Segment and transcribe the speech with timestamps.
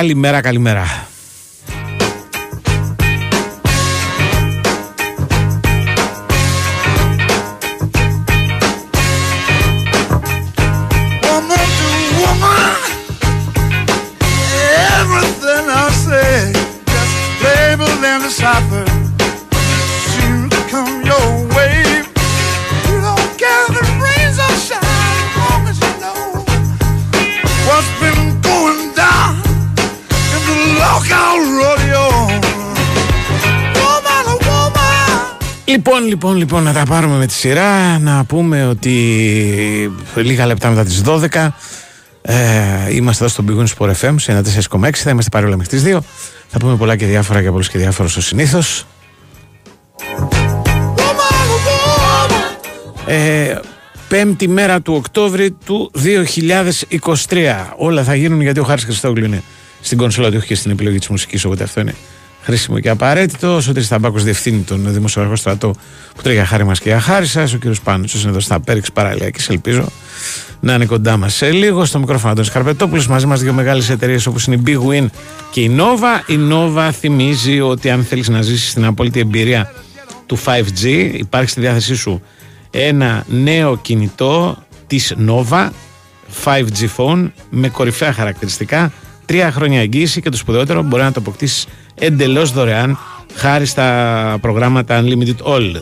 [0.00, 1.09] Ε, καλημέρα, καλημέρα.
[36.22, 37.98] Λοιπόν, λοιπόν, λοιπόν, να τα πάρουμε με τη σειρά.
[37.98, 41.48] Να πούμε ότι λίγα λεπτά μετά τις 12
[42.22, 44.90] ε, είμαστε εδώ στο Big Win Sport FM σε 94,6.
[44.92, 45.98] Θα είμαστε παρόλα μέχρι τις 2.
[46.48, 48.86] Θα πούμε πολλά και διάφορα για πολλούς και διάφορα στο συνήθως.
[53.06, 53.58] Ε,
[54.08, 55.90] πέμπτη μέρα του Οκτώβρη του
[57.28, 57.66] 2023.
[57.76, 59.42] Όλα θα γίνουν γιατί ο Χάρης Χριστόγλου είναι
[59.80, 61.94] στην κονσόλα του, όχι και στην επιλογή της μουσικής, οπότε αυτό είναι
[62.42, 63.54] χρήσιμο και απαραίτητο.
[63.54, 65.74] Ο Σωτήρης Ταμπάκος διευθύνει τον δημοσιογραφικό στρατό
[66.14, 67.52] που τρέχει για χάρη μας και για χάρη σας.
[67.52, 69.86] Ο κύριος Πάντσος είναι εδώ στα Πέριξ Παραλιακής, ελπίζω
[70.60, 71.84] να είναι κοντά μας σε λίγο.
[71.84, 75.06] Στο μικρόφωνο Αντώνης Καρπετόπουλος, μαζί μας δύο μεγάλες εταιρείες όπως είναι η Big Win
[75.50, 76.30] και η Nova.
[76.30, 79.72] Η Nova θυμίζει ότι αν θέλεις να ζήσεις την απόλυτη εμπειρία
[80.26, 82.22] του 5G, υπάρχει στη διάθεσή σου
[82.70, 85.68] ένα νέο κινητό της Nova
[86.44, 88.92] 5G phone με κορυφαία χαρακτηριστικά,
[89.30, 92.98] τρία χρόνια εγγύηση και το σπουδαιότερο μπορεί να το αποκτήσεις εντελώς δωρεάν
[93.34, 95.74] χάρη στα προγράμματα Unlimited All.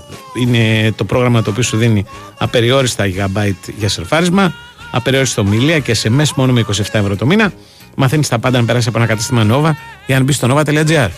[0.42, 2.04] Είναι το πρόγραμμα το οποίο σου δίνει
[2.38, 4.52] απεριόριστα GB για σερφάρισμα,
[4.90, 7.52] απεριόριστα ομιλία και SMS μόνο με 27 ευρώ το μήνα.
[7.96, 9.70] Μαθαίνεις τα πάντα να περάσεις από ένα κατάστημα Nova
[10.06, 11.08] για να μπεις στο nova.gr.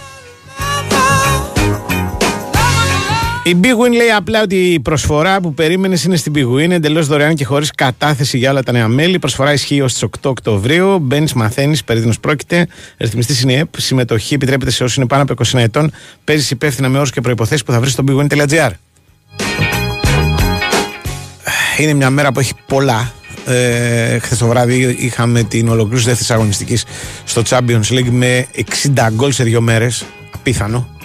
[3.50, 7.06] Η Big Win λέει απλά ότι η προσφορά που περίμενες είναι στην Big Win εντελώς
[7.06, 9.14] δωρεάν και χωρίς κατάθεση για όλα τα νέα μέλη.
[9.14, 10.98] Η προσφορά ισχύει ως τις 8 Οκτωβρίου.
[10.98, 12.66] Μπαίνεις, μαθαίνεις, περί τίνο πρόκειται.
[12.98, 13.80] Ρυθμιστής είναι η ΕΠ.
[13.80, 15.92] Συμμετοχή επιτρέπεται σε όσους είναι πάνω από 20 ετών.
[16.24, 18.70] Παίζεις υπεύθυνα με όρους και προποθέσει που θα βρεις στο bigwin.gr.
[21.78, 23.12] Είναι μια μέρα που έχει πολλά.
[23.46, 26.84] Ε, Χθες το βράδυ είχαμε την ολοκλήρωση δεύτερη αγωνιστικής
[27.24, 28.46] στο Champions League με
[28.94, 30.04] 60 γκολ σε δύο μέρες.
[30.34, 30.99] Απίθανο.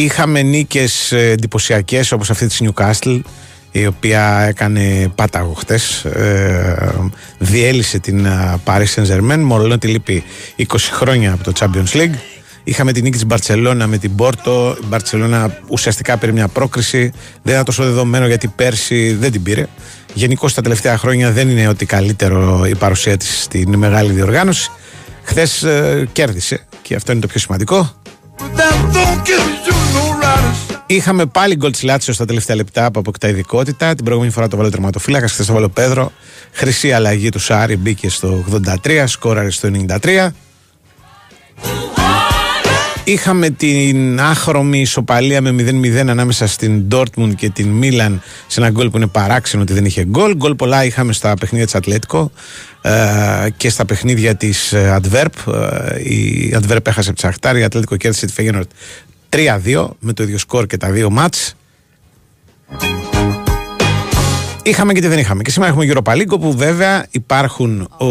[0.00, 3.20] Είχαμε νίκες εντυπωσιακές όπως αυτή της Newcastle,
[3.72, 6.04] η οποία έκανε πάταγο χτες.
[6.04, 6.92] Ε,
[7.38, 10.24] διέλυσε την ε, Paris Saint Germain, μόνο ότι λείπει
[10.58, 12.14] 20 χρόνια από το Champions League.
[12.64, 14.76] Είχαμε την νίκη της Μπαρσελόνα με την Πόρτο.
[14.82, 17.12] Η Μπαρσελόνα ουσιαστικά πήρε μια πρόκριση.
[17.42, 19.66] Δεν ήταν τόσο δεδομένο γιατί πέρσι δεν την πήρε.
[20.14, 24.70] Γενικώ τα τελευταία χρόνια δεν είναι ότι καλύτερο η παρουσία της στην μεγάλη διοργάνωση.
[25.22, 25.64] Χθες
[26.12, 27.92] κέρδισε και αυτό είναι το πιο σημαντικό.
[28.38, 30.78] But that don't give you no right.
[30.86, 33.94] Είχαμε πάλι γκολ της Λάτσιος στα τελευταία λεπτά που αποκτά ειδικότητα.
[33.94, 36.12] Την προηγούμενη φορά το βάλε ο τερματοφύλακας, χθες το βάλε ο Πέδρο.
[36.52, 38.44] Χρυσή αλλαγή του Σάρι μπήκε στο
[38.84, 39.70] 83, σκόραρε στο
[40.02, 40.28] 93.
[43.08, 48.90] Είχαμε την άχρωμη ισοπαλία με 0-0 ανάμεσα στην Dortmund και την Μίλαν σε ένα γκολ
[48.90, 50.36] που είναι παράξενο ότι δεν είχε γκολ.
[50.36, 52.30] Γκολ πολλά είχαμε στα παιχνίδια της Ατλέτικο
[52.82, 52.92] ε,
[53.56, 55.52] και στα παιχνίδια της ε, Adverb.
[55.54, 58.70] Ε, η Adverb έχασε από τη Σαχτάρ, η Ατλέτικο κέρδισε τη Φεγένορτ
[59.64, 61.54] 3-2 με το ίδιο σκορ και τα δύο μάτς.
[64.62, 65.42] Είχαμε και τι δεν είχαμε.
[65.42, 68.06] Και σήμερα έχουμε Europa League όπου βέβαια υπάρχουν ο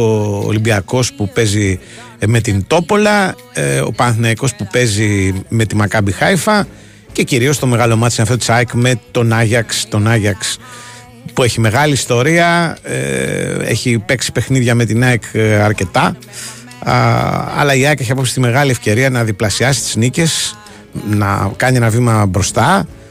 [0.46, 6.11] Ολυμπιακός που παίζει ε, με την Τόπολα, ε, ο Παναθηναϊκός που παίζει με τη Μακάμπι
[6.11, 6.67] Χάιφα
[7.11, 10.57] και κυρίως το μεγάλο μάτι είναι αυτό της ΑΕΚ με τον Άγιαξ, τον Άγιαξ
[11.33, 16.18] που έχει μεγάλη ιστορία, ε, έχει παίξει παιχνίδια με την ΑΕΚ ε, αρκετά.
[16.80, 16.94] Α,
[17.57, 20.56] αλλά η ΑΕΚ έχει απόψε τη μεγάλη ευκαιρία να διπλασιάσει τις νίκες,
[21.09, 22.77] να κάνει ένα βήμα μπροστά.
[22.80, 23.06] ε,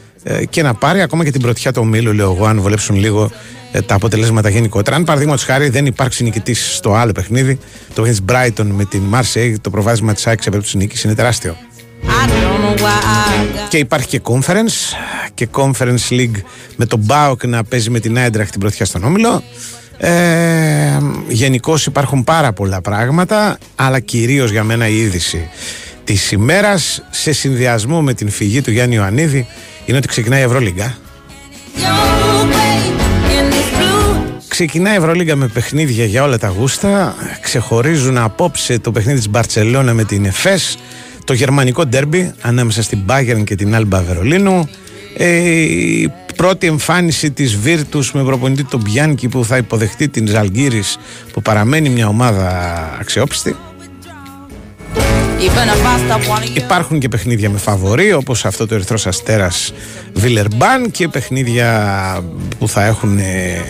[0.49, 3.31] και να πάρει ακόμα και την πρωτιά του ομίλου, λέω εγώ, αν βολέψουν λίγο
[3.71, 4.95] ε, τα αποτελέσματα γενικότερα.
[4.95, 7.59] Αν παραδείγματος χάρη δεν υπάρξει νικητής στο άλλο παιχνίδι,
[7.93, 11.15] το παιχνίδι της Brighton με την Marseille, το προβάδισμα της ΑΕΚ σε περίπτωση νίκης είναι
[11.15, 11.55] τεράστιο.
[12.03, 14.95] I don't know why I got Και υπάρχει και conference
[15.33, 16.41] και conference league
[16.75, 19.43] με τον Μπάουκ να παίζει με την Eintracht την πρωτιά στον Όμιλο.
[19.97, 20.97] Ε,
[21.27, 25.49] Γενικώς υπάρχουν πάρα πολλά πράγματα, αλλά κυρίως για μένα η είδηση
[26.03, 29.47] της ημέρας σε συνδυασμό με την φυγή του Γιάννη Ιωαννίδη
[29.87, 30.97] είναι ότι ξεκινάει η Ευρωλίγκα.
[31.75, 32.77] your way
[33.37, 34.31] in this blue.
[34.47, 37.15] Ξεκινάει η Ευρωλίγκα με παιχνίδια για όλα τα γούστα.
[37.41, 40.77] Ξεχωρίζουν απόψε το παιχνίδι της Μπαρτσελώνα με την Εφές,
[41.23, 44.69] το γερμανικό ντέρμπι ανάμεσα στην Bayern και την Άλμπα Βερολίνου.
[45.17, 50.97] Ε, η πρώτη εμφάνιση της Βίρτους με προπονητή τον Μπιάνκι που θα υποδεχτεί την Ζαλγκύρης
[51.33, 52.49] που παραμένει μια ομάδα
[52.99, 53.55] αξιόπιστη.
[55.39, 56.57] Even if I stop wanting you.
[56.57, 59.73] Υπάρχουν και παιχνίδια με φαβορή όπως αυτό το Ερυθρός Αστέρας
[60.13, 62.23] Βιλερμπάν και παιχνίδια
[62.59, 63.61] που θα έχουν ε,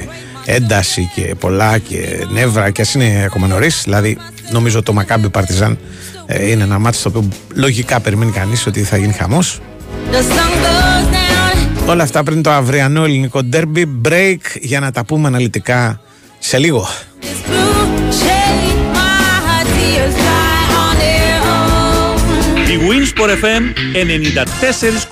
[0.45, 4.17] ένταση και πολλά και νεύρα και ας είναι ακόμα νωρίς δηλαδή
[4.51, 5.77] νομίζω το Μακάμπι Παρτιζάν
[6.25, 9.59] ε, είναι ένα μάτι στο οποίο λογικά περιμένει κανείς ότι θα γίνει χαμός
[10.11, 11.13] The sun goes
[11.85, 11.89] down.
[11.89, 16.01] όλα αυτά πριν το αυριανό ελληνικό ντέρμπι break για να τα πούμε αναλυτικά
[16.39, 16.87] σε λίγο
[23.15, 23.27] their own.
[23.27, 23.73] Η Winsport FM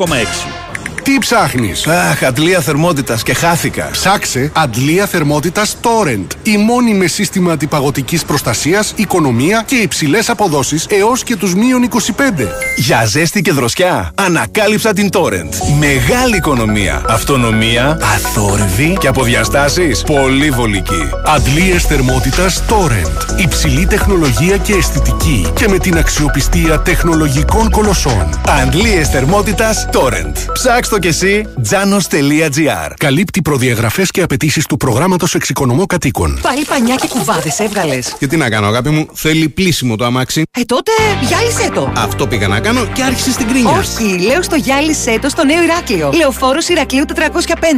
[0.05, 0.64] 94,6.
[1.05, 3.89] Τι ψάχνεις; Αχ, αντλία θερμότητας και χάθηκα.
[3.91, 6.27] Ψάξε αντλία θερμότητας Torrent.
[6.43, 12.47] Η μόνη με σύστημα αντιπαγωτικής προστασίας, οικονομία και υψηλές αποδόσεις έως και τους μείον 25.
[12.77, 15.77] Για ζέστη και δροσιά, ανακάλυψα την Torrent.
[15.79, 21.09] Μεγάλη οικονομία, αυτονομία, αθόρυβη και από διαστάσεις πολύ βολική.
[21.25, 23.39] Αντλίες θερμότητας Torrent.
[23.39, 28.39] Υψηλή τεχνολογία και αισθητική και με την αξιοπιστία τεχνολογικών κολοσσών.
[28.61, 30.33] Αντλίες θερμότητας Torrent.
[30.53, 32.91] Ψάξ' το κι εσύ, janos.gr.
[32.97, 36.39] Καλύπτει προδιαγραφές και απαιτήσεις του προγράμματος εξοικονομώ κατοίκων.
[36.41, 38.15] Πάλι πανιά και κουβάδες έβγαλες.
[38.19, 40.43] Και τι να κάνω, αγάπη μου, θέλει πλήσιμο το αμάξι.
[40.51, 41.91] Ε, τότε γυάλισέ το.
[41.95, 43.71] Αυτό πήγα να κάνω και άρχισε στην κρίνια.
[43.71, 46.11] Όχι, λέω στο γυάλισέ το στο νέο Ηράκλειο.
[46.15, 47.05] Λεωφόρος Ηρακλείου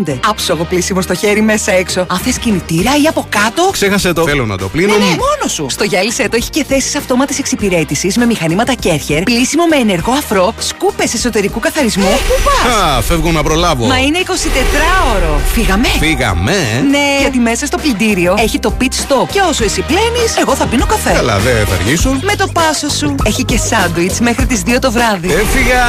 [0.07, 0.19] 405.
[0.27, 2.05] Άψογο πλήσιμο στο χέρι μέσα έξω.
[2.09, 3.69] Αν θες κινητήρα ή από κάτω.
[3.71, 4.23] Ξέχασε το.
[4.23, 4.97] Θέλω να το πλύνω.
[4.97, 5.65] Ναι, ναι, μόνος σου.
[5.69, 10.53] Στο γυάλισέ το έχει και θέσεις αυτόματη εξυπηρέτησης με μηχανήματα Κέρχερ, πλήσιμο με ενεργό αφρό,
[10.59, 12.09] σκούπες εσωτερικού καθαρισμού.
[12.27, 12.75] Πού πας!
[12.75, 13.85] Α, φεύγω να προλάβω.
[13.85, 15.39] Μα είναι 24ωρο.
[15.53, 15.87] Φύγαμε.
[15.87, 16.51] Φύγαμε.
[16.51, 16.81] ε.
[16.81, 19.27] Ναι, γιατί μέσα στο πλυντήριο έχει το pit stop.
[19.31, 21.11] Και όσο εσύ πλένεις, εγώ θα πίνω καφέ.
[21.11, 22.19] Καλά, δεν θα αργήσω.
[22.21, 23.15] Με το πάσο σου.
[23.23, 25.27] Έχει και σάντουιτς μέχρι τις 2 το βράδυ.
[25.33, 25.85] Έφυγα!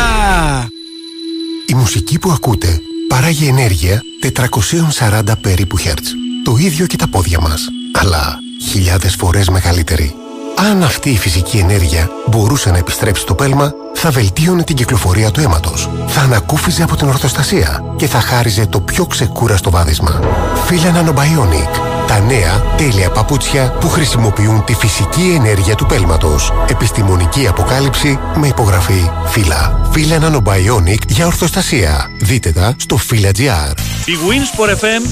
[1.67, 6.13] Η μουσική που ακούτε παράγει ενέργεια 440 περίπου χέρτς.
[6.45, 8.39] Το ίδιο και τα πόδια μας, αλλά
[8.71, 10.15] χιλιάδες φορές μεγαλύτερη.
[10.61, 15.41] Αν αυτή η φυσική ενέργεια μπορούσε να επιστρέψει στο πέλμα, θα βελτίωνε την κυκλοφορία του
[15.41, 20.21] αίματος, θα ανακούφιζε από την ορθοστασία και θα χάριζε το πιο ξεκούραστο βάδισμα.
[20.67, 21.71] Φύλλα Nanobionic.
[22.07, 26.53] Τα νέα τέλεια παπούτσια που χρησιμοποιούν τη φυσική ενέργεια του πέλματος.
[26.69, 29.91] Επιστημονική αποκάλυψη με υπογραφή φύλλα.
[29.93, 32.07] Φύλλα Nanobionic για ορθοστασία.
[32.21, 33.77] Δείτε τα στο φύλλα.gr.
[34.07, 35.03] Η Winsport FM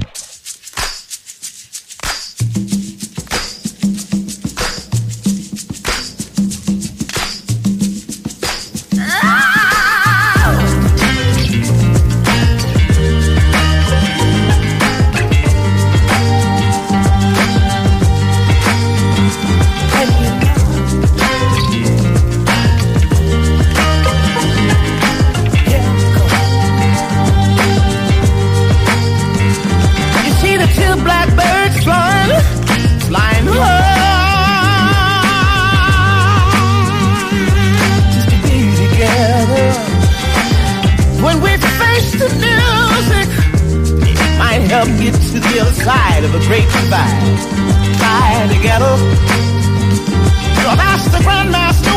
[44.77, 47.39] Help get to the other side of a great divide.
[47.97, 48.93] Fly together.
[50.77, 51.96] That's the grandmaster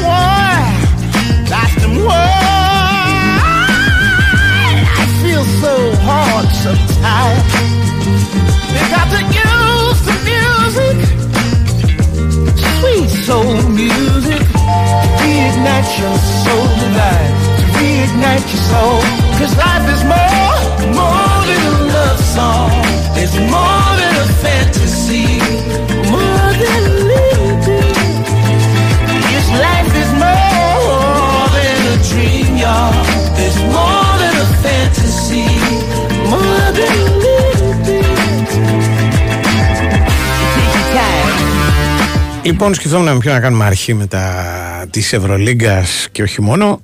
[42.61, 46.81] Λοιπόν, σκεφτόμουν με ποιο να κάνουμε αρχή με τα της Ευρωλίγκας και όχι μόνο.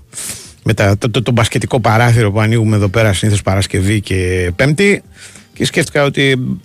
[0.62, 5.02] Με τα, το, το, το μπασκετικό παράθυρο που ανοίγουμε εδώ πέρα συνήθως Παρασκευή και Πέμπτη.
[5.52, 6.56] Και σκέφτηκα ότι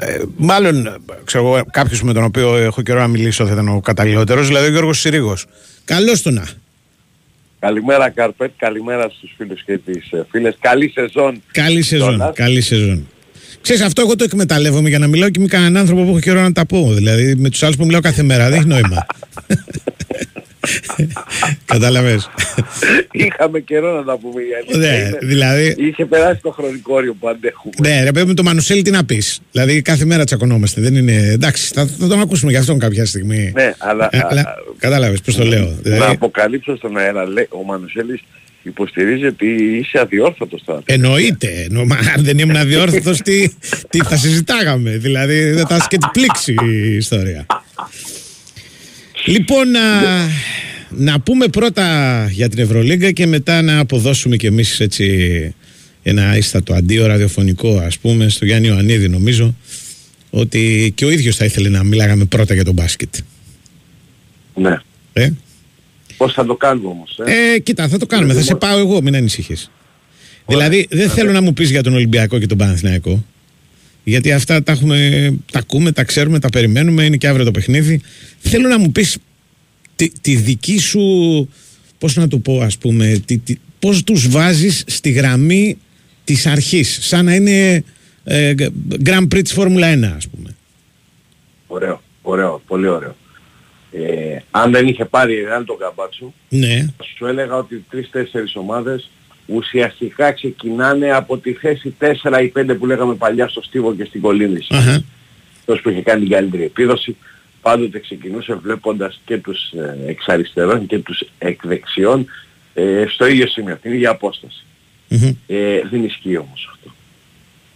[0.00, 4.46] ε, μάλλον ξέρω κάποιος με τον οποίο έχω καιρό να μιλήσω θα ήταν ο καταλληλότερος,
[4.46, 5.46] δηλαδή ο Γιώργος Συρίγος.
[5.84, 6.44] Καλώς το να.
[7.58, 10.56] Καλημέρα Καρπέτ, καλημέρα στους φίλους και τις ε, φίλες.
[10.60, 11.42] Καλή σεζόν.
[11.52, 12.08] Καλή σεζόν.
[12.08, 12.36] κιόλας.
[12.36, 13.06] Καλή σεζόν.
[13.62, 16.40] Ξέρεις, αυτό εγώ το εκμεταλλεύομαι για να μιλάω και με κανέναν άνθρωπο που έχω καιρό
[16.40, 16.92] να τα πω.
[16.92, 18.48] Δηλαδή με τους άλλους που μιλάω κάθε μέρα.
[18.48, 19.06] Δεν έχει νόημα.
[21.64, 22.30] Κατάλαβες.
[23.12, 25.18] Είχαμε καιρό να τα πούμε η αλήθεια Ναι, είναι.
[25.22, 27.72] δηλαδή- Είχε περάσει το χρονικό όριο που αντέχουμε.
[27.88, 29.40] Ναι, ρε παιδί με το Μανουσέλη τι να πεις.
[29.52, 30.80] Δηλαδή κάθε μέρα τσακωνόμαστε.
[30.80, 31.12] Δεν είναι.
[31.12, 33.52] Εντάξει, θα, θα τον ακούσουμε για αυτόν κάποια στιγμή.
[33.54, 35.64] Ναι, αλλά, Ε, αλλά Κατάλαβες πώς το λέω.
[35.64, 38.20] να Δηλαδή, αποκαλύψω στον αέρα, λέει, ο Μανουσέλης
[38.62, 40.82] υποστηρίζει ότι είσαι αδιόρθωτος τώρα.
[40.84, 41.46] εννοείται.
[41.46, 43.48] Εννο, μα, αν δεν ήμουν αδιόρθωτος, τι,
[43.88, 44.96] τι θα συζητάγαμε.
[44.96, 47.46] Δηλαδή δεν θα είχε και την πλήξη η ιστορία.
[49.26, 49.80] Λοιπόν, να,
[50.88, 55.54] να πούμε πρώτα για την Ευρωλίγκα και μετά να αποδώσουμε κι εμείς έτσι
[56.02, 59.54] ένα ίστατο αντίο ραδιοφωνικό ας πούμε στο Γιάννη Ιωαννίδη νομίζω
[60.30, 63.14] ότι και ο ίδιος θα ήθελε να μιλάγαμε πρώτα για τον μπάσκετ.
[64.54, 64.76] Ναι.
[65.12, 65.30] Ε,
[66.18, 67.18] Πώς θα το κάνουμε όμως.
[67.24, 69.70] Ε; ε κοίτα θα το κάνουμε, θα σε πάω εγώ μην ανησυχείς.
[70.46, 73.24] Δηλαδή δεν θέλω να μου πεις για τον Ολυμπιακό και τον Παναθηναϊκό
[74.08, 78.00] γιατί αυτά τα, έχουμε, τα ακούμε, τα ξέρουμε, τα περιμένουμε, είναι και αύριο το παιχνίδι.
[78.38, 79.18] Θέλω να μου πεις
[79.96, 81.00] τη, τη δική σου,
[81.98, 85.78] πώς να το πω ας πούμε, τη, τη, πώς τους βάζεις στη γραμμή
[86.24, 87.84] της αρχής, σαν να είναι
[88.24, 88.54] ε,
[89.04, 90.56] Grand Prix της Φόρμουλα 1 ας πούμε.
[91.66, 93.16] Ωραίο, ωραίο, πολύ ωραίο.
[93.92, 99.10] Ε, αν δεν είχε πάρει η Real τον Καμπάτσο, Ναι, σου έλεγα ότι τρεις-τέσσερις ομάδες
[99.46, 104.20] ουσιαστικά ξεκινάνε από τη θέση 4 ή 5 που λέγαμε παλιά στο Στίβο και στην
[104.20, 104.74] Κολίνηση.
[104.74, 105.04] αχα,
[105.58, 107.16] Αυτός που είχε κάνει την καλύτερη επίδοση,
[107.62, 112.26] πάντοτε ξεκινούσε βλέποντας και τους ε, εξ αριστερών και τους εκ δεξιών
[112.74, 114.64] ε, στο ίδιο σημείο, την ίδια απόσταση.
[115.08, 116.94] μμμ, Ε, δεν ισχύει όμως αυτό.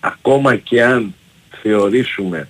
[0.00, 1.14] Ακόμα και αν
[1.62, 2.48] θεωρήσουμε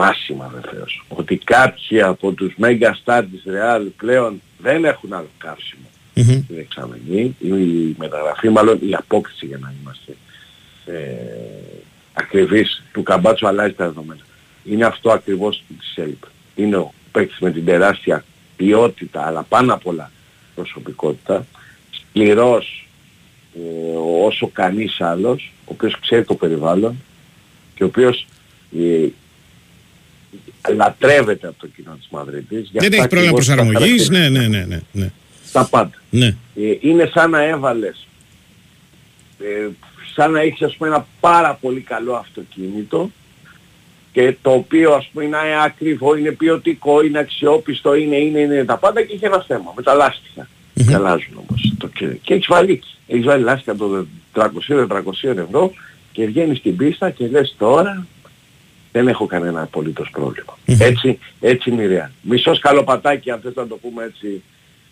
[0.00, 5.88] βάσιμα βεβαίως ότι κάποιοι από τους Mega Stars της Real πλέον δεν έχουν άλλο καύσιμο
[6.14, 6.42] μμμ.
[6.44, 10.16] στην εξαμενή, η, η μεταγραφή μάλλον η απόκτηση για να είμαστε
[10.86, 10.94] ε,
[12.12, 14.20] ακριβείς του Καμπάτσου αλλάζει τα δεδομένα.
[14.64, 16.26] Είναι αυτό ακριβώς που της έλειπε.
[16.54, 18.24] Είναι ο παίκτης με την τεράστια
[18.56, 20.10] ποιότητα αλλά πάνω απ' όλα
[20.54, 21.46] προσωπικότητα,
[21.90, 22.88] σκληρός
[23.54, 27.02] ε, όσο κανείς άλλος, ο οποίος ξέρει το περιβάλλον
[27.74, 28.26] και ο οποίος
[28.78, 29.06] ε,
[30.76, 32.68] λατρεύεται από το κοινό της Μαδρίτης.
[32.72, 34.18] Γι' Δεν αυτά έχει πρόβλημα ακριβώς τα προσαρμογής, χαρακτηριστικά.
[34.18, 35.10] ναι, ναι, ναι, ναι, ναι.
[35.52, 35.94] Τα πάντα.
[36.10, 36.26] ναι.
[36.26, 38.06] Ε, είναι σαν να έβαλες,
[39.38, 39.68] ε,
[40.14, 43.10] σαν να έχεις ας πούμε ένα πάρα πολύ καλό αυτοκίνητο
[44.12, 48.76] και το οποίο ας πούμε είναι ακριβό, είναι ποιοτικό, είναι αξιόπιστο, είναι, είναι, είναι τα
[48.76, 50.48] πάντα και έχει ένα θέμα με τα λάστιχα.
[50.74, 50.94] Μμμ.
[50.94, 54.48] Αλλάζουν όμως το και, και έχεις βάλει, έχεις βάλει λάστιχα το 300-400
[55.22, 55.72] ευρώ
[56.12, 58.06] και βγαίνεις στην πίστα και λες τώρα
[58.92, 60.58] δεν έχω κανένα απολύτως πρόβλημα.
[60.66, 62.10] Έτσι, έτσι είναι η Real.
[62.20, 64.42] Μισό σκαλοπατάκι αν θες να το πούμε έτσι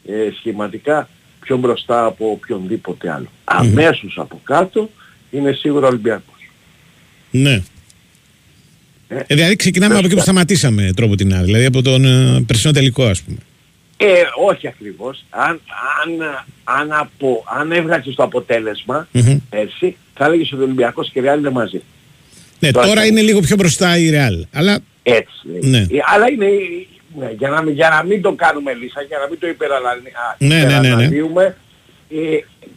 [0.07, 1.09] ε, σχηματικά
[1.41, 3.27] πιο μπροστά από οποιονδήποτε άλλο.
[3.45, 4.91] Αμέσως από κάτω
[5.31, 6.51] είναι σίγουρα ο Ολυμπιακός.
[7.31, 7.63] ναι.
[9.09, 12.45] Ε, Ε, δηλαδή ξεκινάμε από εκεί που σταματήσαμε τρόπο την άλλη, δηλαδή από τον ε,
[12.47, 13.39] περσινό τελικό ας πούμε.
[13.97, 14.13] Ε,
[14.47, 15.25] όχι ακριβώς.
[15.31, 15.61] Αν,
[16.05, 19.39] αν, αν, από, αν έβγαζες το αποτέλεσμα Μμμ.
[19.51, 21.83] έτσι, θα έλεγες ότι ο Ολυμπιακός και η Real είναι μαζί.
[22.59, 25.31] Ναι, Τώρα τώρα θα- είναι λίγο πιο μπροστά η Real, αλλά Έτσι.
[25.61, 25.79] Ναι.
[25.79, 25.85] Ε,
[26.15, 26.47] αλλά είναι,
[27.19, 30.07] ναι, για, να, μην- για να μην το κάνουμε λύσα, για να μην το υπεραναλυ-
[30.17, 30.77] α, Ναι, ναι, ναι, ναι.
[30.79, 31.57] υπεραναλύουμε,
[32.11, 32.17] ε,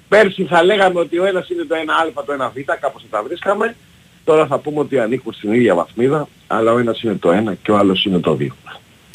[0.08, 3.76] πέρσι θα λέγαμε ότι ο ένας είναι το 1α, το 1β, κάπως θα τα βρίσκαμε.
[4.24, 7.72] Τώρα θα πούμε ότι ανήκουν στην ίδια βαθμίδα, αλλά ο ένας είναι το 1 και
[7.72, 8.48] ο άλλος είναι το 2.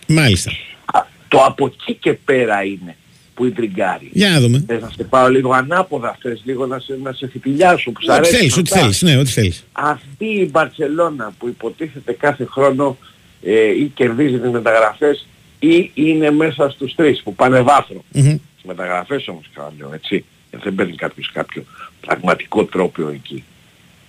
[0.09, 0.51] μάλιστα.
[0.93, 2.97] Α, Το από εκεί και πέρα είναι
[3.37, 4.11] που η τριγκάρει.
[4.13, 4.65] Για να δούμε.
[4.67, 8.05] Θες να σε πάω λίγο ανάποδα, θες λίγο να σε, να σε φιτιλιάσω που σ'
[8.05, 8.37] Ό,τι αρέσει.
[8.37, 9.65] θέλεις, ό,τι θέλεις, ναι, ό,τι θέλεις.
[9.73, 12.97] Αυτή η Μπαρτσελώνα που υποτίθεται κάθε χρόνο
[13.43, 15.27] ε, ή κερδίζει τις μεταγραφές
[15.59, 18.05] ή είναι μέσα στους τρεις που πάνε βάθρο.
[18.13, 18.23] Μμμ.
[18.57, 19.45] Τις μεταγραφές όμως
[19.79, 20.25] λέω έτσι.
[20.51, 21.65] Ε, Δεν παίρνει κάποιος κάποιο
[22.01, 23.45] πραγματικό τρόπο εκεί.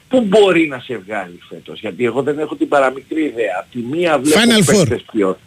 [0.10, 3.56] Πού μπορεί να σε βγάλει φέτος, γιατί εγώ δεν έχω την παραμικρή ιδέα.
[3.60, 4.78] Απ' τη μία βλέπω Final Four.
[4.78, 5.42] παίκτες ποιότητα.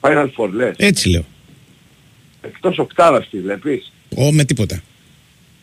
[0.00, 0.74] Final Four λες.
[0.78, 1.24] Έτσι λέω.
[2.46, 4.82] Εκτός οκτάδας τη βλέπεις; Ω, με τίποτα.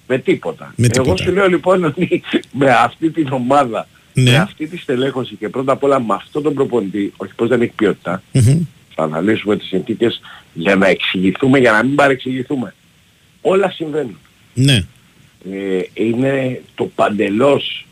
[0.08, 0.74] Με τίποτα.
[0.76, 1.24] Με Εγώ τίποτα.
[1.24, 2.22] σου λέω λοιπόν ότι
[2.52, 4.32] με αυτή την ομάδα, Ναι.
[4.32, 7.62] με αυτή τη στελέχωση και πρώτα απ' όλα με αυτόν τον προπονητή, όχι πως δεν
[7.62, 8.60] έχει ποιότητα, Μμμ.
[8.96, 10.22] θα αναλύσουμε τις συνθήκες
[10.54, 12.74] για να εξηγηθούμε, για να μην παρεξηγηθούμε.
[13.42, 14.18] Όλα συμβαίνουν.
[14.54, 14.86] Ναι.
[15.52, 17.86] Ε, είναι το παντελώς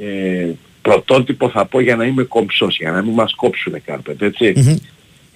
[0.00, 0.50] ε,
[0.82, 4.52] πρωτότυπο θα πω για να είμαι κομψός, για να μην μας κόψουνε κάρπετ, έτσι.
[4.56, 4.76] Μμμ.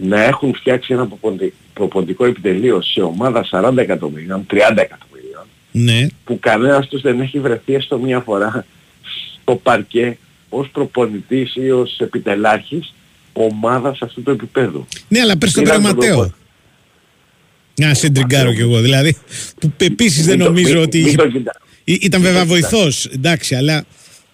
[0.01, 6.07] Να έχουν φτιάξει ένα προποντι- προπονητικό επιτελείο σε ομάδα 40 εκατομμυρίων, 30 εκατομμυρίων, Ναι.
[6.25, 8.65] που κανένας τους δεν έχει βρεθεί έστω μία φορά
[9.43, 12.95] στο παρκέ ως προπονητής ή ως επιτελάρχης
[13.33, 14.87] ομάδας αυτού του επίπεδου.
[15.09, 16.15] Ναι, αλλά πες τον Πήραν τον Ματέο.
[16.17, 16.33] προπο-
[17.75, 18.81] Να σε τριγκάρω κι εγώ.
[18.81, 19.17] Δηλαδή,
[19.61, 20.99] που επίσης δεν Μην το- νομίζω μην- ότι.
[20.99, 21.53] μην είχε- το κοιτά.
[21.85, 22.69] Ή- Ήταν μην βέβαια το κοιτά.
[22.69, 23.85] βοηθός, εντάξει, αλλά.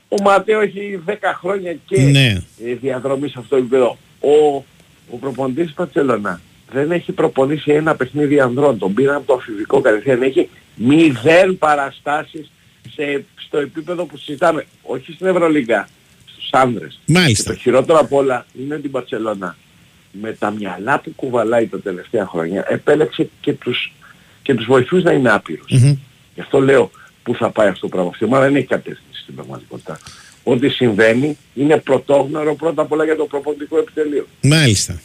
[0.08, 2.42] Ο Ματέο έχει 10 χρόνια και Ναι.
[2.64, 3.98] ε, διαδρομή σε αυτό το επίπεδο.
[4.20, 4.64] Ο,
[5.10, 6.40] ο προπονητής της Παρτσελώνα
[6.72, 8.78] δεν έχει προπονήσει ένα παιχνίδι ανδρών.
[8.78, 10.22] Τον πήραν από το αφηβικό κατευθείαν.
[10.22, 12.50] Έχει μηδέν παραστάσεις
[12.94, 14.66] σε, στο επίπεδο που συζητάμε.
[14.82, 15.88] Όχι στην Ευρωλίγκα,
[16.26, 17.00] στους άνδρες.
[17.04, 17.52] Και Μάλιστα.
[17.52, 19.56] το χειρότερο απ' όλα είναι την Παρσελώνα.
[20.20, 23.92] Με τα μυαλά που κουβαλάει τα τελευταία χρόνια επέλεξε και τους,
[24.42, 25.70] και τους βοηθούς να είναι άπειρους.
[25.70, 25.96] Μμμ.
[26.34, 26.90] Γι' αυτό λέω
[27.22, 28.10] πού θα πάει αυτό το πράγμα.
[28.10, 29.98] Αυτή η ομάδα δεν έχει κατεύθυνση στην πραγματικότητα.
[30.46, 34.26] Ό,τι συμβαίνει είναι πρωτόγνωρο πρώτα απ' όλα για το προπονητικό επιτελείο.
[34.42, 35.00] Μάλιστα.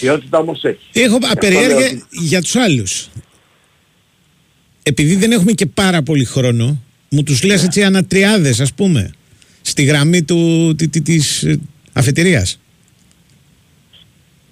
[0.00, 0.78] Ποιότητα όμως έχει.
[0.92, 3.08] Έχω Γι' αυτό περιέργεια λέω ότι- για τους άλλους.
[4.82, 9.10] Επειδή δεν έχουμε και πάρα πολύ χρόνο, μου τους λες έτσι ανατριάδες ας πούμε
[9.62, 11.60] στη γραμμή του, τη, τη- της ε,
[11.92, 12.60] αφετηρίας.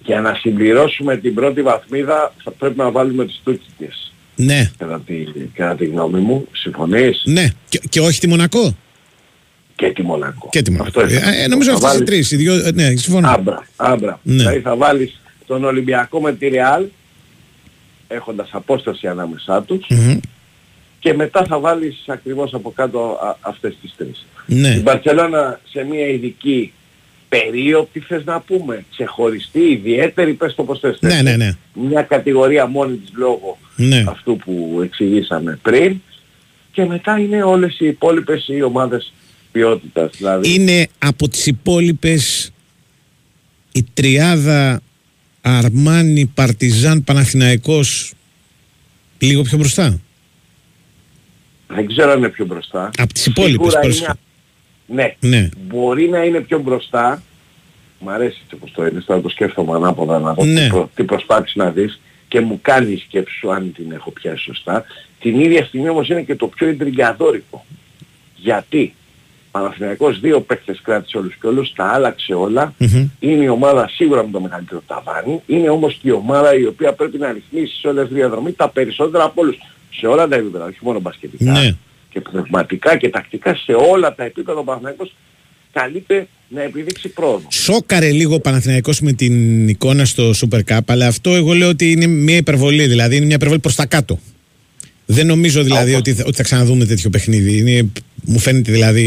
[0.05, 4.13] Για να συμπληρώσουμε την πρώτη βαθμίδα θα πρέπει να βάλουμε τις τούκικες.
[4.35, 5.13] Ναι, Κατά τη,
[5.53, 6.47] κατά τη γνώμη μου.
[6.51, 7.47] Συμφωνείς; ναι.
[7.69, 8.75] Και, και όχι τη Μονακό;
[9.79, 10.47] Και τη Μονακό.
[10.51, 10.87] Και τη Μονακό.
[10.99, 11.33] Αυτό ήθελα.
[11.35, 12.31] Ε, ε, νομίζω Θα αυτές οι βάλεις- τρεις.
[12.31, 13.29] Οι δυο, ε, ναι, συμφωνώ.
[13.29, 14.19] Άμπρα, άμπρα.
[14.23, 14.35] Ναι.
[14.35, 16.83] Δηλαδή θα βάλεις τον Ολυμπιακό με τη Ρεάλ
[18.07, 20.19] έχοντας απόσταση ανάμεσά τους Μμμ.
[20.99, 24.25] και μετά θα βάλεις ακριβώς από κάτω α, αυτές τις τρεις.
[24.45, 24.67] Ναι.
[24.69, 26.73] Η Μπαρσελόνα σε μια ειδική
[27.29, 30.97] περίοδο, τι θες να πούμε, ξεχωριστή, ιδιαίτερη, πες το πως θες.
[31.01, 31.51] Ναι, ναι, ναι.
[31.73, 34.03] Μια κατηγορία μόνη της λόγω Ναι.
[34.07, 35.95] αυτού που εξηγήσαμε πριν
[36.71, 39.13] και μετά είναι όλες οι υπόλοιπες οι ομάδες
[39.51, 40.11] ποιότητας.
[40.17, 42.51] Δηλαδή, Είναι από τις υπόλοιπες
[43.71, 44.81] η τριάδα
[45.41, 48.13] Αρμάνι, Παρτιζάν, Παναθηναϊκός
[49.17, 49.99] λίγο πιο μπροστά;
[51.67, 52.89] δεν ξέρω αν είναι πιο μπροστά.
[52.97, 54.17] Από τις υπόλοιπες Σίγουρα πρόσφατα.
[54.87, 55.29] είναι- Ναι.
[55.37, 55.49] Ναι.
[55.67, 57.23] Μπορεί να είναι πιο μπροστά.
[57.99, 60.63] Μ' αρέσει έτσι όπως το είναι, θα το σκέφτομαι ανάποδα να δω Ναι.
[60.63, 64.11] τι, προ, τι προσπάθεις να δεις και μου κάνει η σκέψη σου αν την έχω
[64.11, 64.85] πιάσει σωστά.
[65.19, 67.65] Την ίδια στιγμή όμως είναι και το πιο εντριγκαδόρικο.
[68.35, 68.93] Γιατί;
[69.51, 72.73] Παναθηναϊκός δύο παίκτες κράτησε όλους και όλους, τα άλλαξε όλα.
[72.77, 73.09] Μμμ.
[73.19, 75.41] Είναι η ομάδα σίγουρα με το μεγαλύτερο ταβάνι.
[75.45, 78.69] Είναι όμως και η ομάδα η οποία πρέπει να ρυθμίσει σε όλες τις διαδρομή τα
[78.69, 79.57] περισσότερα από όλους.
[79.99, 81.51] Σε όλα τα επίπεδα, όχι μόνο μπασκετικά.
[81.51, 81.75] Ναι.
[82.09, 85.13] Και πνευματικά και τακτικά σε όλα τα επίπεδα ο Παναθηναϊκός
[85.71, 87.47] καλείται να επιδείξει πρόοδο.
[87.51, 91.91] Σόκαρε λίγο ο Παναθηναϊκός με την εικόνα στο Super Cup, αλλά αυτό εγώ λέω ότι
[91.91, 94.19] είναι μια υπερβολή, δηλαδή είναι μια υπερβολή προς τα κάτω.
[95.11, 97.57] Δεν νομίζω δηλαδή ότι, θα- ότι θα ξαναδούμε τέτοιο παιχνίδι.
[97.57, 97.89] Είναι,
[98.25, 99.05] μου φαίνεται δηλαδή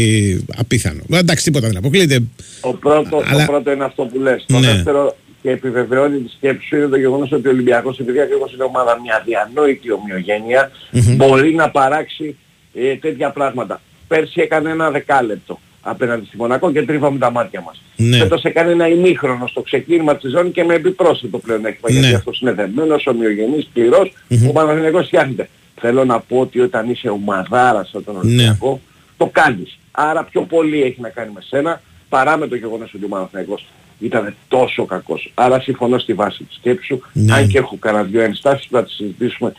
[0.57, 1.01] απίθανο.
[1.11, 2.23] Ε, Εντάξει, τίποτα δεν αποκλείεται.
[2.61, 4.45] Το πρώτο, Αλλά- το πρώτο είναι αυτό που λες.
[4.47, 4.67] Το Ναι.
[4.73, 8.63] δεύτερο και επιβεβαιώνει τη σκέψη σου είναι το γεγονός ότι ο Ολυμπιακός επειδή ακριβώς είναι
[8.63, 10.71] ομάδα μια διανόητη ομοιογένεια
[11.15, 12.35] μπορεί να παράξει
[12.73, 13.81] ε, τέτοια πράγματα.
[14.07, 17.81] Πέρσι έκανε ένα δεκάλεπτο απέναντι στη Μονακό και τρίβαμε τα μάτια μας.
[17.95, 18.17] Ναι.
[18.17, 21.99] Φέτος έκανε ένα ημίχρονο στο ξεκίνημα της ζώνη και με επιπρόσθετο πλεονέκτημα Ναι.
[21.99, 24.13] γιατί αυτός είναι δεμένος, ομοιογενής, πληρός,
[24.47, 25.49] ο Παναθηναϊκός φτιάχνεται.
[25.79, 28.05] Θέλω να πω ότι όταν είσαι ομαδάρας σαν Ναι.
[28.13, 28.79] τον Ολυμπιακό
[29.17, 29.77] το κάνεις.
[29.91, 33.65] Άρα πιο πολύ έχει να κάνει με σένα παρά με το γεγονός ότι ο Παναθηναϊκός
[33.99, 35.31] ήταν τόσο κακός.
[35.33, 37.33] Άρα συμφωνώ στη βάση της σκέψης σου, Ναι.
[37.33, 39.53] αν και έχω κανένα δυο ενστάσεις που θα τις συζητήσουμε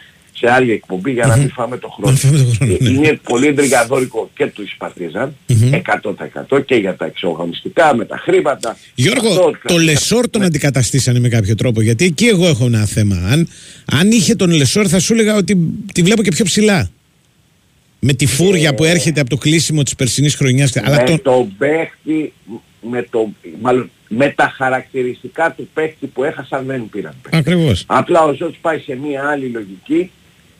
[0.45, 2.11] σε άλλη εκπομπή για να μην φάμε το χρόνο.
[2.11, 2.89] Να φάμε το χρόνο, Ε, ναι.
[2.89, 5.37] Είναι πολύ εντρικαδόρικο και του Ισπατριζάν,
[6.49, 8.77] 100% και για τα εξωαγωνιστικά, με τα χρήματα.
[8.95, 11.81] Γιώργο, Αυτό, το Λεσόρ τον αντικαταστήσανε με κάποιο τρόπο.
[11.81, 13.17] Γιατί εκεί εγώ έχω ένα θέμα.
[13.17, 13.49] Αν,
[13.93, 15.59] αν είχε τον Λεσόρ, θα σου έλεγα ότι
[15.95, 16.91] τη βλέπω και πιο ψηλά.
[18.07, 20.77] Με τη φούρια που έρχεται από το κλείσιμο της περσινής χρονιάς.
[20.77, 22.33] Αλλά με τον, τον παίχτη,
[22.91, 23.29] με, το,
[23.61, 27.37] μάλλον, με τα χαρακτηριστικά του παίχτη που έχασαν δεν πήραν παίχτη.
[27.37, 27.85] Ακριβώς.
[27.87, 30.11] Απλά ο Ζώτς πάει σε μια άλλη λογική.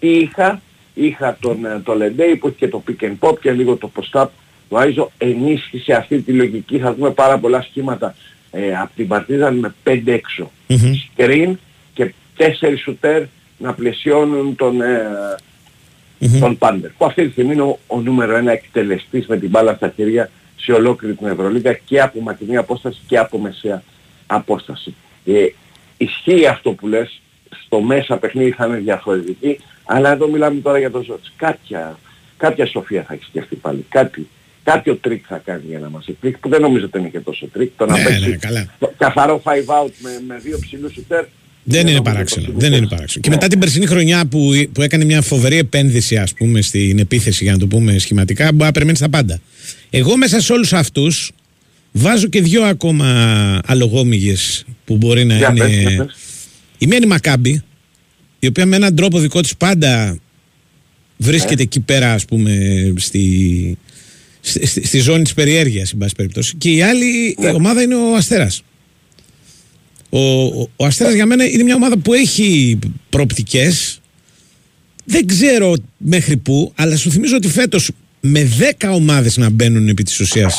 [0.09, 0.61] Είχα,
[0.95, 3.91] είχα τον, ε, το Λεντέι που έχει και το pick and pop και λίγο το
[3.97, 4.27] post-up.
[4.69, 6.79] Το Άιζο ενίσχυσε αυτή τη λογική.
[6.79, 8.15] Θα δούμε πάρα πολλά σχήματα
[8.51, 10.51] ε, από την παρτίδα με 5 έξω.
[10.67, 10.93] Μμμ.
[11.17, 11.53] Screen
[11.95, 12.45] και 4
[12.83, 13.23] σουτέρ
[13.59, 15.09] να πλαισιώνουν τον, ε,
[16.41, 16.91] τον Πάντερ.
[16.91, 20.31] Που αυτή τη στιγμή είναι ο, ο νούμερο ένα εκτελεστής με την μπάλα στα χέρια
[20.57, 23.83] σε ολόκληρη την Ευρωλίγα και από μακρινή απόσταση και από μεσαία
[24.27, 24.95] απόσταση.
[25.25, 25.47] Ε,
[25.97, 27.21] ισχύει αυτό που λες,
[27.65, 31.33] στο μέσα παιχνίδι θα είναι διαφορετική, αλλά εδώ μιλάμε τώρα για τον Ζώτς.
[31.37, 31.99] Κάποια,
[32.37, 33.85] κάποια σοφία θα έχει σκεφτεί πάλι.
[33.89, 34.29] Κάτι,
[34.65, 37.47] κάποιο τρικ θα κάνει για να μας εκπλήξει, που δεν νομίζω ότι είναι και τόσο
[37.53, 37.71] τρικ.
[37.77, 38.67] Το να Ναι, παίξει ναι, καλά.
[38.79, 41.25] το καθαρό five out με, με δύο ψηλούς σουτέρ.
[41.67, 42.47] Δεν είναι νομίζω παράξενο.
[42.47, 42.91] το Δεν είναι σουτέρ.
[42.95, 43.23] παράξενο.
[43.23, 43.35] Και Ναι.
[43.35, 47.53] μετά την περσινή χρονιά που, που έκανε μια φοβερή επένδυση, ας πούμε, στην επίθεση, για
[47.53, 49.41] να το πούμε σχηματικά, μπορεί να περιμένει τα πάντα.
[49.91, 51.33] Εγώ μέσα σε όλους αυτούς
[51.93, 55.59] βάζω και δύο ακόμα αλογόμυγες που μπορεί να Για είναι.
[55.65, 56.17] πες, για πες.
[56.79, 57.63] Η μία είναι η Μακάμπη,
[58.45, 60.19] η οποία με έναν τρόπο δικό της πάντα
[61.17, 62.59] βρίσκεται εκεί πέρα, ας πούμε,
[62.97, 63.79] στη,
[64.41, 66.55] στη, στη- στη ζώνη της περιέργειας, εν πάση περιπτώσει.
[66.59, 68.63] Και η άλλη η ομάδα είναι ο Αστέρας.
[70.11, 72.79] Ο, ο, ο Αστέρας για μένα είναι μια ομάδα που έχει
[73.11, 74.01] προοπτικές.
[75.05, 78.49] Δεν ξέρω μέχρι πού, αλλά σου θυμίζω ότι φέτος με
[78.81, 80.59] 10 ομάδες να μπαίνουν επί της ουσίας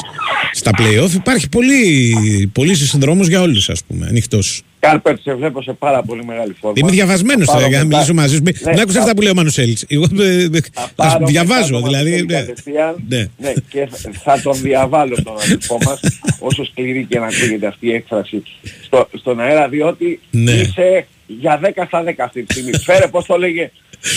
[0.54, 2.16] στα play-off υπάρχει πολύ,
[2.54, 4.62] πολύ συνδρόμος για όλους, ας πούμε, ανοιχτός.
[4.88, 6.76] Κάρπετ σε βλέπω σε πάρα πολύ μεγάλη φόρμα.
[6.80, 8.42] Είμαι διαβασμένος Θα τώρα πάρω για να μετά- μιλήσω μαζί σου.
[8.44, 9.78] Μην Ναι, μην άκουσα θα- αυτά που λέει ο Μανουσέλη.
[9.88, 12.10] Εγώ ε, ε, θα θα πάρω διαβάζω, μετά το δηλαδή.
[12.10, 12.40] Μανουσέλη ναι.
[12.40, 12.96] κατευθείαν.
[13.10, 13.26] Ναι.
[13.38, 16.00] Ναι, και θα- θα τον διαβάλω τον αδελφό μας,
[16.40, 18.44] όσο σκληρή και να ακούγεται αυτή η έκφραση
[18.86, 20.52] στο, στον αέρα, διότι Ναι.
[20.52, 22.78] είσαι για 10 στα 10 αυτή τη στιγμή.
[22.80, 23.72] Φέρε, πώς το λέγε,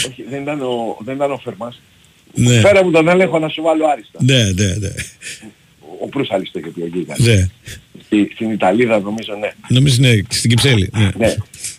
[0.08, 1.80] όχι, δεν ήταν ο, δεν ήταν ο Φερμάς.
[2.34, 2.60] Ναι.
[2.60, 4.18] Φέρε μου τον έλεγχο να σου βάλω άριστα.
[4.22, 4.88] Ναι, ναι, ναι.
[6.00, 6.98] Ο Προύσαλης το είχε πει εκεί.
[6.98, 7.16] ήταν.
[7.20, 7.48] ναι.
[8.08, 9.52] Στη- Στην Ιταλίδα νομίζω ναι.
[9.68, 10.90] Νομίζω ναι, στην Κυψέλη.
[10.96, 11.10] Ναι.
[11.16, 11.34] Ναι.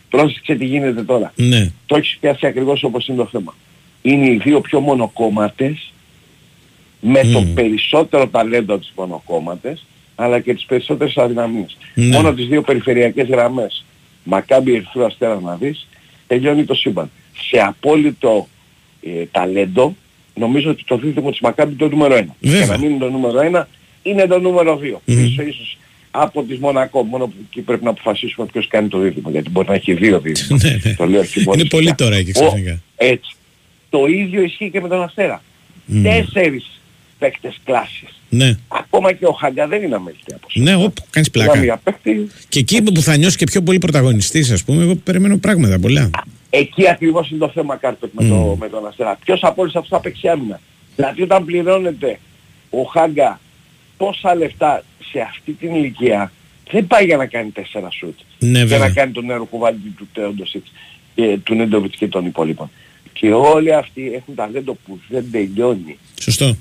[0.10, 1.34] Πρόσεξε τι γίνεται τώρα.
[1.36, 1.72] ναι.
[1.86, 3.56] Το έχεις πιάσει ακριβώς όπως είναι το θέμα.
[4.02, 5.94] Είναι οι δύο πιο μονοκόμματες
[7.02, 7.54] με το Μμμ.
[7.54, 11.78] περισσότερο ταλέντο από τις μονοκόμματες αλλά και τις περισσότερες αδυναμίες.
[11.94, 12.06] Ναι.
[12.06, 13.86] Μόνο τις δύο περιφερειακές γραμμές
[14.24, 15.88] Μακάμπι Ερυθρού Αστέρα να δεις
[16.28, 17.12] τελειώνει το σύμπαν.
[17.50, 18.48] Σε απόλυτο
[19.02, 19.96] ε, ταλέντο
[20.36, 22.24] νομίζω ότι το δίδυμο της Μακάμπι είναι το νούμερο 1.
[22.40, 22.62] Βέβαια.
[22.66, 23.64] Και να μην είναι το νούμερο 1
[24.04, 24.98] είναι το νούμερο 2.
[25.06, 25.24] Μμμ.
[25.24, 25.78] Πίσω ίσως
[26.12, 27.04] από τις Μονακό.
[27.04, 29.30] Μόνο που εκεί πρέπει να αποφασίσουμε ποιος κάνει το δίδυμο.
[29.30, 30.60] Γιατί μπορεί να έχει δύο δίδυμα.
[30.64, 30.94] Ναι, ναι.
[30.94, 32.72] το λέω και Είναι πολύ τώρα εκεί ξαφνικά.
[32.74, 33.32] Ο- Έτσι.
[33.90, 35.42] Το ίδιο ισχύει και με τον Αστέρα.
[35.86, 36.04] Μμ.
[36.04, 36.80] Τέσσερις
[37.20, 38.22] παίκτες κλάσης.
[38.30, 38.58] Ναι.
[38.68, 41.66] Ακόμα και ο Χάγκα δεν είναι αμέλεια από Ναι, όπου κάνεις Μιλάμε πλάκα.
[41.66, 42.28] για παίκτη.
[42.50, 46.10] Και εκεί που θα νιώσει και πιο πολύ πρωταγωνιστής, ας πούμε, εγώ περιμένω πράγματα πολλά.
[46.50, 49.18] Εκεί ακριβώς είναι το θέμα Κάρπετ με, το, με τον Αστέρα.
[49.26, 50.60] Ποιος από όλους αυτούς θα παίξει άμυνα.
[50.96, 52.20] Δηλαδή όταν πληρώνεται
[52.70, 53.40] ο Χάγκα
[54.00, 56.32] τόσα λεφτά σε αυτή την ηλικία
[56.72, 58.20] δεν πάει για να κάνει τέσσερα σουτ.
[58.40, 58.88] Ναι, για βέβαια.
[58.88, 60.72] να κάνει τον νερό κουβάλι του Τέοντοσιτς,
[61.16, 62.72] ε, του Νέντοβιτς και των υπολείπων.
[63.14, 65.98] Και όλοι αυτοί έχουν ταλέντο που δεν τελειώνει.
[66.22, 66.56] Σωστό.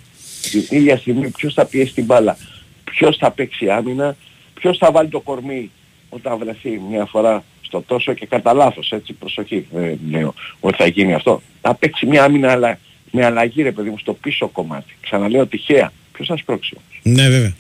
[0.51, 2.37] Την ίδια στιγμή ποιος θα πιέσει την μπάλα,
[2.85, 4.17] ποιος θα παίξει άμυνα,
[4.55, 5.71] ποιος θα βάλει το κορμί
[6.09, 10.87] όταν βρεθεί μια φορά στο τόσο και κατά λάθος, έτσι προσοχή δεν λέω ότι θα
[10.87, 11.43] γίνει αυτό.
[11.61, 12.79] Θα παίξει μια άμυνα αλλά
[13.11, 14.97] με αλλαγή ρε παιδί μου στο πίσω κομμάτι.
[15.01, 15.93] Ξαναλέω τυχαία.
[16.19, 17.17] Ποιος θα σπρώξει όμως.
[17.21, 17.53] Ναι, βέβαια.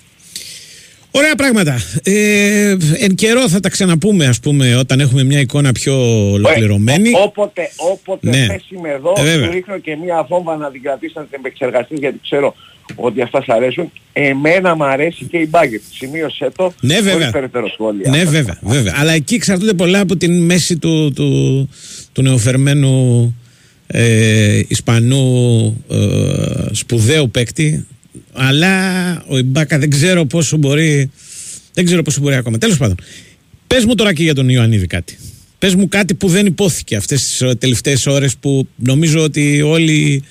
[1.11, 1.81] Ωραία πράγματα.
[2.03, 5.95] Ε, εν καιρό θα τα ξαναπούμε, ας πούμε, όταν έχουμε μια εικόνα πιο
[6.33, 7.09] ολοκληρωμένη.
[7.15, 8.47] Ό- Όποτε, όποτε Ναι.
[8.47, 9.47] πέσουμε εδώ, Ε, βέβαια.
[9.47, 12.55] σου ρίχνω και μια βόμβα να την κρατήσει να την επεξεργαστείς γιατί ξέρω
[12.95, 13.93] ότι αυτά σ' αρέσουν.
[14.13, 15.83] Εμένα μου αρέσει και η μπάγκετ.
[15.93, 16.73] Σημείωσέ το.
[16.81, 17.31] Ναι, χωρίς βέβαια.
[17.31, 18.11] περαιτέρω σχόλια.
[18.11, 18.95] Ναι, βέβαια, βέβαια.
[18.97, 21.69] Αλλά εκεί εξαρτούνται πολλά από την μέση του, του,
[22.13, 23.35] του νεοφερμένου
[23.87, 25.97] ε, Ισπανού ε,
[26.73, 27.87] σπουδαίου παίκτη.
[28.33, 31.11] Αλλά ο Ιμπάκα δεν ξέρω πόσο μπορεί.
[31.73, 32.59] Δεν ξέρω πόσο μπορεί ακόμα.
[32.59, 32.97] Τέλος πάντων.
[33.67, 35.19] Πες μου τώρα και για τον Ιωαννίδη κάτι.
[35.59, 40.23] Πες μου κάτι που δεν υπόθηκε αυτές τις ε, τελευταίες ώρες που νομίζω ότι όλοι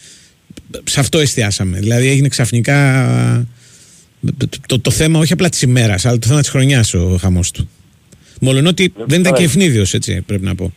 [0.84, 1.80] σε αυτό εστιάσαμε.
[1.80, 3.48] Δηλαδή έγινε ξαφνικά
[4.38, 7.52] το, το, το θέμα όχι απλά της ημέρας, αλλά το θέμα της χρονιάς ο χαμός
[7.52, 7.70] του.
[8.42, 10.74] Μόλον ότι δεν ήταν και ευνίδιος, έτσι πρέπει να πω.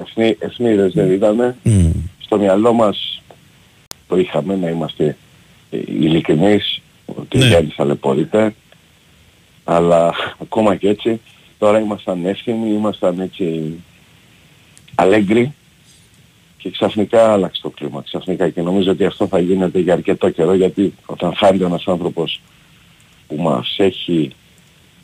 [0.00, 1.54] Εθνί, εθνίδες δεν ήταν.
[1.62, 1.90] Μμ.
[2.18, 3.22] Στο μυαλό μας
[4.08, 5.16] το είχαμε να είμαστε
[5.70, 7.44] ε, ειλικρινείς ότι Ναι.
[7.44, 7.50] ναι.
[7.50, 8.54] δεν ταλαιπωρείται.
[9.64, 11.20] Αλλά ακόμα και έτσι
[11.58, 13.74] τώρα ήμασταν εύθυμοι, ήμασταν έτσι
[14.94, 15.54] αλέγκροι
[16.58, 18.02] και ξαφνικά άλλαξε το κλίμα.
[18.02, 22.40] Ξαφνικά και νομίζω ότι αυτό θα γίνεται για αρκετό καιρό γιατί όταν φάνηκε ένας άνθρωπος
[23.28, 24.30] που μας έχει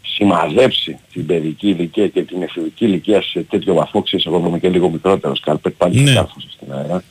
[0.02, 4.68] σημαδέψει την παιδική ηλικία και την εφηβική ηλικία σε τέτοιο βαθμό, ξέρεις, εγώ είμαι και
[4.68, 6.02] λίγο μικρότερος κάρπετ, πάλι Ναι.
[6.02, 6.14] ναι.
[6.14, 7.02] κάρφωσα στην αέρα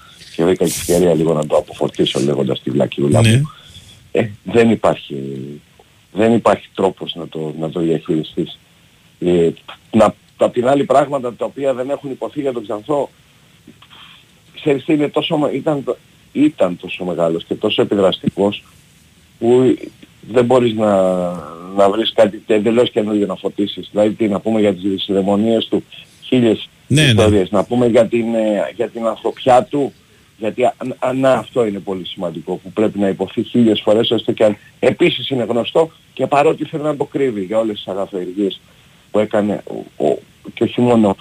[0.42, 3.30] και βρήκα και ευκαιρία λίγο να το αποφορτήσω λέγοντας τη βλακιούλα Ναι.
[3.38, 3.50] μου.
[4.12, 5.16] Ε, δεν υπάρχει,
[6.14, 8.60] δεν υπάρχει τρόπος να το, να το διαχειριστείς.
[9.20, 9.50] Ε,
[9.92, 13.10] να, απ' την άλλη πράγματα τα οποία δεν έχουν υποθεί για τον Ξανθό,
[14.56, 15.98] ξέρεις τι είναι τόσο, με- ήταν, το-
[16.32, 18.64] ήταν τόσο μεγάλος και τόσο επιδραστικός
[19.40, 19.76] που
[20.32, 21.12] δεν μπορείς να,
[21.76, 23.88] να βρεις κάτι εντελώς καινούργιο να φωτίσεις.
[23.92, 25.84] Δηλαδή τι να πούμε για τις δαιμονίες του,
[26.24, 27.08] χίλιες Ναι, ναι.
[27.08, 27.50] ιστορίες.
[27.52, 29.94] Να πούμε για την, ε, για την ανθρωπιά του,
[30.42, 34.32] γιατί α, α, να, αυτό είναι πολύ σημαντικό που πρέπει να υποθεί χίλιες φορές έστω
[34.32, 38.62] και αν επίσης είναι γνωστό και παρότι θέλει να το κρύβει για όλες τις αγαθοεργίες
[39.12, 39.64] που έκανε
[39.98, 40.18] ο, ο,
[40.54, 41.16] και όχι μόνο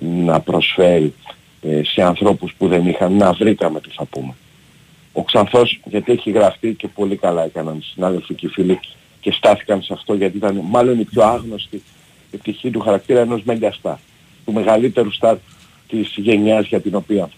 [0.00, 1.14] να προσφέρει
[1.62, 4.34] ε, σε ανθρώπους που δεν είχαν να βρήκαμε τι θα πούμε.
[5.12, 8.80] Ο Ξανθός γιατί έχει γραφτεί και πολύ καλά έκαναν οι συνάδελφοι και οι φίλοι
[9.20, 11.82] και στάθηκαν σε αυτό γιατί ήταν μάλλον η πιο άγνωστη
[12.32, 13.96] επιτυχή του χαρακτήρα ενός μέγα στάρ,
[14.44, 15.36] του μεγαλύτερου στάρ
[15.88, 17.30] της γενιάς για την οποία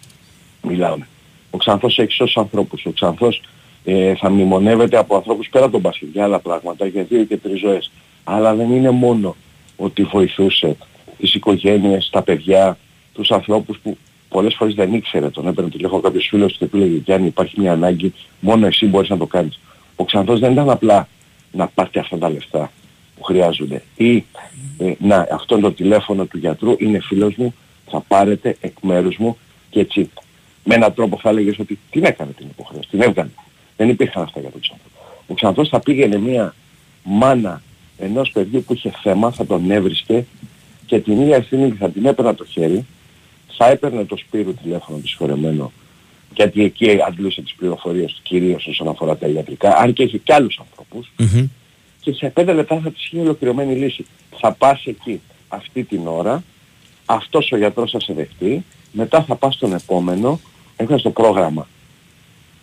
[0.62, 1.06] μιλάμε.
[1.54, 2.84] Ο Ξανθός έχει σώσεις ανθρώπους.
[2.84, 3.42] Ο Ξανθός
[3.84, 7.36] ε, θα μνημονεύεται από ανθρώπους πέρα από τον μπάσκετ για άλλα πράγματα, για δύο και
[7.36, 7.90] τρεις ζωές.
[8.24, 9.36] Αλλά δεν είναι μόνο
[9.76, 10.76] ότι βοηθούσε
[11.18, 12.78] τις οικογένειες, τα παιδιά,
[13.12, 13.96] τους ανθρώπους που
[14.28, 17.60] πολλές φορές δεν ήξερε τον έπαιρνε τηλέφωνο κάποιος φίλος του και του έλεγε Γιάννη υπάρχει
[17.60, 19.60] μια ανάγκη, μόνο εσύ μπορείς να το κάνεις.
[19.96, 21.08] Ο Ξανθός δεν ήταν απλά
[21.52, 22.72] να πάρει αυτά τα λεφτά
[23.16, 24.24] που χρειάζονται ή
[24.78, 27.54] ε, να αυτό είναι το τηλέφωνο του γιατρού, είναι φίλος μου,
[27.90, 29.36] θα πάρετε εκ μέρους μου
[29.70, 30.10] και έτσι
[30.64, 33.30] με έναν τρόπο θα έλεγες ότι την έκανε την υποχρέωση, την έβγαλε.
[33.76, 34.88] Δεν υπήρχαν αυτά για τον Ξανθό.
[35.26, 36.54] Ο Ξανθός θα πήγαινε μια
[37.02, 37.62] μάνα
[37.98, 40.24] ενός παιδιού που είχε θέμα, θα τον έβρισκε
[40.86, 42.86] και την ίδια στιγμή θα την έπαιρνε από το χέρι,
[43.56, 45.72] θα έπαιρνε το Σπύρο τηλέφωνο του συγχωρεμένο
[46.34, 50.34] γιατί εκεί αντλούσε τις πληροφορίες του κυρίως όσον αφορά τα ιατρικά, αν και έχει και
[50.34, 51.46] άλλους ανθρώπους Μμμ.
[52.00, 54.06] και σε πέντε λεπτά θα της είχε ολοκληρωμένη λύση.
[54.40, 56.42] Θα πας εκεί αυτή την ώρα,
[57.04, 60.40] αυτός ο γιατρός θα σε δεχτεί, μετά θα πας στον επόμενο,
[60.76, 61.66] έχοντας το πρόγραμμα.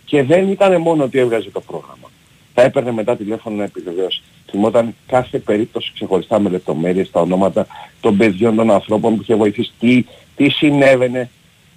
[0.06, 2.10] Και δεν ήταν μόνο ότι έβγαζε το πρόγραμμα.
[2.54, 4.21] Θα έπαιρνε μετά τηλέφωνο να επιβεβαιώσει.
[4.50, 7.67] Θυμόταν κάθε περίπτωση ξεχωριστά με λεπτομέρειες, τα ονόματα
[8.02, 11.30] των παιδιών των ανθρώπων που είχε βοηθήσει, τι, τι συνέβαινε,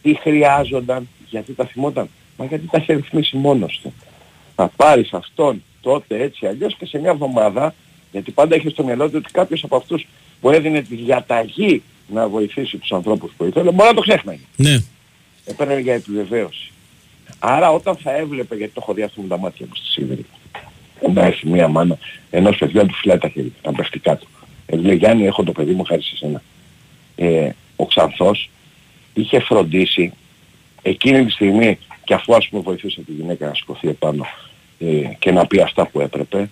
[0.02, 2.08] τι χρειάζονταν, γιατί τα θυμόταν.
[2.36, 3.92] Μα γιατί τα είχε ρυθμίσει μόνος του.
[4.54, 7.74] θα πάρεις αυτόν τότε έτσι αλλιώς και σε μια εβδομάδα,
[8.12, 10.06] γιατί πάντα έχει στο μυαλό του ότι κάποιος από αυτούς
[10.40, 14.40] που έδινε τη διαταγή να βοηθήσει τους ανθρώπους που ήθελε, μπορεί να το ξέχναγε.
[14.56, 14.78] Ναι.
[15.44, 16.72] Έπαιρνε για επιβεβαίωση.
[17.38, 20.26] Άρα όταν θα έβλεπε, γιατί το έχω δει αυτό με τα μάτια μου στη Σίδηρη,
[21.12, 21.98] να έχει μία μάνα
[22.30, 24.26] ενός παιδιού να του φυλάει τα χέρια, να πέφτει κάτω.
[24.66, 26.42] Ε, λέει Γιάννη έχω το παιδί μου χάρη σε σένα.
[27.16, 28.50] Ε, ο Ξανθός
[29.14, 30.12] είχε φροντίσει
[30.83, 34.26] εκείνη τη στιγμή και αφού ας πούμε βοηθούσε τη γυναίκα να σηκωθεί επάνω
[34.78, 34.87] ε,
[35.18, 36.50] και να πει αυτά που έπρεπε,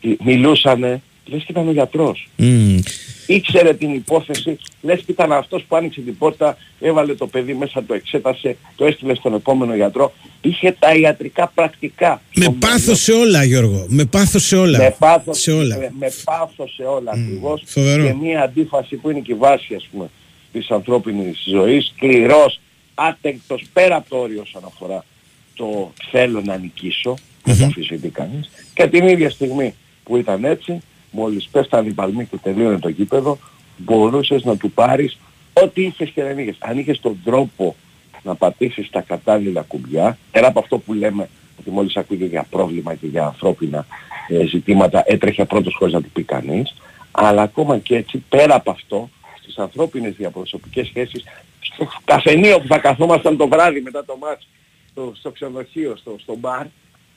[0.00, 2.28] ε, μιλούσανε, λες και ήταν ο γιατρός.
[2.36, 2.78] Μμμ.
[3.26, 7.84] Ήξερε την υπόθεση, λες και ήταν αυτός που άνοιξε την πόρτα, έβαλε το παιδί μέσα,
[7.84, 10.12] το εξέτασε, το έστειλε στον επόμενο γιατρό.
[10.40, 12.22] Είχε τα ιατρικά πρακτικά.
[12.34, 12.96] Με στο πάθος μυαλό.
[12.96, 13.86] σε όλα, Γιώργο.
[13.88, 14.78] Με πάθος σε όλα.
[14.78, 15.76] Με πάθος σε όλα.
[15.76, 17.62] Με, με πάθος σε όλα ακριβώς.
[17.66, 18.04] φοβερό.
[18.06, 20.10] Και μια αντίφαση που είναι και η βάση ας πούμε
[20.52, 22.60] της ανθρώπινης ζωής, σκληρός,
[22.94, 25.04] άτεγκτος, πέρα από το όριο όσον αφορά
[25.54, 28.50] το θέλω να νικήσω, δεν το αμφισβητεί κανείς.
[28.74, 30.80] Και την ίδια στιγμή που ήταν έτσι,
[31.16, 33.38] μόλις πέφτανε οι παλμοί και τελείωνε το γήπεδο,
[33.76, 35.18] μπορούσες να του πάρεις
[35.52, 36.56] ό,τι είχες και δεν είχες.
[36.58, 37.76] Αν είχες τον τρόπο
[38.22, 41.28] να πατήσεις τα κατάλληλα κουμπιά, πέρα από αυτό που λέμε
[41.60, 43.86] ότι μόλις ακούγε για πρόβλημα και για ανθρώπινα
[44.28, 46.74] ε, ζητήματα έτρεχε πρώτος χωρίς να του πει κανείς,
[47.10, 51.24] αλλά ακόμα και έτσι πέρα από αυτό στις ανθρώπινες διαπροσωπικές σχέσεις
[51.60, 54.48] στο καφενείο που θα καθόμασταν το βράδυ μετά το μάτς
[54.90, 56.66] στο, στο ξενοδοχείο, στο, στο μπαρ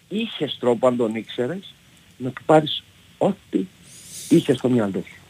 [0.09, 1.73] είχες τρόπο αν τον ήξερες
[2.17, 2.83] να του πάρεις
[3.17, 3.65] ό,τι
[4.29, 5.21] είχες στο μυαλό σου.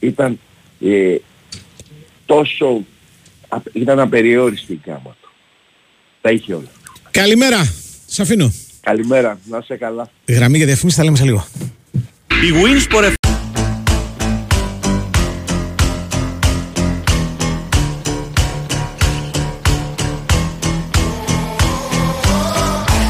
[0.00, 0.38] Ήταν
[0.80, 1.16] ε,
[2.26, 2.84] τόσο
[3.48, 5.28] α- ήταν απεριόριστη η κάμα του.
[6.20, 6.68] Τα είχε όλα.
[7.10, 7.72] Καλημέρα.
[8.06, 8.52] Σ' αφήνω.
[8.80, 10.10] Καλημέρα, να είσαι καλά.
[10.28, 11.46] Γραμμή για διαφήμιση θα λέμε σε λίγο.
[12.28, 13.14] Η Winsport FM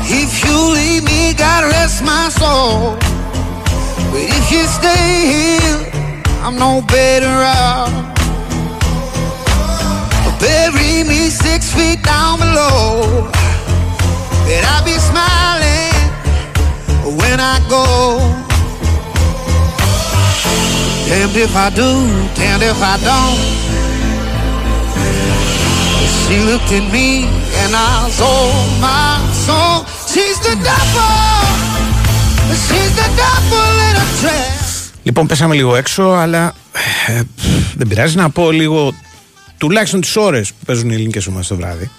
[0.08, 3.05] If you leave me, God rest my soul.
[4.48, 5.90] You stay here,
[6.44, 7.90] I'm no better off.
[10.38, 13.26] Bury me six feet down below.
[14.46, 15.98] That I'll be smiling
[17.18, 18.18] when I go.
[21.08, 22.06] Damned if I do,
[22.38, 23.40] damned if I don't.
[26.22, 27.26] She looked at me
[27.62, 29.86] and I sold oh my soul.
[30.06, 31.95] She's the devil.
[35.02, 36.54] Λοιπόν, πέσαμε λίγο έξω, αλλά
[37.06, 37.22] ε,
[37.76, 38.92] δεν πειράζει να πω λίγο
[39.58, 41.90] τουλάχιστον τις ώρες που παίζουν οι ελληνικές ομάδες το βράδυ.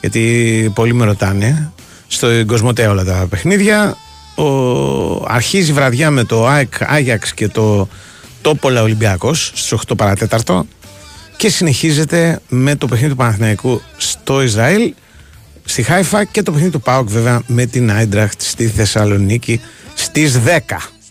[0.00, 1.72] Γιατί πολλοί με ρωτάνε.
[2.08, 3.96] Στο Κοσμοτέ όλα τα παιχνίδια.
[4.34, 4.44] Ο,
[5.26, 7.88] αρχίζει η βραδιά με το ΑΕΚ Άγιαξ και το
[8.40, 10.66] Τόπολα Ολυμπιακός στις 8 παρατέταρτο
[11.36, 14.94] και συνεχίζεται με το παιχνίδι του Παναθηναϊκού στο Ισραήλ,
[15.64, 19.60] στη Χάιφα και το παιχνίδι του ΠΑΟΚ βέβαια με την Άιντραχτ στη Θεσσαλονίκη
[19.94, 20.48] στις 10.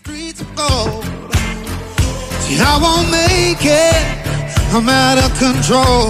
[0.06, 1.04] Streets of gold.
[2.44, 4.24] See, I won't make it.
[4.74, 6.06] I'm out of control.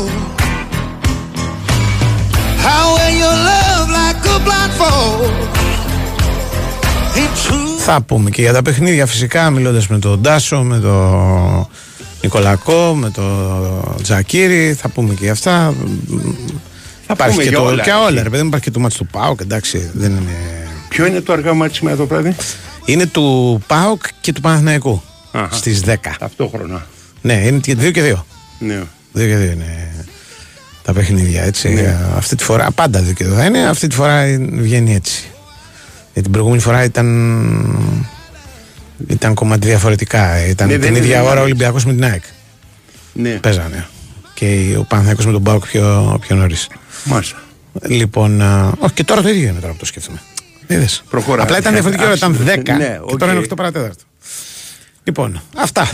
[2.77, 5.33] I wear your love like a blindfold.
[7.17, 7.79] Ain't true.
[7.79, 11.69] Θα πούμε και για τα παιχνίδια φυσικά μιλώντας με τον Ντάσο, με τον
[12.23, 15.75] Νικολακό, με τον Τζακίρι, θα πούμε και για αυτά.
[17.07, 17.83] Θα υπάρχει πούμε και, για το, όλα.
[17.83, 20.31] και όλα, ρε παιδί μου, υπάρχει και το μάτι του ΠΑΟΚ, εντάξει, δεν είναι...
[20.89, 22.35] Ποιο είναι το αργά μάτι σήμερα το βράδυ;
[22.85, 25.55] Είναι του ΠΑΟΚ και του Παναθηναϊκού Αχα.
[25.55, 25.95] στις 10.
[26.19, 26.87] Ταυτόχρονα.
[27.21, 28.23] Ναι, είναι και 2 και 2.
[28.59, 28.81] Ναι.
[28.81, 29.95] 2 και 2 είναι
[30.83, 31.69] τα παιχνίδια έτσι.
[31.69, 31.97] Ναι.
[32.17, 35.25] Αυτή τη φορά, πάντα 2 και 2 θα είναι, αυτή τη φορά είναι- βγαίνει έτσι.
[36.05, 37.09] Γιατί την προηγούμενη φορά ήταν.
[39.09, 40.47] ήταν κομμάτι διαφορετικά.
[40.47, 42.23] Ήταν Ναι, την δεν ίδια είναι- ώρα ο Ολυμπιακός με την ΑΕΚ.
[43.13, 43.31] Ναι.
[43.31, 43.87] Παίζανε.
[44.35, 46.69] Και ο Παναθηναϊκός με τον ΠΑΟΚ πιο, πιο νωρίς.
[47.05, 47.43] Μάλιστα.
[47.83, 48.43] Λοιπόν.
[48.43, 50.21] α, όχι, και τώρα το ίδιο είναι τώρα που το σκέφτομαι.
[50.67, 51.03] Είδες.
[51.11, 51.43] Προχωρά.
[51.43, 53.19] Απλά ήταν διαφορετική ώρα, ήταν Άσε, 10 ναι, και οκ.
[53.19, 54.03] τώρα είναι 8 παρά τέταρτο.
[55.05, 55.91] Λοιπόν, αυτά.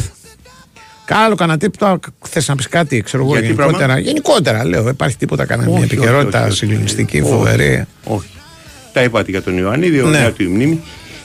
[1.04, 1.98] Άλλο, κανένα τίποτα.
[2.28, 3.76] Θες να πεις κάτι, ξέρω εγώ, Γιατί γενικότερα.
[3.76, 4.88] πράγμα; Γενικότερα, λέω.
[4.88, 6.56] Υπάρχει τίποτα, κανένα μια Όχι, όχι, επικαιρότητα όχι, όχι.
[6.56, 7.30] συγκλονιστική, Όχι.
[7.30, 7.84] φοβερή.
[8.04, 8.28] Όχι.
[8.92, 10.18] Τα είπατε για τον Ιωαννίδη, ο Ναι.
[10.18, 10.80] νέα του η μνήμη.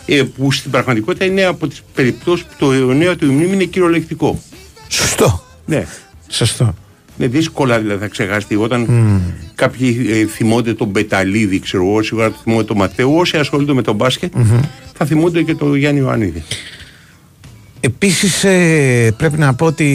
[0.05, 3.63] Ε, που στην πραγματικότητα είναι από τις περιπτώσεις που το νέο του η μνήμη είναι
[3.63, 4.41] κυριολεκτικό.
[4.87, 5.43] Σωστό.
[5.65, 5.85] Ναι.
[6.29, 6.73] Σωστό.
[7.17, 8.55] Είναι δύσκολα δηλαδή να ξεχαστεί.
[8.55, 8.87] Όταν
[9.55, 13.15] κάποιοι ε, θυμώνται τον Μπεταλίδη, ξέρω εγώ, σίγουρα το θυμώνται τον Ματέου.
[13.15, 14.33] Όσοι ασχολούνται με τον μπασκετ
[14.93, 16.43] θα θυμούνται και τον Γιάννη Ιωαννίδη.
[17.79, 18.45] Επίσης,
[19.17, 19.85] πρέπει να πω ότι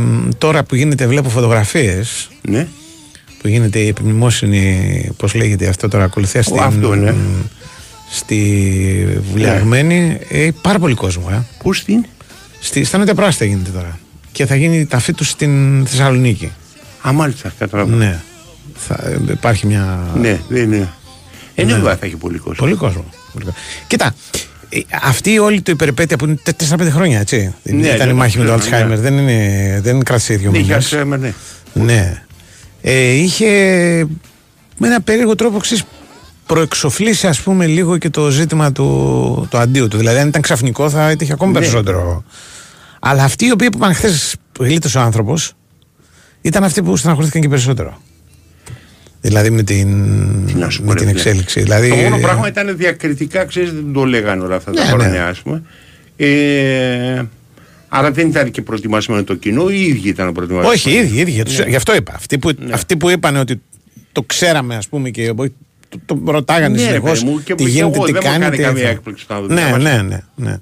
[0.00, 2.30] μ, τώρα που γίνεται, βλέπω φωτογραφίες.
[2.48, 2.66] Ναι.
[3.40, 7.14] Που γίνεται η επιμνημόσυνη, πώς λέγεται αυτό τώρα, ακολουθία στην, αυτό, ναι.
[8.10, 10.18] στη Βουλιαγμένη.
[10.28, 11.42] Ε, πάρα πολύ κόσμο, ε.
[11.62, 12.04] Πού στην.
[12.60, 13.98] Στη, στα Νότια Πράσινα γίνεται τώρα.
[14.34, 16.52] Και θα γίνει ταφή τους στην Θεσσαλονίκη.
[17.08, 17.96] Α, μάλιστα, καταλαβαίνω.
[17.96, 18.20] Ναι.
[18.74, 19.98] Θα, ε, υπάρχει μια.
[20.20, 20.92] Ναι, δεν είναι.
[21.54, 22.54] Ε, ναι, βέβαια θα έχει πολύ κόσμο.
[22.66, 23.04] Πολύ κόσμο.
[23.86, 24.14] Κοίτα,
[24.68, 26.36] ε, αυτή όλη το υπερπέτεια που είναι
[26.68, 27.54] 4-5 χρόνια, έτσι.
[27.62, 28.56] Ναι, ήταν ναι, η μάχη με το ναι.
[28.56, 28.98] Αλτσχάιμερ.
[28.98, 30.94] Δεν, είναι, δεν κράτησε δύο Ναι, είχε μήνες.
[30.94, 31.34] Alzheimer, ναι.
[31.72, 32.22] Ναι.
[32.82, 33.48] Ε, είχε
[34.78, 35.84] με ένα περίεργο τρόπο ξέρεις,
[36.46, 39.96] προεξοφλήσει ας πούμε λίγο και το ζήτημα του το αντίου του.
[39.96, 41.58] Δηλαδή αν ήταν ξαφνικό θα έτυχε ακόμη Ναι.
[41.58, 42.24] περισσότερο.
[43.06, 45.52] Αλλά αυτοί οι οποίοι που είπαν χθες γλίτωσε ο άνθρωπος
[46.42, 48.00] ήταν αυτοί που στεναχωρήθηκαν και περισσότερο.
[49.20, 51.20] Δηλαδή με την, Τι να σου πω, με ρε την φίλε.
[51.20, 51.60] εξέλιξη.
[51.62, 55.08] Δηλαδή, Το μόνο πράγμα ήταν διακριτικά, ξέρεις, δεν το λέγανε όλα αυτά τα Ναι, χρόνια,
[55.08, 55.18] ναι.
[55.18, 55.62] ας πούμε.
[56.16, 57.22] Ε,
[57.88, 60.74] άρα δεν ήταν και προετοιμασμένο το κοινό, οι ίδιοι ήταν προετοιμασμένοι.
[60.74, 61.42] Όχι, οι ίδιοι, οι ίδιοι.
[61.42, 61.64] Τους- Ναι.
[61.68, 62.12] Γι' αυτό είπα.
[62.14, 63.60] Αυτοί που, αυτοί που είπαν ότι
[64.12, 65.50] το ξέραμε, ας πούμε, και το,
[66.06, 67.18] το ρωτάγανε Ναι, ρε συνεχώς.
[67.20, 68.44] παιδί μου, και- Τι και γίνεται, εγώ τι δεν μου κάνει.
[68.44, 69.78] έκανε τι καμία θα- έκπληξη να το Ναι, διάβασα.
[69.78, 70.56] ναι, ναι, ναι.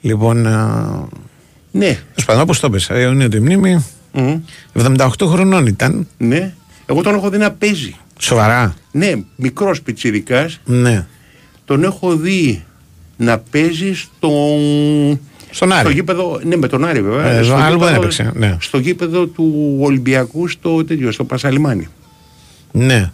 [0.00, 1.08] Λοιπόν, α,
[1.76, 1.86] Ναι.
[1.86, 3.84] τέλος πάντων, όπω το πες, αιωνία του η μνήμη.
[4.12, 4.40] Μμμ.
[4.78, 6.08] 78 χρονών ήταν.
[6.18, 6.52] Ναι.
[6.86, 7.94] Εγώ τον έχω δει να παίζει.
[8.18, 8.74] Σοβαρά.
[8.90, 10.60] Ναι, μικρός πιτσιρικάς.
[10.64, 11.06] Ναι.
[11.64, 12.64] Τον έχω δει
[13.16, 15.20] να παίζει στον...
[15.50, 15.80] Στον Άρη.
[15.80, 17.30] Στο γήπεδο, ναι, με τον Άρη βέβαια.
[17.30, 18.56] Ε, στο, άλλο που δεν γήπεδο- έπαιξε, ναι.
[18.60, 21.88] στο γήπεδο του Ολυμπιακού στο, τέτοιο, στο Πασαλιμάνι.
[22.72, 23.10] Ναι.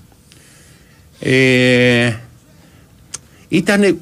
[1.21, 2.13] Ε,
[3.49, 3.99] ήταν.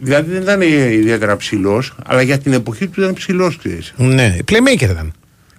[0.00, 0.60] Δηλαδή δεν ήταν
[0.92, 3.94] ιδιαίτερα ψηλός, αλλά για την εποχή του ήταν ψηλός, ξέρεις.
[3.96, 4.36] Ναι.
[4.48, 5.12] Playmaker ήταν.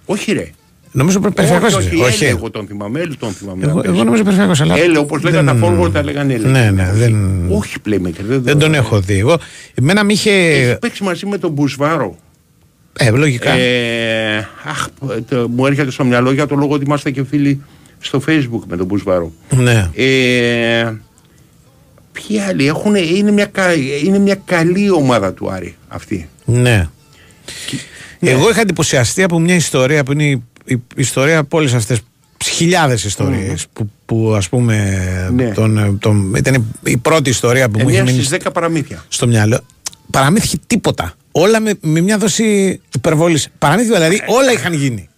[0.04, 0.50] Όχι, ρε.
[0.92, 1.76] Νομίζω όχι, περιφερειακό.
[1.76, 3.64] όχι, Έλε, εγώ τον θυμάμαι, Έλε τον θυμάμαι.
[3.64, 3.94] να Εγώ, παίζει.
[3.96, 4.62] εγώ νομίζω περιφερειακό.
[4.62, 4.78] Αλλά.
[4.78, 6.48] Έλε, όπως λέγανε τα δεν- forward, τα λέγανε Έλε.
[6.48, 8.20] Ναι, ναι, Όχι, δεν- Όχι, playmaker.
[8.22, 9.18] Δεν, Δεν τον έχω δει.
[9.18, 9.38] Εγώ,
[9.74, 10.30] εμένα με είχε.
[10.30, 12.16] Έχει παίξει μαζί με τον Μπουσβάρο.
[12.98, 13.50] Ε, λογικά.
[13.50, 14.86] Ε, αχ,
[15.28, 17.62] το- μου έρχεται στο μυαλό για το λόγο ότι είμαστε και φίλοι
[17.98, 19.32] στο facebook με τον Μπουσβάρο.
[19.56, 19.90] Ναι.
[19.94, 20.92] Ε,
[22.26, 23.72] ποιοι άλλοι έχουν, είναι, μια, κα-
[24.04, 26.28] είναι μια καλή ομάδα του Άρη αυτή.
[26.44, 26.88] Ναι.
[28.20, 32.00] Εγώ είχα εντυπωσιαστεί από μια ιστορία που είναι η, η ιστορία από όλες αυτές
[32.44, 34.98] χιλιάδες ιστορίες που, που ας πούμε
[35.34, 35.50] Ναι.
[35.50, 39.04] τον, τον, ήταν η, η πρώτη ιστορία που μου είχε Εννέα μείνει στις 10 παραμύθια.
[39.08, 39.60] στο μυαλό.
[40.10, 41.12] Παραμύθηκε τίποτα.
[41.32, 43.48] Όλα με, με μια δόση υπερβολής.
[43.58, 45.08] Παραμύθια δηλαδή όλα είχαν γίνει.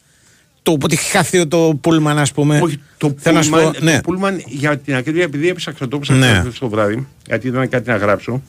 [0.63, 2.61] Το ότι είχε χαθεί το πούλμαν, ας πούμε.
[2.63, 3.95] Όχι, το Θέλω να σου Πούλμαν, πω, ναι.
[3.95, 6.43] το Πούλμαν για την ακρίβεια, επειδή έψαξα το έψαξα Ναι.
[6.59, 8.43] το βράδυ, γιατί ήταν κάτι να γράψω,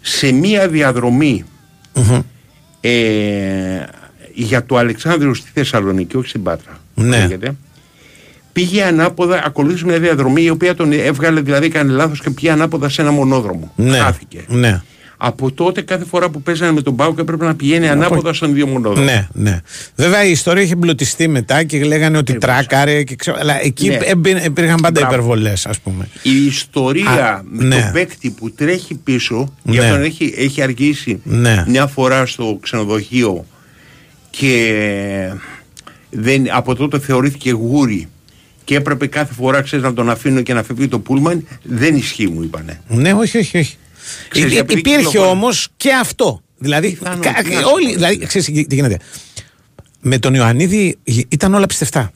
[0.00, 1.44] σε μία διαδρομή
[2.80, 2.90] ε,
[4.34, 6.78] για το Αλεξάνδριο στη Θεσσαλονίκη, όχι στην Πάτρα.
[6.94, 7.18] Ναι.
[7.18, 7.54] λέγεται,
[8.52, 12.88] πήγε ανάποδα, ακολούθησε μια διαδρομή η οποία τον έβγαλε, δηλαδή έκανε λάθος και πήγε ανάποδα
[12.88, 13.72] σε ένα μονόδρομο.
[13.76, 13.98] Ναι.
[13.98, 14.44] Χάθηκε.
[14.48, 14.82] Ναι.
[15.16, 18.66] Από τότε κάθε φορά που παίζανε με τον Πάουκ έπρεπε να πηγαίνει ανάποδα στον ίδιο
[18.66, 19.04] μονόδρομο.
[19.06, 19.60] Ναι, ναι.
[19.96, 23.02] Βέβαια η ιστορία είχε εμπλουτιστεί μετά και λέγανε ότι τράκαρε.
[23.02, 23.94] Και ξέρω, αλλά εκεί Ναι.
[23.94, 25.14] έμπαι- υπήρχαν πάντα Μπράβο.
[25.14, 26.08] υπερβολές, ας πούμε.
[26.22, 27.80] Η ιστορία Α, με ναι.
[27.80, 29.72] τον παίκτη που τρέχει πίσω, Ναι.
[29.72, 31.64] για αυτόν έχει, έχει αργήσει Ναι.
[31.68, 33.44] μια φορά στο ξενοδοχείο
[34.30, 35.32] και
[36.10, 38.08] δεν, από τότε θεωρήθηκε γούρι
[38.64, 42.26] και έπρεπε κάθε φορά ξέρεις, να τον αφήνω και να φεύγει το πούλμαν, δεν ισχύει
[42.26, 42.80] μου είπανε.
[42.88, 43.58] Ναι, όχι, όχι.
[43.58, 43.76] όχι.
[44.28, 45.30] Ξέρεις, Υ- επειδή υπήρχε κυκλοφορεί.
[45.30, 46.42] όμως και αυτό.
[46.58, 48.98] Δηλαδή, Πιθανό, κα- τι να σου όλοι, πω, δηλαδή ξέρεις τι τι γίνεται.
[50.00, 52.10] Με τον Ιωαννίδη γ- ήταν όλα πιστευτά.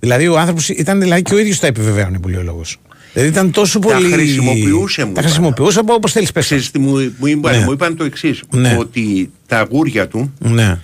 [0.00, 2.76] Δηλαδή ο άνθρωπος ήταν δηλαδή και ο ίδιος τα επιβεβαίωνε που λέει ο λόγος.
[3.12, 4.10] Δηλαδή ήταν τόσο Τα πολύ.
[4.12, 5.24] χρησιμοποιούσε, μου Τα είπαν.
[5.24, 6.44] χρησιμοποιούσε όπως θέλεις πες.
[6.44, 7.64] Ξέρεις τι μου, μου, είπαν, Ναι.
[7.64, 8.76] μου είπαν το εξής Ναι.
[8.78, 10.78] ότι τα αγούρια του Ναι.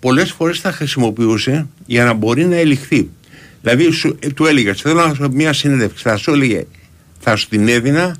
[0.00, 3.08] πολλές φορές τα χρησιμοποιούσε για να μπορεί να ελιχθεί.
[3.62, 6.66] Δηλαδή σου, ε, του έλεγε, θέλω να σου μια συνέντευξη, θα σου έλεγε,
[7.20, 8.16] θα σου την έδινα,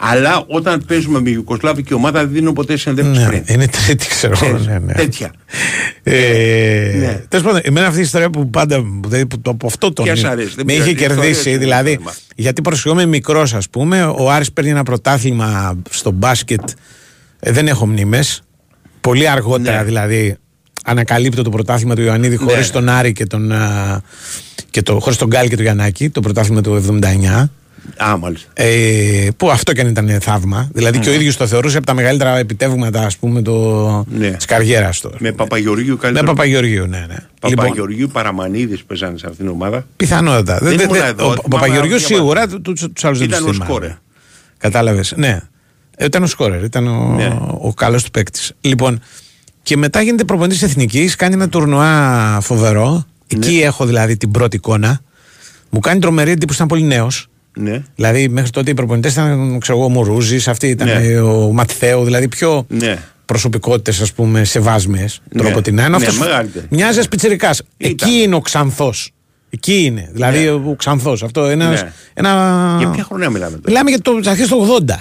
[0.00, 3.42] αλλά όταν παίζουμε με Ιουκοσλάβικη ομάδα δεν δίνω ποτέ συνέντευξη Ναι, πριν.
[3.48, 4.46] είναι τρίτη, ξέρω εγώ.
[4.46, 4.92] Ξέρεις, Ναι, ναι.
[4.92, 5.32] Τέτοια.
[6.02, 7.22] Ε, Ναι.
[7.28, 8.84] Τέλος πάντων, εμένα αυτή η ιστορία που πάντα.
[9.04, 10.04] Δηλαδή, που το, από αυτό τον.
[10.04, 11.48] Ποια σ' αρέσει, δεν με είχε πειράζει, η ιστορία κερδίσει.
[11.50, 12.12] είναι Δηλαδή, το θέμα.
[12.36, 16.60] γιατί προσφυγόμαι μικρός, ας πούμε, ο Άρης παίρνει ένα πρωτάθλημα στο μπάσκετ.
[17.40, 18.42] Ε, δεν έχω μνήμες.
[19.00, 19.84] Πολύ αργότερα Ναι.
[19.84, 20.36] δηλαδή
[20.84, 22.72] ανακαλύπτω το πρωτάθλημα του Ιωαννίδη χωρίς ναι.
[22.72, 23.52] τον Άρη και τον.
[23.52, 24.00] α,
[24.70, 27.48] Και το, χωρίς τον Γκάλ και τον Γιαννάκη, το πρωτάθλημα του 79.
[27.96, 28.48] Α, μάλιστα.
[28.54, 30.68] Ε, που αυτό και αν ήταν θαύμα.
[30.72, 34.30] Δηλαδή και ο ίδιος το θεωρούσε από τα μεγαλύτερα επιτεύγματα ας πούμε, το, Ναι.
[34.30, 35.10] της καριέρας του.
[35.18, 36.26] Με Παπαγεωργίου Με καλύτερο.
[36.26, 37.16] Παπαγεωργίου, ναι, ναι.
[37.44, 39.86] Λοιπόν, Παπαγεωργίου Παραμανίδης παίζανε σε αυτήν την ομάδα.
[39.96, 40.58] πιθανότατα.
[40.58, 42.14] Δεν Δεν- ήμουν δεν- εδώ, ο, ο θυμάμαι Παπαγεωργίου να διαβάζω.
[42.14, 43.70] σίγουρα, του, του, τους άλλους δεν Ήταν τους ο θυμάμαι.
[43.72, 43.90] σκόρερ.
[44.58, 45.40] Κατάλαβες, ναι.
[45.96, 47.36] Ε, Ήταν ο σκόρερ, ήταν ο, Ναι.
[47.60, 48.52] ο καλός του παίκτης.
[48.60, 49.00] Λοιπόν,
[49.62, 53.04] και μετά γίνεται προπονητής εθνικής, κάνει ένα τουρνουά φοβερό.
[53.26, 53.62] Εκεί Ναι.
[53.62, 55.00] έχω δηλαδή την πρώτη εικόνα.
[55.70, 57.28] Μου κάνει τρομερή εντύπωση, ήταν πολύ νέος.
[57.58, 57.82] Ναι.
[57.94, 61.20] Δηλαδή μέχρι τότε οι προπονητές ήταν ξέρω εγώ, ο Μουρούζης, αυτή ήταν Ναι.
[61.20, 62.98] ο Ματθέου, δηλαδή πιο Ναι.
[63.24, 65.08] προσωπικότητες, ας πούμε, σεβάσμε.
[65.32, 65.42] Ναι.
[65.42, 65.88] Τρόπο την ένα.
[65.88, 66.66] Ναι, Αυτός μεγαλύτερη.
[66.70, 67.50] μοιάζει πιτσερικά.
[67.76, 69.10] Εκεί είναι ο Ξανθός.
[69.50, 70.10] Εκεί είναι.
[70.12, 70.50] Δηλαδή Ναι.
[70.50, 71.22] ο Ξανθός.
[71.22, 71.68] Αυτό ένα.
[71.70, 71.92] Ναι.
[72.14, 72.74] ένα...
[72.78, 74.94] Για ποια χρονιά μιλάμε τώρα; Μιλάμε για το αρχές του 80.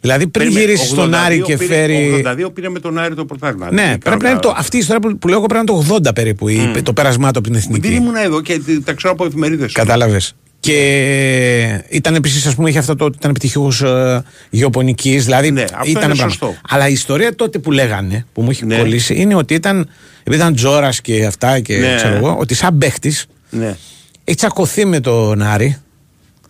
[0.00, 2.22] Δηλαδή πριν Περίμενε, γυρίσει στον 82 Άρη και πήρε- φέρει.
[2.46, 3.72] 82 πήρε με τον Άρη το πρωτάθλημα.
[3.72, 5.66] Ναι, Δεν πρέπει να είναι το, κάνω αυτή η ιστορία που, που λέω εγώ πρέπει
[5.66, 7.70] να είναι το 80 περίπου, η- το πέρασμά του από την λάθος.
[7.70, 8.02] Δεν εθνική.
[8.02, 9.72] ήμουν εδώ και τα ξέρω από εφημερίδες.
[9.72, 10.34] Κατάλαβες.
[10.66, 15.24] Και ήταν επίσης, ας πούμε, είχε αυτό το ότι ήταν επιτυχηό ε, γεωπονικής.
[15.24, 16.16] Δηλαδή Ναι, αυτό ήταν είναι πράγμα.
[16.28, 16.54] σωστό.
[16.68, 18.76] Αλλά η ιστορία τότε που λέγανε, που μου έχει Ναι.
[18.76, 19.88] κολλήσει, είναι ότι ήταν.
[20.20, 21.94] Επειδή ήταν Τζόρας και αυτά και Ναι.
[21.96, 23.76] ξέρω εγώ, ότι σαν παίχτης Ναι.
[24.24, 25.76] έχει τσακωθεί με τον Άρη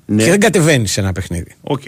[0.07, 0.23] Ναι.
[0.25, 1.55] και δεν κατεβαίνει σε ένα παιχνίδι.
[1.63, 1.83] Οκ.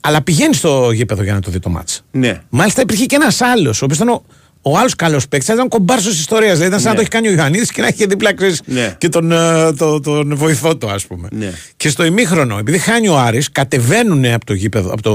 [0.00, 2.02] Αλλά πηγαίνει στο γήπεδο για να το δει το ματς.
[2.10, 2.40] Ναι.
[2.48, 4.24] Μάλιστα υπήρχε και ένας άλλος, ο οποίος ήταν ο,
[4.62, 6.52] ο άλλος καλός παίκτης, ήταν κομπάρσος ιστορίας.
[6.52, 6.96] Δηλαδή ήταν σαν να Ναι.
[6.96, 8.94] το έχει κάνει ο Ιωαννίδης και να έχει και δίπλα ξέρεις, Ναι.
[8.98, 11.28] και τον, ε, το- τον βοηθό του, ας πούμε.
[11.32, 11.52] Ναι.
[11.76, 15.12] Και στο ημίχρονο, επειδή χάνει ο Άρης, κατεβαίνουν από το γήπεδο, από το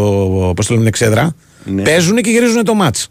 [0.56, 1.36] πώς το λένε, εξέδρα,
[1.66, 1.82] Ναι.
[1.82, 3.08] παίζουν και γυρίζουν το μάτς.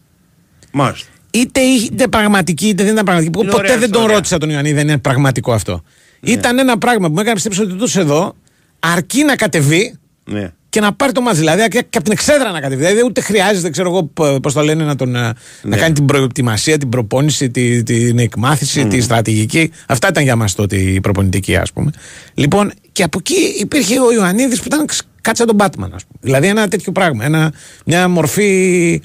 [0.73, 1.09] Μάλιστα.
[1.31, 3.39] Είτε είτε πραγματική είτε δεν ήταν πραγματική.
[3.39, 4.15] Είναι Ποτέ ωραία δεν τον ιστορία.
[4.15, 5.83] ρώτησα τον Ιωαννίδη, δεν είναι πραγματικό αυτό.
[6.21, 8.35] Ήταν ένα πράγμα που με έκανε πιστέψω ότι τούτος εδώ
[8.79, 10.53] αρκεί να κατεβεί Ναι.
[10.71, 11.39] Και να πάρει το μάτς.
[11.39, 12.83] Δηλαδή και, και από την εξέδρα να κατεβεί.
[12.85, 14.05] Δηλαδή ούτε χρειάζεται, ξέρω εγώ,
[14.41, 15.77] πώς το λένε, να, τον, ε, να Ναι.
[15.77, 19.71] κάνει την προετοιμασία, την προπόνηση, τη, την εκμάθηση, τη στρατηγική.
[19.89, 21.91] Αυτά ήταν για μας τότε η προπονητική, ας πούμε.
[22.35, 26.19] Λοιπόν, και από εκεί υπήρχε ο Ιωαννίδης που ήταν ξ- κάτσα τον Batman, ας πούμε.
[26.21, 27.25] Δηλαδή ένα τέτοιο πράγμα.
[27.25, 27.53] Ένα,
[27.85, 29.03] μια μορφή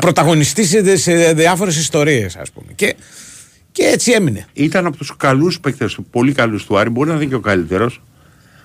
[0.00, 2.72] πρωταγωνιστής σε, σε διάφορες ιστορίες, ας πούμε.
[2.74, 2.94] Και,
[3.72, 4.46] και έτσι έμεινε.
[4.52, 8.02] Ήταν από τους καλούς παίκτες, πολύ καλούς του Άρη, μπορεί να είναι και ο καλύτερος.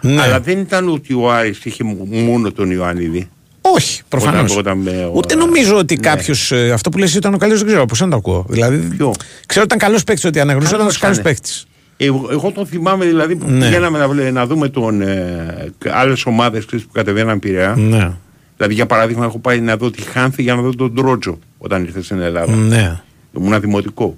[0.02, 0.22] Ναι.
[0.22, 3.30] Αλλά δεν ήταν ότι ο Άρης είχε μόνο τον Ιωαννίδη.
[3.62, 4.56] Όχι, προφανώς.
[4.58, 6.02] Όταν- όταν με- Ούτε ο- νομίζω ότι ναι.
[6.02, 6.52] κάποιος.
[6.52, 8.45] Αυτό που λες ήταν ο καλύτερος, δεν ξέρω πώς να το ακούω.
[8.49, 9.12] Δηλαδή, Ποιο;
[9.45, 11.24] ξέρω ότι ήταν καλός παίκτης, ότι αναγνωρίζω ότι ήταν Καλός καλό ήταν.
[11.24, 11.52] παίκτη.
[11.97, 13.66] Εγώ, εγώ τον θυμάμαι δηλαδή που Ναι.
[13.66, 17.76] πηγαίναμε να, βλέ- να δούμε τον, ε, άλλες ομάδες ξέρεις, που κατεβαίναν Πειραιά.
[17.78, 18.12] Ναι.
[18.58, 21.84] Δηλαδή για παράδειγμα έχω πάει να δω τη Χάνθη για να δω τον Τρότζο όταν
[21.84, 22.56] ήρθε στην Ελλάδα.
[22.56, 22.99] Ναι.
[23.38, 24.18] Ήμουν δημοτικό.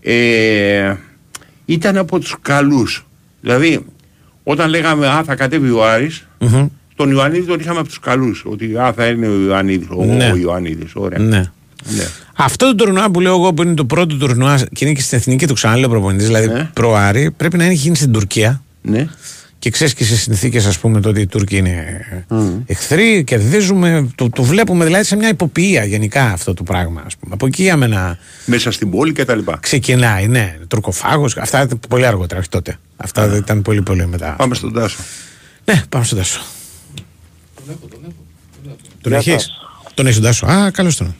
[0.00, 0.94] Ε,
[1.64, 3.06] ήταν από τους καλούς.
[3.40, 3.84] Δηλαδή
[4.50, 6.66] όταν λέγαμε α θα κατέβει ο Άρης Μμμ.
[6.96, 8.42] τον Ιωαννίδη τον είχαμε από τους καλούς.
[8.46, 9.86] Ότι α θα είναι ο Ιωαννίδης.
[9.90, 10.30] Ο, Ναι.
[10.32, 10.90] ο Ιωαννίδης.
[10.94, 11.18] Ωραία.
[11.18, 11.50] ναι.
[11.96, 12.04] Ναι.
[12.36, 15.18] Αυτό το τουρνουά που λέω εγώ που είναι το πρώτο τουρνουά και είναι και στην
[15.18, 16.70] εθνική του ξαναλέω προπονητής, δηλαδή Ναι.
[16.72, 18.62] προ-Άρη, πρέπει να έχει γίνει στην Τουρκία.
[18.82, 19.08] ναι.
[19.60, 22.00] Και ξέρεις και σε συνθήκες, ας πούμε, το ότι οι Τούρκοι είναι
[22.66, 24.08] εχθροί, κερδίζουμε.
[24.14, 27.02] Το, το βλέπουμε δηλαδή σε μια υποποιία γενικά αυτό το πράγμα.
[27.06, 27.34] Ας πούμε.
[27.34, 29.58] Από εκεί για μένα Μέσα στην πόλη και τα λοιπά.
[29.62, 30.56] ξεκινάει, ναι.
[30.68, 31.36] Τουρκοφάγος.
[31.36, 32.78] Αυτά ήταν πολύ αργότερα, όχι τότε.
[32.96, 34.34] Αυτά δεν ήταν πολύ πολύ μετά.
[34.38, 34.98] Πάμε στον Τάσο.
[35.64, 36.40] Ναι, πάμε στον Τάσο.
[39.00, 39.50] Τον Γεια έχεις; σας.
[39.94, 40.46] Τον έχει τον Τάσο.
[40.46, 41.14] Α, καλώς τον.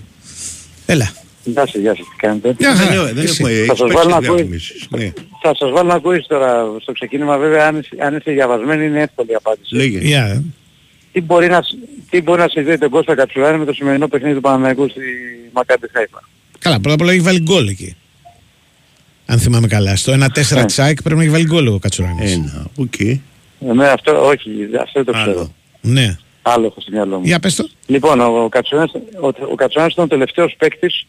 [0.87, 1.11] Έλα.
[1.45, 2.95] Γεια σας, γεια σας, τι κάνετε; Μια Δεν, χαρά.
[3.03, 3.43] είναι- δεν Εσύ.
[3.43, 4.37] έχουμε Θα σας έχεις βάλω παίξει να ακούει.
[4.37, 4.87] διαφημίσεις.
[4.91, 5.13] Ναι.
[5.43, 9.01] Θα σας βάλω να ακούεις τώρα στο ξεκίνημα βέβαια αν, είσαι- αν είστε διαβασμένοι είναι
[9.03, 9.75] εύκολη η απάντηση.
[9.75, 9.99] Λέγε.
[9.99, 10.43] Γεια, ε.
[11.13, 11.75] Τι μπορεί να, σ-
[12.11, 15.01] τι μπορεί να συνδέει τον Κώστα Κατσουράνη με το σημερινό παιχνίδι του Παναθηναϊκού στη
[15.53, 16.29] Μακάμπι Χάιφα;
[16.59, 17.97] Καλά, πρώτα απ' όλα έχει βάλει γκολ εκεί.
[19.27, 19.97] Αν θυμάμαι καλά.
[19.97, 20.65] Στο 1-4 Ναι.
[20.67, 22.33] της ΑΕΚ πρέπει να έχει βάλει γκολ ο Κατσουράνης.
[22.33, 22.67] Ένα.
[22.77, 23.01] Οκ.
[23.01, 23.21] Ε,
[23.75, 25.31] ναι, αυτό, όχι, αυτό δεν το ξέρω.
[25.31, 25.55] Άλλο.
[25.81, 26.17] Ναι.
[26.43, 27.25] Άλλο έχω στο μυαλό μου.
[27.25, 27.69] Για πες το.
[27.87, 31.07] Λοιπόν, ο, ο, Κατσουράνης, ο, ο Κατσουράνης ήταν ο τελευταίος παίκτης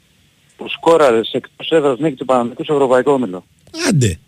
[0.61, 3.43] που σκόραρε σε εκτός έδρας νίκη του Παναναϊκού στο Ευρωπαϊκό Όμιλο.
[3.89, 4.19] Άντε.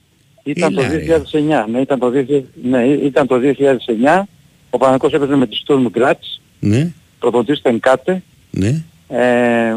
[0.44, 1.22] Ήταν το Έλα, ρε.
[1.32, 1.66] 2009.
[1.72, 3.36] Ναι, ήταν το, 2000 ναι, ήταν το
[4.16, 4.22] 2009.
[4.70, 6.42] Ο Παναναϊκός έπαιζε με τη Στουρμ Γκράτς.
[6.60, 6.92] Ναι.
[7.20, 8.24] Προπονητής ήταν Κάτε.
[8.52, 8.84] Ναι.
[9.08, 9.76] Ε,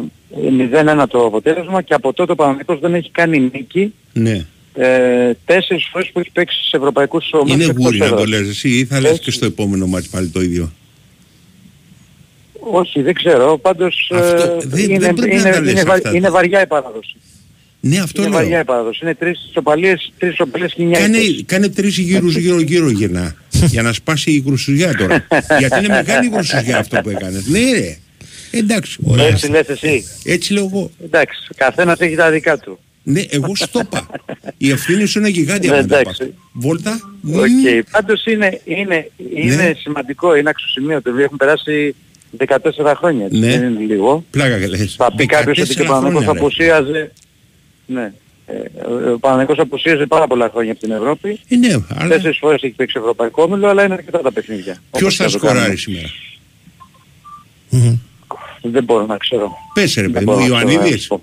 [1.02, 4.46] 0-1 το αποτέλεσμα και από τότε ο Παναθηναϊκός δεν έχει κάνει νίκη Ναι.
[4.74, 8.20] ε, τέσσερις φορές που έχει παίξει σε ευρωπαϊκούς ομίλους Είναι εκτός γούρι να έδρας.
[8.20, 9.22] το λες εσύ ή θα λες Έτσι.
[9.22, 10.72] και στο επόμενο μάτς πάλι το ίδιο;
[12.72, 13.58] Όχι, δεν ξέρω.
[13.58, 16.14] Πάντως ε, Αυτό δεν- είναι, δεν πρέπει να είναι, τα λες είναι, βα- αυτά.
[16.14, 17.16] είναι βαριά η παράδοση.
[17.80, 18.60] Ναι, αυτό είναι βαριά λέω.
[18.60, 19.00] η παράδοση.
[19.02, 21.42] Είναι τρεις σοπαλίες, τρεις σοπαλίες Κάνε, χινιάτες.
[21.46, 25.26] κάνε τρεις γύρους γύρω γύρω γυρνά για να σπάσει η γρουσουζιά τώρα.
[25.58, 27.46] Γιατί είναι μεγάλη γρουσουζιά αυτό που έκανες.
[27.46, 27.96] Ναι ρε.
[28.50, 28.98] Εντάξει.
[29.04, 29.26] Ωραία.
[29.26, 30.04] Έτσι λες εσύ.
[30.24, 30.90] Έτσι λέω εγώ.
[31.04, 32.78] Εντάξει, καθένας έχει τα δικά του.
[33.02, 34.06] Ναι, εγώ στο είπα.
[34.56, 36.22] Η ευθύνη σου είναι γιγάντια Ναι, μετά από εντάξει.
[36.22, 36.34] αυτό.
[36.52, 37.00] Βόλτα.
[37.20, 37.38] μμμ.
[37.38, 37.84] Οκ.
[37.90, 39.72] Πάντως είναι, είναι, είναι Ναι.
[39.76, 41.00] σημαντικό, είναι αξιοσημείωτο.
[41.02, 41.94] Δηλαδή έχουν περάσει
[42.38, 43.24] 14 χρόνια.
[43.24, 43.46] έτσι, Ναι.
[43.58, 44.24] Δεν είναι λίγο.
[44.30, 44.94] Πλάκα και λες.
[44.98, 46.38] Θα πει κάποιος ότι και ο 14 Παναθηναϊκός χρόνια, ρε.
[46.38, 47.12] απουσίαζε.
[47.86, 48.12] Ναι.
[48.46, 48.52] Ε,
[48.88, 51.40] ο- ο Παναθηναϊκός απουσίαζε πάρα πολλά χρόνια από την Ευρώπη.
[51.48, 54.76] Ε, ναι, αλλά Τέσσερις φορές έχει παίξει Ευρωπαϊκό Όμιλο, αλλά είναι αρκετά τα παιχνίδια.
[54.90, 55.58] ποιος Όπως θα και να το κάνουμε.
[55.60, 56.08] σκοράρει σήμερα.
[58.62, 59.52] Δεν μπορώ να ξέρω.
[59.74, 61.02] Πες ρε Δεν παιδί μου, μπορώ ο να ξέρω, να Ιωαννίδης.
[61.02, 61.22] σου πω.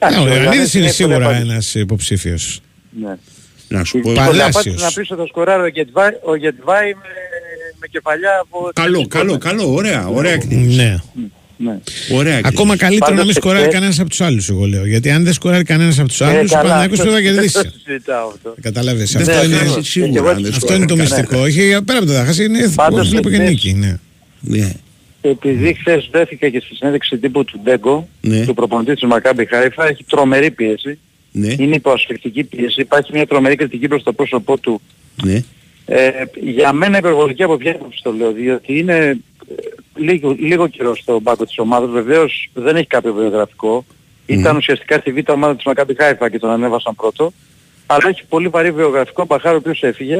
[0.00, 1.50] Ναι, Εντάξει, ο Ιωαννίδης Ιωαννίδης είναι εύκολη σίγουρα απάντηση.
[1.50, 2.60] ένας υποψήφιος.
[3.02, 3.16] Ναι.
[3.68, 4.10] Να σου πω.
[4.10, 4.38] Η Παλάσιος.
[4.46, 7.08] εύκολη απάντηση να πεις ότι θα σκοράρει ο Γετβάη, ο Γετβάη με,
[7.80, 8.70] με κεφαλιά από...
[8.72, 10.76] Καλό, καλό, καλό, ωραία, ωραία εκτίμηση.
[10.76, 10.96] Ναι.
[11.60, 11.78] Ναι.
[12.12, 12.54] Ωραία εκτίμηση.
[12.54, 14.86] Ακόμα καλύτερο να Πάντως μην σκοράρει εχθές- κανένας από τους άλλους, εγώ λέω.
[14.86, 17.30] Γιατί αν δεν σκοράρει κανένας από τους Ε, άλλους, ο καλά, Παναγιώτο αυτό- πρέπει να
[17.32, 17.58] κερδίσει.
[17.66, 18.54] αυτό συζητάω αυτό.
[18.60, 19.12] Καταλαβες.
[19.12, 21.40] Δεν Αυτό θα είναι, χάσει Και σίγουρα εγώ αν δεν αυτό είναι το σκοράρει μυστικό.
[21.42, 23.72] Όχι, πέρα από το θα χάσει, είναι Πάντως βλέπω και εχθές- νίκη.
[23.74, 23.98] Ναι.
[24.40, 24.72] Ναι.
[25.20, 28.44] Επειδή χθες βρέθηκε και στη συνέντευξη τύπου του Ντέγκο, Ναι.
[28.44, 30.98] του προπονητή της Μακάμπι Χάιφα, έχει τρομερή πίεση.
[31.32, 32.80] Ναι, Είναι υποασφικτική πίεση.
[32.80, 34.80] Υπάρχει μια τρομερή κριτική προς το πρόσωπό του.
[35.88, 35.96] Ναι.
[35.96, 39.54] Ε, για μένα υπερβολική από ποια άποψη το λέω, διότι είναι ε,
[39.94, 41.90] λίγο, λίγο καιρό στον πάγκο της ομάδας.
[41.90, 43.84] Βεβαίως δεν έχει κάποιο βιογραφικό.
[44.26, 47.32] Ήταν ουσιαστικά στη β' ομάδα της Μακάμπι Χάιφα και τον ανέβασαν πρώτο.
[47.86, 50.16] Αλλά έχει πολύ βαρύ βιογραφικό Μπαχάρ ο οποίος έφυγε,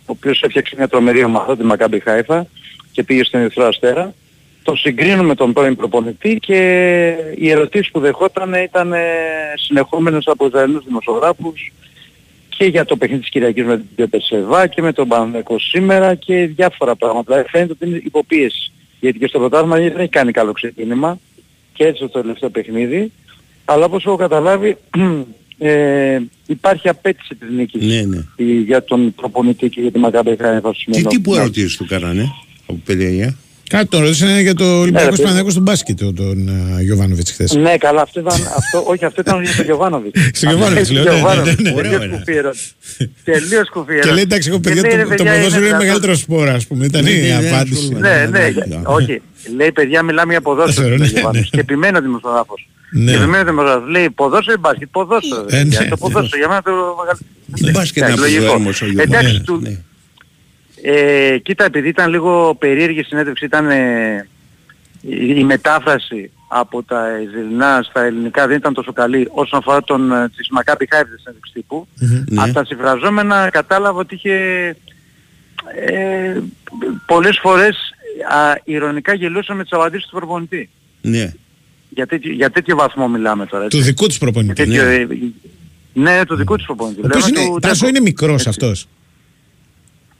[0.00, 2.46] ο οποίος έφτιαξε μια τρομερή ομάδα, τη Μακάμπι Χάιφα
[2.92, 4.14] και πήγε στον Ερυθρό Αστέρα.
[4.62, 6.56] Το συγκρίνουμε με τον πρώην προπονητή και
[7.36, 8.98] οι ερωτήσεις που δεχόταν ήταν ε,
[9.54, 11.72] συνεχόμενες από Ισραηλούς δημοσιογράφους
[12.60, 16.46] και για το παιχνίδι της Κυριακής με την Πεσεβά και με τον Παναγενικό σήμερα και
[16.46, 17.24] διάφορα πράγματα.
[17.32, 18.72] Δηλαδή Φαίνεται ότι είναι υποπίεση.
[19.00, 21.18] Γιατί και στο πρωτάθλημα δεν έχει κάνει καλό ξεκίνημα
[21.72, 23.12] και έτσι το τελευταίο παιχνίδι.
[23.64, 24.76] Αλλά όπως έχω καταλάβει
[25.58, 28.16] ε, υπάρχει απέτηση της νίκης Ναι, ναι.
[28.36, 31.42] ε, για τον προπονητή και για τη Μακάμπη Χάιφα στο Τι σημερινό τύπου παιχνίδι.
[31.42, 32.32] ερωτήσεις του κάνανε
[32.66, 33.36] από παιδιά.
[33.70, 36.48] Κάτι τον ρώτησαν για το Ολυμπιακό Ναι, ρε, Παναγιώτο στον μπάσκετ, τον, τον
[36.78, 37.52] ε, Γιωβάνοβιτς χθες.
[37.54, 40.20] Ναι, καλά, αυτό ήταν, αυτό, όχι, αυτό ήταν για τον Γιωβάνοβιτς.
[40.38, 41.72] Στον Γιωβάνοβιτς, λέω, ναι, ναι, ναι, ναι.
[41.76, 42.16] Ωραίο Τελείως είναι.
[42.16, 42.70] κουφή ερώτηση.
[43.24, 44.14] Τελείως κουφή Και ερώτηση.
[44.14, 46.50] λέει εντάξει, εγώ παιδιά, Και λέει, το, ρε, το παιδιά, ποδόσφαιρο είναι δυνατόν- μεγαλύτερο σπόρο,
[46.52, 46.84] ας πούμε.
[46.84, 47.80] Ήταν Ναι, ναι, η ναι, απάντηση.
[47.82, 48.08] ασχολούμαι.
[48.08, 48.80] Ναι, ναι, ναι.
[48.84, 49.22] όχι.
[49.56, 50.88] Λέει παιδιά μιλάμε για ποδόσφαιρο.
[50.88, 51.40] Ποδόσφαιρο, λέει, ναι, Γιωβάνης.
[51.42, 51.48] ναι.
[51.50, 52.68] Και επιμένει ο δημοσιογράφος.
[52.92, 53.10] Ναι.
[53.10, 53.88] Και επιμένει ο δημοσιογράφος.
[53.90, 55.44] Λέει ποδόσφαιρο ή μπάσκετ; Ποδόσφαιρο.
[55.50, 55.78] ρε Ε, παιδιά.
[55.80, 56.00] ναι, Το ναι.
[56.04, 57.70] ποδόσφαιρο για μένα το μεγαλύτερο.
[57.76, 58.52] Μπάσκετ Εντάξει, να πει λογικό.
[58.52, 59.04] ο Έρμος ο Γιώργος.
[59.04, 59.74] Εντάξει, Ναι, του- ναι.
[60.82, 64.28] Ε, κοίτα, επειδή ήταν λίγο περίεργη η συνέντευξη, ήταν ε,
[65.00, 70.12] η, η μετάφραση από τα Ισραηλινά στα ελληνικά δεν ήταν τόσο καλή όσον αφορά τον,
[70.12, 71.86] ε, της Μακάπη Χάιφ της συνέντευξης τύπου.
[72.28, 72.42] Ναι.
[72.42, 74.34] Από τα συμφραζόμενα κατάλαβα ότι είχε
[75.86, 76.40] ε,
[77.06, 77.76] πολλές φορές
[78.30, 80.68] α, ηρωνικά γελούσε με τις απαντήσεις του προπονητή.
[81.00, 81.32] Ναι.
[81.88, 83.64] Για τέτοιο, για τέτοιο βαθμό μιλάμε τώρα.
[83.64, 83.78] έτσι.
[83.78, 84.64] Του δικού τους Για προπονητή.
[84.64, 84.94] τέτοιο, ναι.
[84.94, 85.06] ε,
[85.92, 87.00] ναι, του δικού τους προπονητή.
[87.00, 87.90] Ο οποίος Λέμε είναι, του Τάσος Τέκο.
[87.90, 88.86] είναι μικρός Έτσι.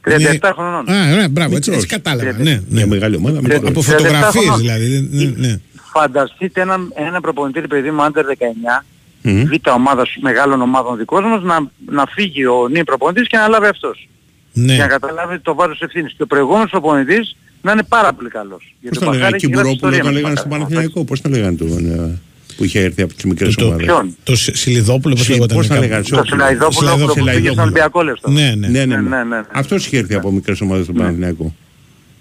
[0.05, 0.47] Αυτό.
[0.49, 0.89] 37 χρονών.
[0.89, 1.85] Α, ναι, μπράβο, έτσι, Μικρός.
[1.85, 2.21] έτσι κατάλαβα.
[2.23, 2.61] Τριάντα- Ναι, ναι.
[2.69, 3.37] Μια μεγάλη ομάδα.
[3.37, 3.69] Ε, μικρός.
[3.69, 4.59] Από 37 φωτογραφίε χρονών.
[4.59, 5.09] δηλαδή.
[5.11, 5.59] Ναι, ναι.
[5.93, 8.85] Φανταστείτε ένα, ένα προπονητή παιδί μου under 19
[9.21, 9.43] Μμμ.
[9.43, 13.65] β' ομάδας μεγάλων ομάδων δικός μας να, να φύγει ο νυν προπονητής και να λάβει
[13.67, 14.09] αυτός.
[14.53, 14.73] Ναι.
[14.73, 16.13] Για να καταλάβει το βάρος ευθύνης.
[16.17, 18.75] Και ο προηγούμενος προπονητής να είναι πάρα πολύ καλός.
[18.89, 21.03] Πώς το λέγανε, Κιμπουρόπουλο το λέγανε στον Παναθηναϊκό.
[21.03, 22.19] Πώς το λέγανε τον ε,
[22.55, 23.85] που είχε έρθει από τις μικρές Το- το- ομάδες.
[23.85, 25.57] Ποιον; Το Σι- Σιλιδόπουλο, πώς Συ- λέγονταν.
[25.57, 25.85] πώς τα κάπου.
[25.87, 26.25] λέγανε, Το Όπουλο.
[26.31, 27.63] Σιλαϊδόπουλο Σιλαϊδό- που πήγε στον Σιλαϊδόπουλο.
[27.63, 28.33] Ολυμπιακό λες τώρα.
[28.35, 28.67] Ναι, ναι.
[28.67, 29.17] Ναι, ναι, Ναι, ναι.
[29.17, 29.41] ναι, ναι.
[29.51, 31.55] Αυτός είχε έρθει από μικρές ομάδες στον Παναθηναϊκό.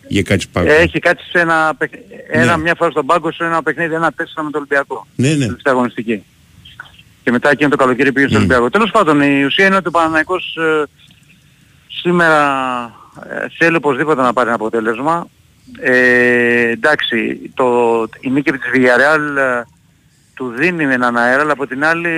[0.09, 0.71] Για κάτι σπάγο.
[0.73, 1.93] Έχει κάτι σε ένα, παιχ-
[2.31, 2.63] ένα Ναι.
[2.63, 5.07] μια φορά στον πάγκο σε ένα παιχνίδι, ένα 4 με το Ολυμπιακό.
[5.17, 5.35] Ναι, ναι.
[5.45, 6.23] Τελευταία αγωνιστική.
[7.25, 8.39] Και μετά εκείνο το καλοκαίρι πήγε στο Μμ.
[8.41, 8.71] Ολυμπιακό.
[8.71, 10.85] Τέλος πάντων, η ουσία είναι ότι ο Παναθηναϊκός ε,
[11.89, 12.39] σήμερα
[13.31, 15.29] ε, θέλει οπωσδήποτε να πάρει ένα αποτέλεσμα.
[15.81, 17.67] Ε, εντάξει, το,
[18.21, 19.63] η νίκη της Villarreal ε,
[20.41, 22.11] του δίνει έναν αέρα, αλλά από την άλλη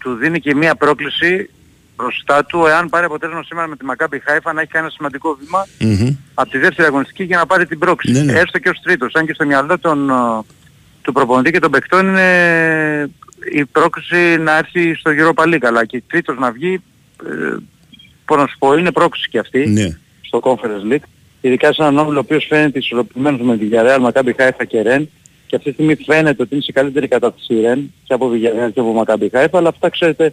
[0.00, 1.50] του δίνει και μία πρόκληση
[1.96, 5.38] μπροστά του, εάν πάρει αποτέλεσμα σήμερα με τη Μακάμπι Χάιφα, να έχει κάνει ένα σημαντικό
[5.40, 6.16] βήμα Μμμ.
[6.34, 8.24] από τη δεύτερη αγωνιστική για να πάρει την πρόκληση.
[8.24, 8.38] Ναι, ναι.
[8.38, 10.14] Έστω και ως τρίτος, αν και στο μυαλό των, ε,
[11.02, 13.10] του προπονητή και των παικτών είναι
[13.52, 16.82] η πρόκληση να έρθει στο Europa League, αλλά και τρίτος να βγει,
[17.26, 17.56] ε,
[18.24, 19.98] πώς να σου πω, είναι πρόκληση και αυτή Ναι.
[20.20, 21.04] στο Conference League.
[21.40, 25.08] Ειδικά σε έναν όμιλο ο οποίος φαίνεται ισορροπημένος με τη Villarreal, Maccabi Haifa και Ρεν.
[25.54, 28.70] Και αυτή τη στιγμή φαίνεται ότι είναι σε καλύτερη κατάσταση η Ρεν και από Villarreal
[28.74, 30.32] και από Maccabi Haifa, αλλά αυτά ξέρετε,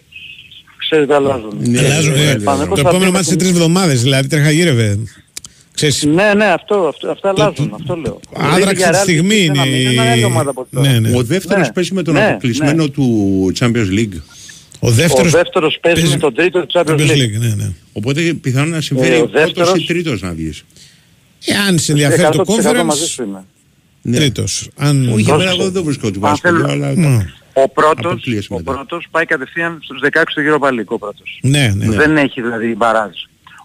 [0.77, 1.57] ξέρετε αλλάζουν.
[1.59, 2.37] Ναι, Αλλάζουν, ναι, ε, ναι, ναι.
[2.37, 4.99] Το Παναθηναϊκός θα επόμενο πει μάτι σε με τρεις την- εβδομάδες, δηλαδή τρεχαγύρευε.
[5.73, 8.19] Ξέρεις, Ναι, ναι, αυτό, αυτό, αυτά αλλάζουν, αυτό λέω.
[8.33, 9.67] άδραξε τη στιγμή είναι.
[9.67, 10.89] η- Είναι άλλη ομάδα από τώρα.
[10.91, 11.15] Ναι, ναι.
[11.17, 12.89] Ο δεύτερος Ναι, παίζει με τον ναι, αποκλεισμένο ναι.
[12.89, 13.05] του
[13.59, 14.17] Champions League.
[14.79, 17.11] Ο Ο δεύτερος δεύτερος παίζει με τον τρίτο του Champions Champions League.
[17.11, 17.71] League, ναι, ναι.
[17.93, 20.63] Οπότε πιθανόν να συμφέρει Ε, ο πρώτος δεύτερος- ή τρίτος να βγεις.
[21.45, 23.45] Εάν σε ενδιαφέρει το 100% μαζί conference, σου είμαι.
[24.01, 24.17] Ναι.
[24.17, 24.69] τρίτος.
[24.77, 25.01] Αν...
[25.01, 25.31] Όχι, Πρόσεξε.
[25.33, 26.93] εμένα εγώ δεν βρίσκω του Αν βάσκετ, θέλω- αλλά...
[26.93, 27.25] Ναι.
[27.53, 28.71] Ο πρώτος, Αποκλείεσαι ο μετά.
[28.73, 31.39] πρώτος πάει κατευθείαν στους 16 του Europa League, ο πρώτος.
[31.41, 31.85] Ναι, ναι.
[31.95, 33.11] Δεν έχει δηλαδή μπαράζ.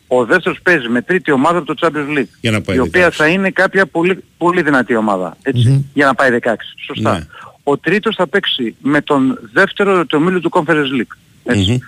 [0.07, 2.29] Ο δεύτερος παίζει με τρίτη ομάδα από το Champions League.
[2.41, 3.11] Για να πάει η οποία 16.
[3.13, 5.37] θα είναι κάποια πολύ, πολύ δυνατή ομάδα.
[5.43, 6.55] Έτσι, Για να πάει 16.
[6.87, 7.13] Σωστά.
[7.13, 7.27] Ναι.
[7.63, 11.17] Ο τρίτος θα παίξει με τον δεύτερο το μήλο του Conference League.
[11.45, 11.71] Έτσι.
[11.71, 11.79] Μμμ.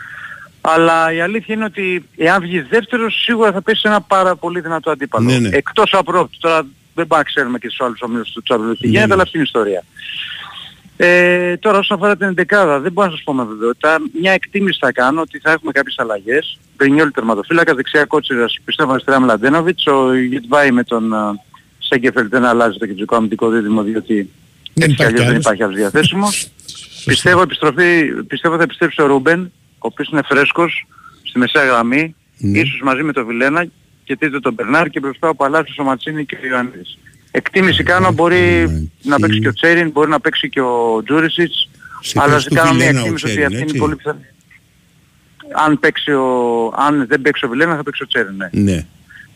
[0.61, 4.61] Αλλά η αλήθεια είναι ότι εάν βγει δεύτερος σίγουρα θα πέσει σε ένα πάρα πολύ
[4.61, 5.30] δυνατό αντίπαλο.
[5.30, 5.49] Ναι, ναι.
[5.49, 6.66] Εκτός από τώρα
[6.99, 8.78] δεν πάμε να ξέρουμε και στους άλλους ομίλους του Champions League.
[8.80, 9.12] Ναι, Γίνεται ναι.
[9.12, 9.82] αλλά αυτή είναι η ιστορία.
[11.01, 13.99] Ε, τώρα όσον αφορά την εντεκάδα δεν μπορώ να σας πω με βεβαιότητα.
[14.20, 16.59] Μια εκτίμηση θα κάνω ότι θα έχουμε κάποιες αλλαγές.
[16.76, 21.34] Μπρινιόλ τερματοφύλακας, δεξιά κότσιρας πιστεύω αριστερά Μλαντένοβιτς, ο Γιτβάη με τον uh,
[21.78, 24.14] Σέγκεφελ δεν αλλάζει το κεντρικό αμυντικό δίδυμο διότι
[24.74, 25.44] Δεν έτσι κι υπάρχει αλλιώς δεν άλλος.
[25.44, 26.49] υπάρχει άλλος διαθέσιμος.
[27.07, 29.40] πιστεύω, επιστροφή, πιστεύω θα επιστρέψει ο Ρούμπεν,
[29.72, 30.86] ο οποίος είναι φρέσκος
[31.22, 32.59] στη μεσαία γραμμή, Ναι.
[32.59, 33.66] ίσως μαζί με τον Βιλένα
[34.09, 36.99] και τρίτο τον Μπερνάρ και μπροστά ο Παλάσιος, ο Ματσίνη και ο Ιωαννίδης.
[37.31, 38.93] Εκτίμηση κάνω μπορεί Ματσίνη.
[39.03, 41.69] να παίξει και ο Τσέριν, μπορεί να παίξει και ο Τζούρισιτς,
[42.01, 43.79] Σε αλλά θέση σε του κάνω μια Βιλένα ο εκτίμηση ότι Τσέριν, αυτή είναι έτσι.
[43.79, 44.27] πολύ πιθανή.
[45.67, 46.27] Αν, παίξει ο,
[46.77, 48.49] αν δεν παίξει ο Βιλένα θα παίξει ο Τσέριν, ναι.
[48.53, 48.87] Ναι.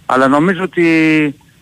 [0.07, 0.87] Αλλά νομίζω ότι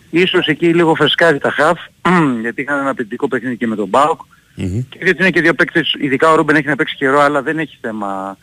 [0.09, 1.79] ίσως εκεί λίγο φρεσκάρει τα χαφ,
[2.41, 4.21] γιατί είχαν ένα απαιτητικό παιχνίδι και με τον ΠΑΟΚ.
[4.55, 4.81] Μμμ.
[4.89, 7.59] Και γιατί είναι και δύο παίκτες, ειδικά ο Ρούμπεν έχει να παίξει καιρό, αλλά δεν
[7.59, 8.37] έχει θέμα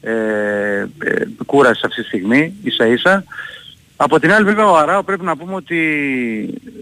[0.00, 3.24] ε, ε, κούρασης αυτή τη στιγμή, ίσα ίσα.
[3.96, 5.78] Από την άλλη βέβαια ο Αράο πρέπει να πούμε ότι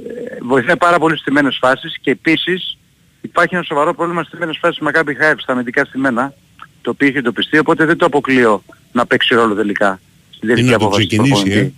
[0.09, 2.79] ε, βοηθάει πάρα πολύ στις στημένες φάσεις και επίσης
[3.21, 6.35] υπάρχει ένα σοβαρό πρόβλημα στις στημένες φάσεις με Μακάμπι Χάιφα στα αμυντικά στημένα,
[6.83, 10.01] το οποίο έχει εντοπιστεί, οπότε δεν το αποκλείω να παίξει ρόλο τελικά
[10.31, 11.75] στην Είναι τελική να το απόφαση του ξεκινήσει, προπονητή.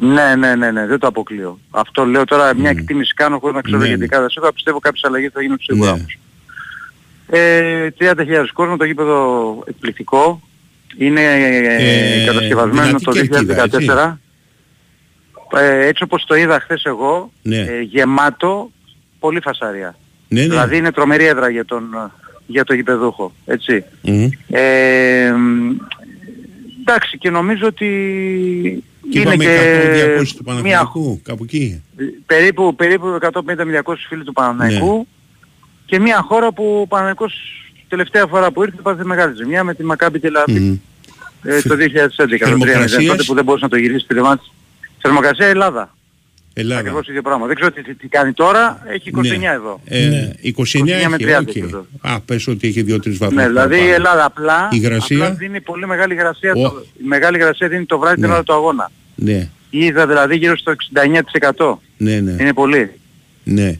[0.00, 1.58] Ναι, ναι, ναι, ναι, δεν το αποκλείω.
[1.70, 4.06] Αυτό λέω τώρα μια εκτίμηση κάνω χωρίς να ξέρω Ναι, γιατί ναι.
[4.06, 5.96] κάθε σίγουρα πιστεύω κάποιες αλλαγές θα γίνουν σίγουρα Ναι.
[5.98, 6.18] όμως.
[7.28, 10.40] Ε, 30.000 κόσμο, το γήπεδο εκπληκτικό.
[10.98, 14.18] Είναι ε, Ε, κατασκευασμένο το δυνατή κερκίδα, 2014.
[15.54, 17.56] Ε, έτσι όπως το είδα χθες εγώ, Ναι.
[17.58, 18.70] ε, γεμάτο,
[19.18, 19.96] πολύ φασαρία.
[20.28, 20.46] Ναι, ναι.
[20.48, 22.12] Δηλαδή είναι τρομερή έδρα για τον,
[22.46, 23.84] για το γηπεδούχο, έτσι.
[24.02, 24.28] Μμμ.
[24.50, 25.70] Ε, μ,
[26.80, 27.86] εντάξει και νομίζω ότι
[29.10, 31.82] Και είναι είπαμε και 100-200 του μια, Παναθηναϊκού, κάπου εκεί.
[32.26, 35.02] περίπου, περίπου 150-200 φίλοι του Παναθηναϊκού Ναι.
[35.86, 37.34] και μια χώρα που ο Παναθηναϊκός
[37.88, 40.78] τελευταία φορά που ήρθε πάθει μεγάλη ζημιά με τη Μακάμπι Τελαβή Μμμ.
[41.42, 43.04] ε, το 2011 το 3 Θερμοκρασίας.
[43.06, 44.52] τότε που δεν μπορούσε να το γυρίσει τη μάτς.
[45.06, 45.94] Θερμοκρασία Ελλάδα.
[46.52, 46.80] Ελλάδα.
[46.80, 47.46] Ακριβώς ίδιο πράγμα.
[47.46, 48.82] Δεν ξέρω τι, τι, τι κάνει τώρα.
[48.88, 49.46] Έχει 29 Ναι.
[49.46, 49.80] εδώ.
[49.84, 50.30] Ε, Ναι.
[50.42, 51.56] 29 29 με έχει, 30 οκ.
[51.56, 51.86] εδώ.
[52.00, 53.36] Α, πες ότι έχει 2-3 βαθμούς.
[53.42, 53.94] Ναι, δηλαδή η παραπάνω.
[53.94, 55.16] Ελλάδα απλά, Η υγρασία.
[55.24, 56.52] απλά δίνει πολύ μεγάλη υγρασία.
[56.56, 56.62] Ω.
[56.62, 58.32] Το, η μεγάλη υγρασία δίνει το βράδυ την Ναι.
[58.34, 58.90] ώρα του αγώνα.
[59.14, 61.80] Ναι, Είδα δηλαδή γύρω στο 69%.
[61.96, 62.36] ναι, ναι.
[62.40, 62.90] Είναι πολύ.
[63.44, 63.78] Ναι.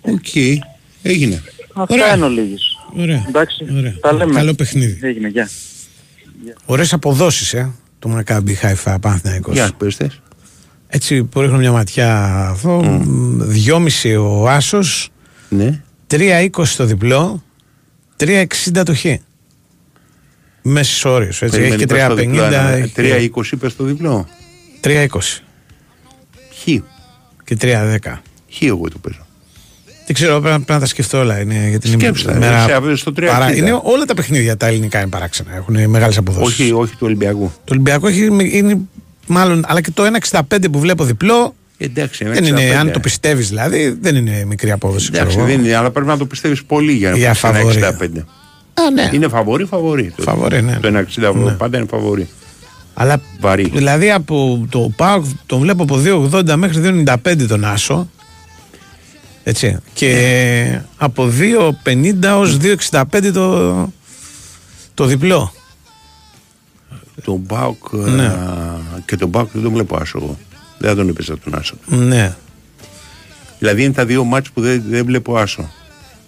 [0.00, 0.34] Οκ.
[1.02, 1.42] Έγινε.
[1.74, 2.14] Αυτά Ωραία.
[2.16, 2.62] είναι ο λίγης.
[2.98, 3.24] Ωραία.
[3.28, 3.66] Εντάξει.
[3.78, 3.94] Ωραία.
[4.00, 4.34] Τα λέμε.
[4.34, 4.98] Καλό παιχνίδι.
[5.02, 5.48] Έγινε, γεια.
[6.64, 7.70] Ωραίες αποδόσεις, ε,
[8.00, 9.54] του Μακάμπι Χάιφα Παναθηναϊκός.
[9.54, 10.20] Για πες τες.
[10.86, 15.10] Έτσι που ρίχνω μια ματιά αυτό, μ, 2,5 ο Άσος,
[15.48, 15.82] Ναι.
[16.06, 17.42] 3,20 το διπλό,
[18.16, 19.04] 3,60 το χ.
[20.62, 22.68] Μέσης όριος, έτσι, έχει και Περιμένει, πες το διπλό, 3,50, ένα.
[22.68, 24.26] έχει 3-20 πες το διπλό.
[24.80, 25.42] 3,20
[26.52, 26.64] Χ.
[27.44, 28.22] και 3,10.
[28.52, 29.26] Χ εγώ το παίζω.
[30.12, 31.40] Δεν ξέρω, πρέπει, πρέπει να τα σκεφτώ όλα.
[31.40, 33.26] Είναι, γιατί είναι Σκέψτε, μέρα σε αβε- στο 3,60.
[33.38, 35.54] παρά- είναι όλα τα παιχνίδια τα ελληνικά είναι παράξενα.
[35.56, 36.60] Έχουν μεγάλες αποδόσεις.
[36.60, 37.52] Όχι, όχι του Ολυμπιακού.
[37.64, 38.78] Το Ολυμπιακό έχει, είναι
[39.26, 41.54] μάλλον, αλλά και το 1,65 που βλέπω διπλό.
[41.78, 42.78] Εντάξει, Δεν είναι, 65.
[42.78, 45.06] αν το πιστεύεις δηλαδή, δεν είναι μικρή απόδοση.
[45.12, 45.56] Εντάξει, ξέρω εγώ.
[45.56, 47.76] δεν είναι, αλλά πρέπει να το πιστεύεις πολύ για να Για πεις ένα φαβορί.
[47.76, 48.18] 65.
[48.74, 49.10] Α, ναι.
[49.12, 50.12] Είναι φαβορή, φαβορή.
[50.16, 50.78] Το- Φαβορί, ναι.
[50.80, 51.50] Το 1,60 Ναι.
[51.52, 52.28] πάντα είναι φαβορή.
[52.94, 53.70] Αλλά Βαρύ.
[53.74, 58.10] δηλαδή από το ΠΑΟΚ τον βλέπω από 2,80 μέχρι 2,95 τον Άσο.
[59.42, 59.76] Έτσι.
[59.92, 61.28] Και από
[61.84, 62.56] 2,50 ως
[62.90, 63.92] 2,65 το,
[64.94, 65.52] το διπλό.
[67.24, 68.24] Τον Μπάουκ Ναι.
[68.24, 68.30] ε,
[69.04, 70.38] και τον Μπάουκ δεν τον βλέπω άσο εγώ.
[70.78, 71.74] Δεν θα τον έπαιζα τον άσο.
[71.86, 72.36] Ναι.
[73.58, 75.70] Δηλαδή είναι τα δύο μάτς που δεν, δεν βλέπω άσο.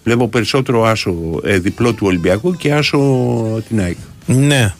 [0.04, 2.98] Βλέπω περισσότερο άσο ε, διπλό του Ολυμπιακού και άσο
[3.68, 3.96] την ΑΕΚ.
[4.26, 4.74] Ναι.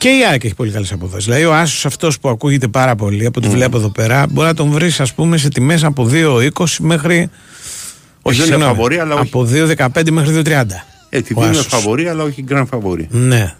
[0.00, 1.24] Και η ΑΕΚ έχει πολύ καλές αποδόσεις.
[1.24, 4.54] Δηλαδή, ο Άσος αυτός που ακούγεται πάρα πολύ από ό,τι βλέπω εδώ πέρα, μπορεί να
[4.54, 7.28] τον βρεις, ας πούμε, σε τιμές από 2,20 μέχρι.
[8.22, 9.22] Όχι, δεν είναι συγγνώμη, φαβορί, αλλά όχι.
[9.22, 10.64] από 2,15 μέχρι 2,30.
[11.08, 11.66] Έτσι, Ο δεν είναι Άσος.
[11.66, 13.08] φαβορή, αλλά όχι γκραν φαβορή.
[13.10, 13.54] Ναι.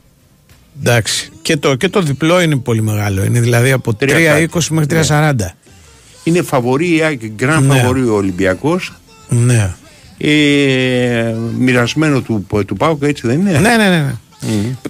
[0.80, 1.30] Εντάξει.
[1.42, 3.24] Και το, και το διπλό είναι πολύ μεγάλο.
[3.24, 5.32] Είναι δηλαδή από 3,20 3,20 μέχρι 3,40.
[6.24, 7.74] Είναι φαβορή η ΑΕΚ, γκραν Ναι.
[7.74, 8.92] φαβορή ο Ολυμπιακός.
[9.28, 9.70] Ναι.
[10.18, 13.88] Ε, μοιρασμένο του, του ΠΑΟΚ, έτσι δεν είναι; Ναι, ναι, ναι.
[14.00, 14.14] ναι.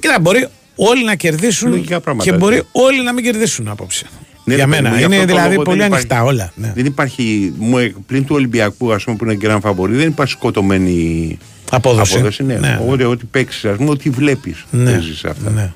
[0.01, 0.47] Κοίτα, μπορεί
[0.89, 2.69] όλοι να κερδίσουν Λογικά πράγματα, και μπορεί έτσι.
[2.73, 4.07] όλοι να μην κερδίσουν απόψε.
[4.45, 4.95] Ναι, Για ρε παιδί μένα.
[4.95, 6.53] μου, γι' Είναι αυτό το δηλαδή λόγο πολύ δεν ανοιχτά υπάρχει- όλα.
[6.55, 6.73] Ναι.
[6.75, 10.33] Δεν υπάρχει, μου, ε, πλην του Ολυμπιακού, ας πούμε, που είναι γκραν φαβορή, δεν υπάρχει
[10.33, 11.39] σκοτωμένη
[11.71, 12.15] Απόδοση.
[12.15, 12.43] απόδοση.
[12.43, 12.55] Ναι.
[12.55, 12.79] Ναι.
[12.83, 14.91] Οπότε, ό,τι παίξεις, ας πούμε, ό,τι βλέπεις, Ναι.
[14.91, 15.51] παίζεις αυτά.
[15.51, 15.73] Ναι.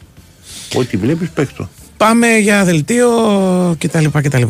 [0.74, 1.68] Ό,τι βλέπεις, παίξ' το.
[1.96, 3.09] Πάμε για δελτίο
[3.78, 4.05] κτλ.
[4.22, 4.42] κτλ.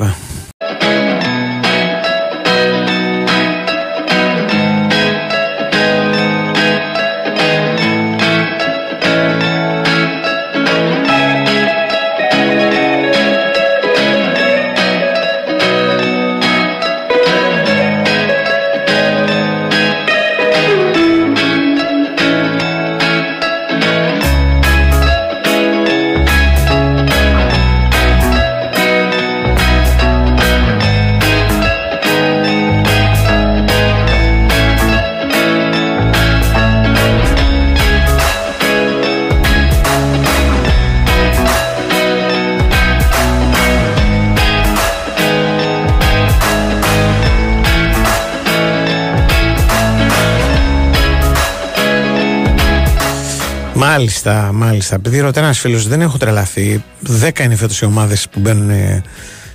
[54.04, 54.94] Μάλιστα, μάλιστα.
[54.94, 56.84] Επειδή ρωτάει ένας φίλος, δεν έχω τρελαθεί.
[57.20, 59.02] 10 είναι φέτος οι ομάδες που μπαίνουν ε,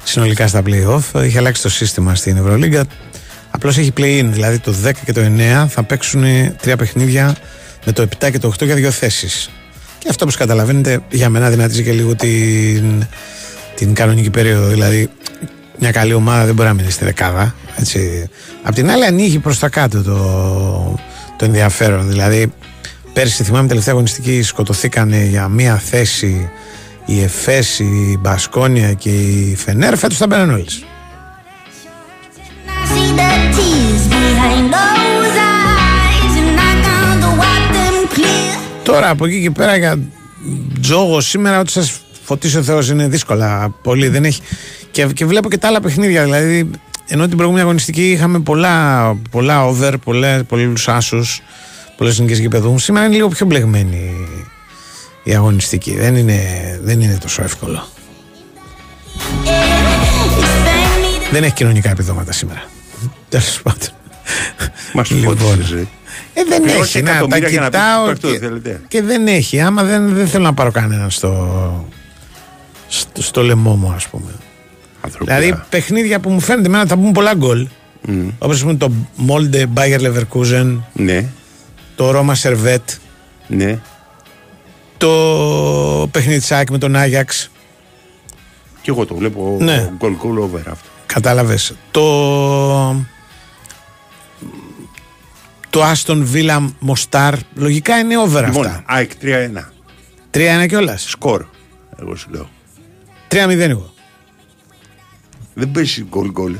[0.03, 1.23] συνολικά στα playoff.
[1.23, 2.85] Είχε αλλάξει το σύστημα στην Ευρωλίγκα.
[3.51, 5.21] Απλώς έχει play-in, δηλαδή το 10 και το
[5.63, 7.35] 9 θα παίξουν ε, τρία παιχνίδια
[7.85, 9.49] με το 7 και το 8 για δύο θέσεις.
[9.97, 13.07] Και αυτό όπως καταλαβαίνετε, για μένα δυνατίζει και λίγο την,
[13.75, 14.67] την κανονική περίοδο.
[14.67, 15.09] Δηλαδή,
[15.79, 17.55] μια καλή ομάδα δεν μπορεί να μείνει στη δεκάδα.
[17.75, 18.29] Έτσι.
[18.63, 20.99] Απ' την άλλη, ανοίγει προς τα κάτω το,
[21.37, 22.09] το ενδιαφέρον.
[22.09, 22.51] Δηλαδή,
[23.19, 26.49] πέρσι θυμάμαι τελευταία αγωνιστική σκοτωθήκανε για μία θέση
[27.05, 29.97] η Εφές, η Μπασκόνια και η Φενέρ.
[29.97, 30.63] Φέτος θα μπαίνουν όλε.
[30.63, 30.69] see
[33.19, 38.53] the tears behind those eyes, and I can't wipe them clear.
[38.83, 39.99] Τώρα από εκεί και πέρα για
[40.81, 43.75] Τζόγο σήμερα, ό,τι σας φωτίσει ο Θεός είναι δύσκολα.
[43.81, 44.41] Πολύ δεν έχει.
[44.91, 46.23] Και, και βλέπω και τα άλλα παιχνίδια.
[46.23, 46.69] Δηλαδή,
[47.07, 49.93] ενώ την προηγούμενη αγωνιστική είχαμε πολλά, πολλά over,
[50.47, 51.41] πολλούς άσους,
[51.99, 52.77] πολλές νικέ γηπεδού.
[52.77, 54.27] Σήμερα είναι λίγο πιο μπλεγμένη
[55.23, 55.95] η αγωνιστική.
[55.95, 56.39] Δεν είναι,
[56.83, 57.87] δεν είναι τόσο εύκολο.
[61.31, 62.63] Δεν έχει κοινωνικά επιδόματα σήμερα.
[63.29, 63.87] Τέλος πάντων.
[64.93, 65.37] Μας Λοιπόν.
[65.37, 65.87] φώτισες, ε.
[66.33, 67.01] Ε, δεν Πληρώσει έχει.
[67.01, 68.81] Να, τα εκατομμύρια για να πεις κοιτάω παίχτο, και, θέλετε.
[68.87, 69.59] και δεν έχει.
[69.61, 71.85] Άμα δεν, δεν θέλω να πάρω κανέναν στο,
[72.87, 74.31] στο, στο λαιμό μου, ας πούμε.
[75.01, 75.39] Ανθρωπιά.
[75.39, 77.67] Δηλαδή, παιχνίδια που μου φαίνεται εμένα θα μπουν πολλά γκολ.
[78.37, 78.91] Όπως πούμε το
[79.27, 81.29] Molde Bayer Leverkusen, Ναι,
[81.99, 82.97] το Roma Servet,
[83.47, 83.79] ναι.
[84.97, 87.51] το παιχνίδι της ΑΕΚ με τον Άγιαξ.
[88.81, 89.91] Και εγώ το βλέπω Ναι.
[89.99, 90.89] goal goal over αυτό.
[91.05, 91.73] Κατάλαβες.
[91.91, 93.05] Το.
[95.69, 97.33] Το Aston Villa Mostar.
[97.53, 98.83] Λογικά είναι over Λοιπόν, αυτά.
[98.85, 99.71] ΑΕΚ 3-1.
[100.31, 101.03] 3-1 κιόλας.
[101.09, 101.45] Σκορ,
[102.01, 102.49] εγώ σου λέω.
[103.27, 103.93] 3-0 εγώ.
[105.53, 106.55] Δεν παίζει goal goal.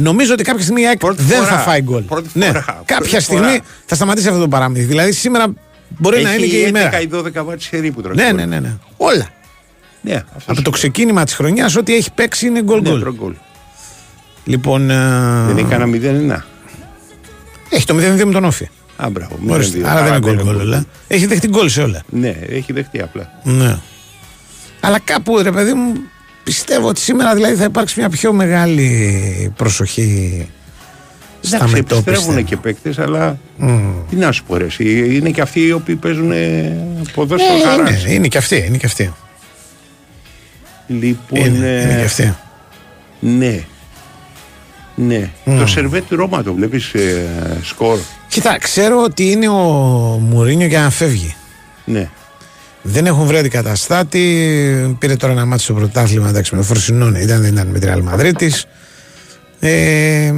[0.00, 1.50] Νομίζω ότι κάποια στιγμή η ΑΕΚ Πρώτη δεν φορά.
[1.50, 2.02] θα φάει γκολ.
[2.02, 2.62] Πρώτη Ναι, φορά.
[2.64, 3.60] Πρώτη κάποια στιγμή φορά.
[3.86, 4.86] θα σταματήσει αυτό το παράμετρο.
[4.86, 5.52] Δηλαδή σήμερα
[5.88, 6.90] μπορεί να είναι και η Έχει ημέρα.
[6.98, 8.14] 11 ή 12 μάτς χερί που τρώει.
[8.14, 8.34] Ναι, γκολ.
[8.34, 8.72] ναι, ναι, ναι.
[8.96, 9.28] Όλα.
[10.02, 10.70] Ναι, αυτός Από σου το λέω.
[10.70, 13.00] ξεκίνημα της χρονιάς, ό,τι έχει παίξει είναι γκολ Ναι, γκολ.
[13.00, 13.34] τρώει γκολ.
[14.44, 14.90] Λοιπόν.
[14.90, 14.94] ε,
[15.46, 15.90] Δεν έχει κανένα
[16.40, 16.44] 0-1.
[17.70, 18.68] Έχει το 0-2 με τον Όφη.
[18.96, 19.38] Α, μπράβο.
[19.48, 19.82] Ορίστε, 0-2.
[19.88, 20.84] Άρα δεν είναι γκολ είναι γκολ όλα.
[21.08, 22.02] Έχει δεχτεί γκολ σε όλα.
[22.08, 23.40] Ναι, έχει δεχτεί απλά.
[23.42, 23.76] Ναι.
[24.80, 25.92] Αλλά κάπου ρε παιδί μου
[26.44, 30.46] πιστεύω ότι σήμερα δηλαδή θα υπάρξει μια πιο μεγάλη προσοχή
[31.40, 32.10] στα Εντάξει, μετώπιστα.
[32.10, 33.38] επιστρέφουν και παίκτες, αλλά
[34.10, 36.76] τι να σου πω ρε, εσύ, είναι και αυτοί οι οποίοι παίζουν ε,
[37.14, 38.02] ποδόσφαιρο Ε, χαράς.
[38.04, 39.12] είναι, είναι και αυτή, είναι και αυτή.
[40.86, 42.34] Λοιπόν, Είναι, ε, είναι και αυτή.
[43.20, 43.64] ναι.
[44.94, 45.30] Ναι.
[45.58, 47.26] Το σερβέτ του Ρώμα το βλέπεις ε,
[47.62, 49.62] σκορ; Κοίτα, ξέρω ότι είναι ο
[50.30, 51.34] Μουρίνιο για να φεύγει.
[51.84, 52.08] Ναι.
[52.82, 54.96] Δεν έχουν βρει αντικαταστάτη.
[54.98, 57.18] Πήρε τώρα ένα μάτι στο πρωτάθλημα εντάξει, με το Φροσινόνε.
[57.18, 58.52] Ήταν, δεν ήταν με τη Ρεάλ Μαδρίτη.
[59.60, 60.32] Ε,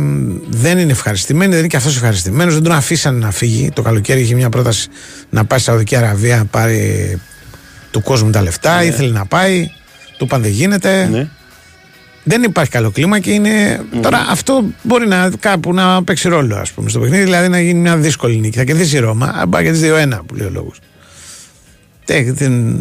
[0.48, 2.54] δεν είναι ευχαριστημένοι, δεν είναι και αυτός ευχαριστημένος.
[2.54, 3.70] Δεν τον αφήσαν να φύγει.
[3.74, 4.88] Το καλοκαίρι είχε μια πρόταση
[5.30, 7.18] να πάει στη Σαουδική Αραβία να πάρει
[7.90, 8.84] του κόσμου τα λεφτά.
[8.84, 9.70] Ήθελε να πάει.
[10.18, 11.08] Του είπαν δεν γίνεται.
[11.10, 11.28] ναι.
[12.24, 13.80] Δεν υπάρχει καλό κλίμα και είναι.
[14.00, 17.80] Τώρα αυτό μπορεί να, κάπου να παίξει ρόλο, ας πούμε, στο παιχνίδι, δηλαδή να γίνει
[17.80, 18.58] μια δύσκολη νίκη.
[18.58, 20.78] Θα κερδίσει η Ρώμα, αν πάει και 2-1 που λέει ο λόγος.
[22.04, 22.76] Δεν, δεν,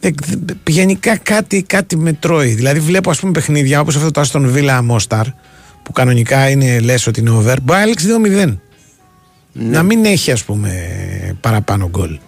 [0.00, 2.48] δεν- γενικά κάτι, κάτι με τρώει.
[2.54, 5.22] Δηλαδή βλέπω ας πούμε παιχνίδια όπως αυτό το Aston Villa Mostar
[5.82, 8.06] που κανονικά είναι λες ότι είναι over μπορεί να έλξει
[8.46, 8.56] 2-0
[9.52, 10.70] να μην έχει ας πούμε
[11.40, 12.18] παραπάνω γκολ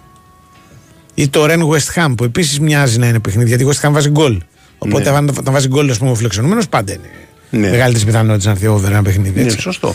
[1.15, 3.93] ή το Ren West Ham που επίσης μοιάζει να είναι παιχνίδι γιατί η West Ham
[3.93, 4.41] βάζει γκολ
[4.79, 5.17] οπότε Ναι.
[5.17, 7.11] αν θα βάζει γκολ ας πούμε ο φλεξιονούμενος πάντα είναι
[7.51, 7.71] Ναι.
[7.71, 9.61] μεγαλύτερη πιθανότητας να έρθει over ένα παιχνίδι Ναι, έτσι.
[9.61, 9.95] σωστό.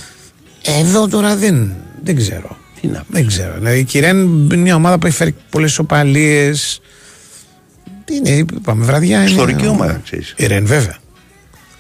[0.79, 1.71] Εδώ τώρα δεν,
[2.03, 2.57] δεν ξέρω.
[2.85, 3.53] Τι να Δεν ξέρω.
[3.57, 6.51] Δηλαδή η Κυρέν είναι μια ομάδα που έχει φέρει πολλές ισοπαλίε.
[8.11, 9.29] Είναι, είπαμε, βραδιά είναι.
[9.29, 10.33] Ιστορική ομάδα, ξέρεις.
[10.37, 10.95] Η Ρεν, βέβαια.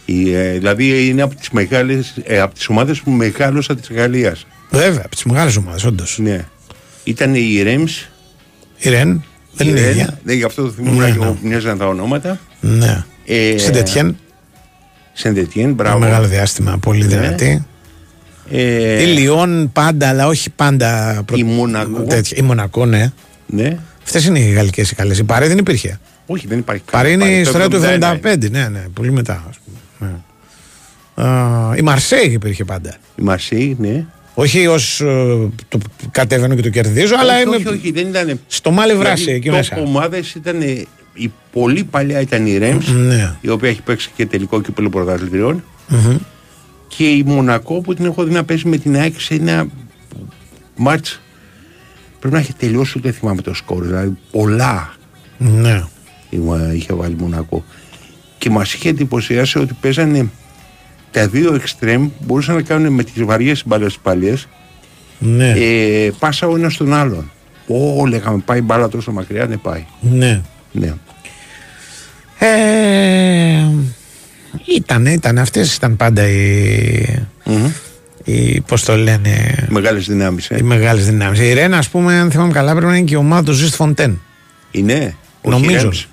[0.05, 4.45] Η, ε, δηλαδή είναι από τις, μεγάλες, ε, από τις ομάδες που μεγάλωσα της Γαλλίας.
[4.69, 6.17] Βέβαια, από τις μεγάλες ομάδες, όντως.
[6.21, 6.45] Ναι.
[7.03, 8.09] Ήταν η Ρέμς.
[8.77, 10.19] Η Ρεν δεν είναι η ίδια.
[10.23, 11.23] Ναι, γι' αυτό το θυμόμουν Ναι, και ναι.
[11.25, 12.39] εγώ που μοιάζαν τα ονόματα.
[12.59, 13.03] Ναι.
[13.25, 14.17] Ε, Σεντετιέν,
[15.13, 15.99] Σεντετιέν, ένα μπράβο.
[15.99, 17.07] μεγάλο διάστημα, πολύ Ναι.
[17.17, 17.65] δυνατή.
[18.51, 21.21] Ε, Η Λιόν πάντα, αλλά όχι πάντα.
[21.25, 22.01] προ- Η Μονακό.
[22.01, 22.37] τέτοια.
[22.39, 23.11] Η Μονακό, ναι.
[23.45, 23.77] ναι.
[24.03, 25.17] Αυτές είναι οι γαλλικές οι καλές.
[25.19, 25.99] Η Παρή δεν υπήρχε.
[26.25, 28.19] Όχι, δεν υπάρχει Παρή είναι η Το ιστορία του 71.
[28.23, 28.49] 75.
[28.51, 29.43] Ναι, ναι, πολύ μετά.
[29.49, 30.11] Ας πούμε.
[31.17, 31.23] Ναι.
[31.27, 32.95] Α, η Μαρσέη υπήρχε πάντα.
[33.15, 34.05] Η Μαρσέη, ναι.
[34.33, 34.97] Όχι ως
[35.67, 35.77] το
[36.11, 38.39] κατέβαινω και το κερδίζω, αλλά όχι, είμαι όχι, όχι, δεν ήταν.
[38.47, 39.75] στο μάλι βράση εκεί top μέσα.
[39.77, 40.61] ομάδες ήταν.
[40.61, 40.83] ε,
[41.13, 43.35] Η πολύ παλιά ήταν η Ρέμς, Ναι.
[43.41, 45.63] η οποία έχει παίξει και τελικό κύπελο πρωταθλητριών.
[46.97, 49.67] Και η Μονακό που την έχω δει να παίζει με την ΑΕΚ σε ένα
[50.75, 51.19] μάτς
[52.19, 53.83] πρέπει να έχει τελειώσει ούτε θυμάμαι το σκορ.
[53.85, 54.93] Δηλαδή πολλά
[55.37, 55.83] Ναι.
[56.29, 57.63] η Μο- είχε βάλει η Μονακό.
[58.37, 60.29] Και μας είχε εντυπωσιάσει ότι παίζανε
[61.11, 64.47] τα δύο εξτρέμ μπορούσαν να κάνουν με τις βαριές μπάλες τις παλιές
[65.19, 65.51] Ναι.
[65.51, 67.31] ε, πάσα ο ένας στον άλλον.
[67.67, 69.85] Ω, λέγαμε πάει μπάλα τόσο μακριά, δεν πάει.
[70.01, 70.41] ναι.
[70.71, 70.93] Ναι.
[72.39, 73.67] Ε,
[74.77, 75.37] ήταν, ήταν.
[75.37, 77.25] Αυτές ήταν πάντα οι,
[78.23, 80.57] οι πώς το λένε, Μεγάλες δυνάμεις, ε.
[80.59, 81.39] οι μεγάλες δυνάμεις.
[81.39, 83.75] Η Ρένα, ας πούμε, αν θυμάμαι καλά, πρέπει να είναι και η ομάδα του Ζιστ
[83.75, 84.19] Φοντέν.
[84.71, 85.15] Είναι.
[85.41, 85.81] όχι Νομίζω.
[85.81, 86.07] Ρέμς.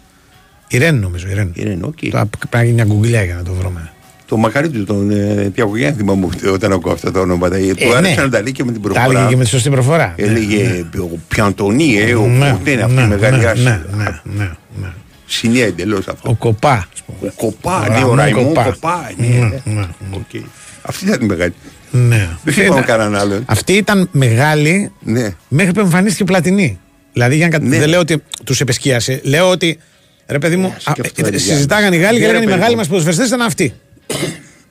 [0.68, 1.28] Η Ρεν, νομίζω.
[1.28, 1.52] Η Ρεν.
[1.54, 1.98] Είναι, οκ.
[2.10, 3.90] Τώρα Πρέπει να γίνει μια γκουγκλιά για να το βρούμε.
[4.26, 7.56] Το μακάρι του τον ε, Τιαγωγέννη θυμάμαι όταν ακούω αυτά τα ονόματα.
[7.56, 7.94] Ε, του ναι.
[7.96, 9.10] άρεσε να τα λέει και με την Τα προφορά.
[9.10, 10.14] έλεγε και με τη σωστή προφορά.
[10.16, 13.62] Έλεγε ο Πιαντονί, ε, ο Ναι, Ποτέ είναι αυτή ναι, η μεγάλη ναι, άση.
[13.62, 14.88] ναι, ναι, ναι, ναι.
[15.34, 16.30] Συνία εντελώς αυτό.
[16.30, 16.72] Ο Κοπά.
[16.94, 17.30] ας πούμε.
[17.30, 18.62] Ο Κοπά, Ο ναι, ο Ραμόν Ραϊμόν Κοπά.
[18.64, 19.10] Κοπά.
[19.16, 19.60] ναι, Ναι, ναι.
[19.64, 19.86] ναι, ναι.
[20.12, 20.42] Οκ.
[20.82, 21.54] Αυτή ήταν η μεγάλη.
[21.90, 22.28] Ναι.
[22.44, 23.42] Δεν θυμάμαι κανέναν άλλον.
[23.46, 25.34] Αυτή ήταν μεγάλη Ναι.
[25.48, 26.78] μέχρι που εμφανίστηκε Πλατινή.
[27.12, 27.78] Δηλαδή, για να κατα- Ναι.
[27.78, 29.20] δεν λέω ότι τους επεσκίασε.
[29.24, 29.78] Λέω ότι.
[30.26, 32.46] Ρε παιδί μου, ας, σκεφτώ, ε, ρε, συζητάγανε οι Γάλλοι και Ναι, ρε, λέγανε οι
[32.46, 32.78] παιδί μεγάλοι μου.
[32.78, 33.72] μας ποδοσφαιριστές ήταν αυτοί.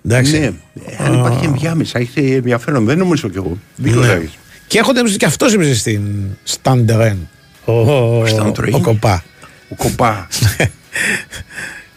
[0.05, 0.39] Εντάξει.
[0.39, 0.51] Ναι, Ε,
[1.05, 2.85] αν υπάρχει ενδιάμεσα, έχει ενδιαφέρον.
[2.85, 3.57] Δεν νομίζω κι εγώ.
[3.75, 4.07] Δίκιο Ναι.
[4.07, 4.37] θα έχεις.
[4.67, 6.01] Και έχονται και αυτός έπαιζε στην
[6.43, 7.29] Σταντερέν.
[7.65, 7.73] Ο,
[8.19, 8.73] ο, Σταντερέν.
[8.73, 9.23] ο Κοπά.
[9.71, 10.27] Ο κοπά.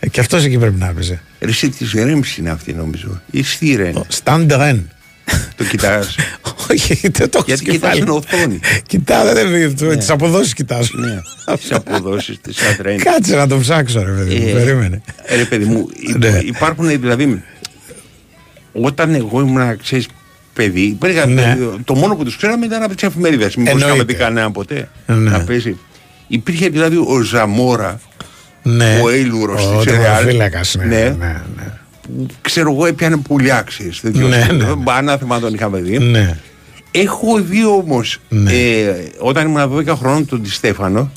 [0.01, 1.21] Ε, και αυτός εκεί πρέπει να έπαιζε.
[1.41, 3.21] Ρε, Εσύ της Ρέμψη είναι αυτή νομίζω.
[3.31, 4.05] Ή στη Ρεν.
[4.09, 4.89] Σταντερέν.
[5.57, 6.15] Το κοιτάς.
[6.71, 7.73] Όχι, δεν το έχω Γιατί στο κεφάλι.
[7.73, 8.61] κοιτάς την οθόνη.
[8.87, 9.97] Κοιτάω, δεν είναι.
[9.97, 10.91] Τις αποδόσεις κοιτάζω.
[10.99, 11.21] Ναι.
[11.57, 12.99] Τις αποδόσεις της Αντρέν.
[12.99, 14.49] Κάτσε να το ψάξω, ρε παιδί μου.
[14.49, 15.03] Ε, Περίμενε.
[15.23, 16.39] ε, Ρε παιδί μου, υ- Ναι.
[16.45, 17.43] υπάρχουν δηλαδή.
[18.73, 20.07] Όταν εγώ ήμουν, ξέρεις,
[20.55, 21.57] παιδί, υπήρχαν- Ναι.
[21.85, 23.57] το μόνο που τους ξέραμε ήταν από τις εφημερίδες.
[23.57, 23.95] Μήπως Εννοείται.
[23.95, 25.15] είχαμε δει κανένα ποτέ Ναι.
[25.31, 25.79] να παίζει.
[26.29, 28.01] Υπήρχε δηλαδή ο Ζαμόρα,
[28.63, 29.01] Ναι.
[29.05, 29.85] ο Έιλουρος Ο της Real.
[29.97, 30.99] τερματοφύλακας, ναι, Ναι.
[31.19, 31.73] ναι, ναι.
[32.03, 34.01] που ξέρω εγώ έπιανε πουλιά, ξέρεις.
[34.03, 34.67] Ναι, ναι, ναι.
[34.85, 35.99] Ανάθεμα τον είχαμε δει.
[35.99, 36.37] Ναι.
[36.91, 38.53] Έχω δει όμως, Ναι.
[38.53, 41.11] ε, όταν ήμουν 12 χρόνων τον Τη Στέφανο,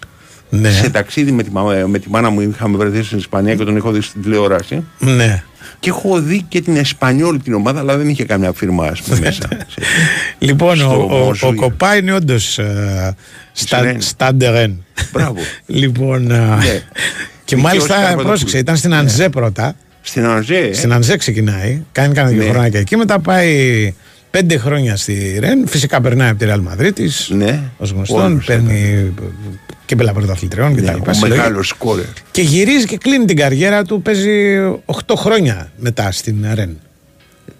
[0.49, 0.71] Ναι.
[0.71, 3.75] σε ταξίδι με τη, μα- με τη μάνα μου είχαμε βρεθεί στην Ισπανία και τον
[3.75, 4.83] έχω δει στην τηλεόραση.
[4.99, 5.43] Ναι.
[5.79, 9.19] Και έχω δει και την Εσπανιόλ την ομάδα, αλλά δεν είχε καμιά φίρμα ας πούμε,
[9.19, 9.47] μέσα.
[10.39, 11.47] Λοιπόν, Στο ο, ο, Μόζου.
[11.47, 12.59] ο Κοπά είναι όντως
[13.81, 14.01] Ρεν.
[14.01, 14.83] Σταντερέν.
[15.11, 15.35] Μπράβο.
[15.65, 16.31] Λοιπόν.
[16.31, 16.63] α, Ναι.
[16.63, 16.81] Και
[17.55, 18.27] Και μάλιστα, ο Σκαρπατοπούλου.
[18.27, 19.75] πρόσεξε, ήταν στην Αντζέ πρώτα.
[20.01, 21.81] Στην Ανζέ, ε, Στην Αντζέ ξεκινάει.
[21.91, 22.49] Κάνει κάνα δύο Ναι.
[22.49, 22.95] χρόνια και εκεί.
[22.97, 23.93] Μετά πάει
[24.31, 25.67] πέντε χρόνια στη Ρεν.
[25.67, 27.09] Φυσικά περνάει από τη Ρεάλ Μαδρίτη.
[27.29, 28.31] ναι, Ω γνωστόν.
[28.31, 29.11] Όλος, Παίρνει
[29.85, 31.09] και πέλα πρωταθλητριών ναι, κτλ.
[31.09, 31.37] ο Συλλογή.
[31.37, 32.05] μεγάλος σκόρερ.
[32.31, 34.01] Και γυρίζει και κλείνει την καριέρα του.
[34.01, 36.77] Παίζει 8 χρόνια μετά στην Ρεν.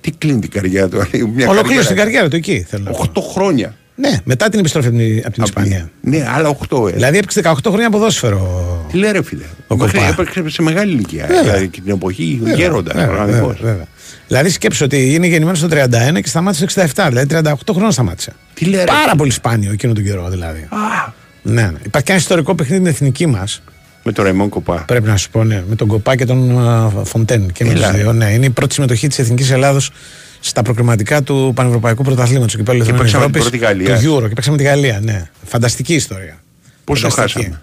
[0.01, 2.65] Τι κλείνει την καριέρα του, μια Ολοκλήρωσε την καριέρα του εκεί.
[2.70, 3.05] Θέλω να πω.
[3.15, 3.76] 8 χρόνια.
[3.99, 5.89] Ναι, μετά την επιστροφή από την, από την Ισπανία.
[6.01, 6.91] Ναι, άλλα 8 ε.
[6.91, 8.86] Δηλαδή έπαιξε 18 χρόνια ποδόσφαιρο.
[8.91, 9.43] Τι λέει ρε φίλε.
[9.68, 10.09] Ο Μέχρι Κοπά.
[10.09, 11.26] έπαιξε σε μεγάλη ηλικία.
[11.28, 11.41] Βέβαια.
[11.43, 12.93] Δηλαδή και την εποχή Βέβαια, γέροντας.
[12.95, 13.55] βέβαια, πραγματικός.
[13.57, 13.86] βέβαια, βέβαια.
[14.28, 17.05] Δηλαδή σκέψω ότι είναι γεννημένος στο 31 και σταμάτησε στο 67.
[17.09, 18.34] Δηλαδή 38 χρόνια σταμάτησε.
[18.53, 20.59] Τι λέει ρε; Πάρα πολύ σπάνιο εκείνο τον καιρό δηλαδή.
[20.59, 21.11] Α,
[21.41, 21.71] Ναι, ναι.
[21.86, 23.61] Υπάρχει και ένα ιστορικό παιχνίδι την εθνική μας.
[24.03, 24.84] με τον Ραϊμόν Κοπά.
[24.88, 25.63] Πρέπει να σου πω, ναι.
[25.69, 27.51] Με τον Κοπά και τον α, Φοντέν.
[27.51, 28.13] Και με Έλα, τους δύο.
[28.13, 29.91] Ναι, είναι η πρώτη συμμετοχή της Εθνικής Ελλάδος
[30.39, 33.99] στα προκριματικά του Πανευρωπαϊκού Πρωταθλήματος του Κυπέλου Εθνών παίξαμε την Ευρώπης, πρώτη Γαλλία.
[33.99, 35.30] Του Euro και παίξαμε τη Γαλλία, ναι.
[35.45, 36.38] Φανταστική ιστορία.
[36.84, 37.43] Πόσο Φανταστική.
[37.43, 37.61] χάσαμε;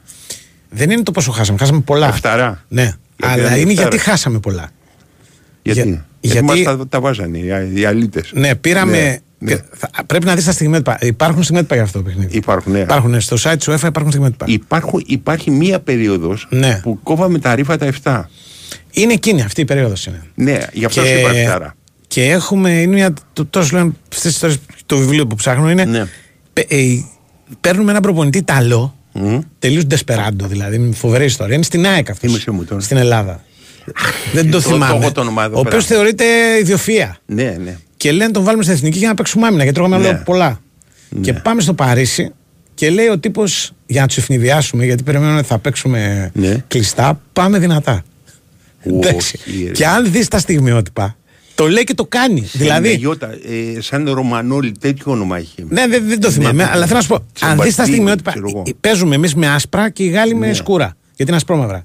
[0.70, 1.58] Δεν είναι το πόσο χάσαμε.
[1.58, 2.08] Χάσαμε πολλά.
[2.08, 2.64] Εφταρά.
[2.68, 2.82] Ναι.
[2.82, 3.88] Γιατί Αλλά δεν είναι εφτάρα.
[3.88, 4.70] γιατί χάσαμε πολλά.
[5.64, 8.30] Γιατί, Για- γιατί, γιατί- μας τα, τα βάζανε οι, οι αλήτες.
[8.34, 8.98] Ναι, πήραμε.
[9.00, 9.54] Ναι, ναι.
[9.54, 10.98] και θα- πρέπει να δεις τα στιγμέτυπα.
[11.00, 12.36] Υπάρχουν στιγμέτυπα για αυτό το παιχνίδι.
[12.36, 12.78] Υπάρχουν, ναι.
[12.78, 14.44] Υπάρχουν ναι, στο site του UEFA υπάρχουν στιγμέτυπα.
[14.48, 16.80] Υπάρχουν, υπάρχει μία περίοδος Ναι.
[16.82, 18.28] που κόβαμε τα ρήφα τα 7.
[18.90, 20.22] Είναι εκείνη αυτή η περίοδος είναι.
[20.34, 21.74] Ναι, γι' αυτό σου είπα εφτάρα.
[22.06, 22.70] και έχουμε.
[22.70, 23.12] Είναι μια.
[23.32, 24.56] το- Τόσο λένε αυτέ τι ιστορίε.
[24.86, 25.84] Το βιβλίο που ψάχνω είναι.
[25.84, 26.04] Ναι.
[26.52, 27.04] πε- ε,
[27.60, 28.94] παίρνουμε έναν προπονητή Ιταλό.
[29.12, 29.38] Μμ.
[29.58, 30.76] Τελείως ντεσπεράντο δηλαδή.
[30.76, 31.54] Είναι φοβερή ιστορία.
[31.54, 32.30] Είναι στην ΑΕΚ αυτός.
[32.30, 32.80] Θύμισε μου τώρα.
[32.80, 33.42] Στην Ελλάδα.
[34.32, 35.04] Δεν το Το- το θυμάμαι.
[35.04, 35.96] έχω το όνομα εδώ ο οποίος πέρα.
[36.00, 36.24] θεωρείται
[36.60, 37.16] ιδιοφία.
[37.26, 37.76] Ναι, ναι.
[37.96, 40.08] Και λένε τον βάλουμε στην εθνική για να παίξουμε άμυνα, γιατί τρώγαμε Ναι.
[40.08, 40.60] άλλο πολλά.
[41.20, 42.32] Και πάμε στο Παρίσι
[42.74, 46.64] και λέει ο τύπος για να τους ευνηδιάσουμε, γιατί περιμένουμε ότι θα παίξουμε Ναι.
[46.68, 48.02] κλειστά, πάμε δυνατά.
[48.82, 49.16] Εντάξει.
[49.48, 49.70] Όχι, ρε.
[49.70, 51.16] Και αν δεις τα στιγμιότυπα,
[51.54, 52.48] το λέει και το κάνει.
[52.52, 52.94] δηλαδή.
[52.94, 53.26] Γιώτα,
[53.76, 55.64] ε, σαν Ρωμανόλη, τέτοιο όνομα έχει.
[55.68, 57.14] Ναι, δεν, δεν το θυμάμαι, Ναι, αλλά θέλω να σου πω.
[57.14, 58.62] Αν Τσαμπατίνη, δεις τα στιγμιότυπα, ξέρω εγώ.
[58.66, 60.52] ε, παίζουμε εμείς με άσπρα και οι Γάλλοι με Ναι.
[60.52, 60.96] σκούρα.
[61.06, 61.84] Γιατί είναι ασπρόμαυρα.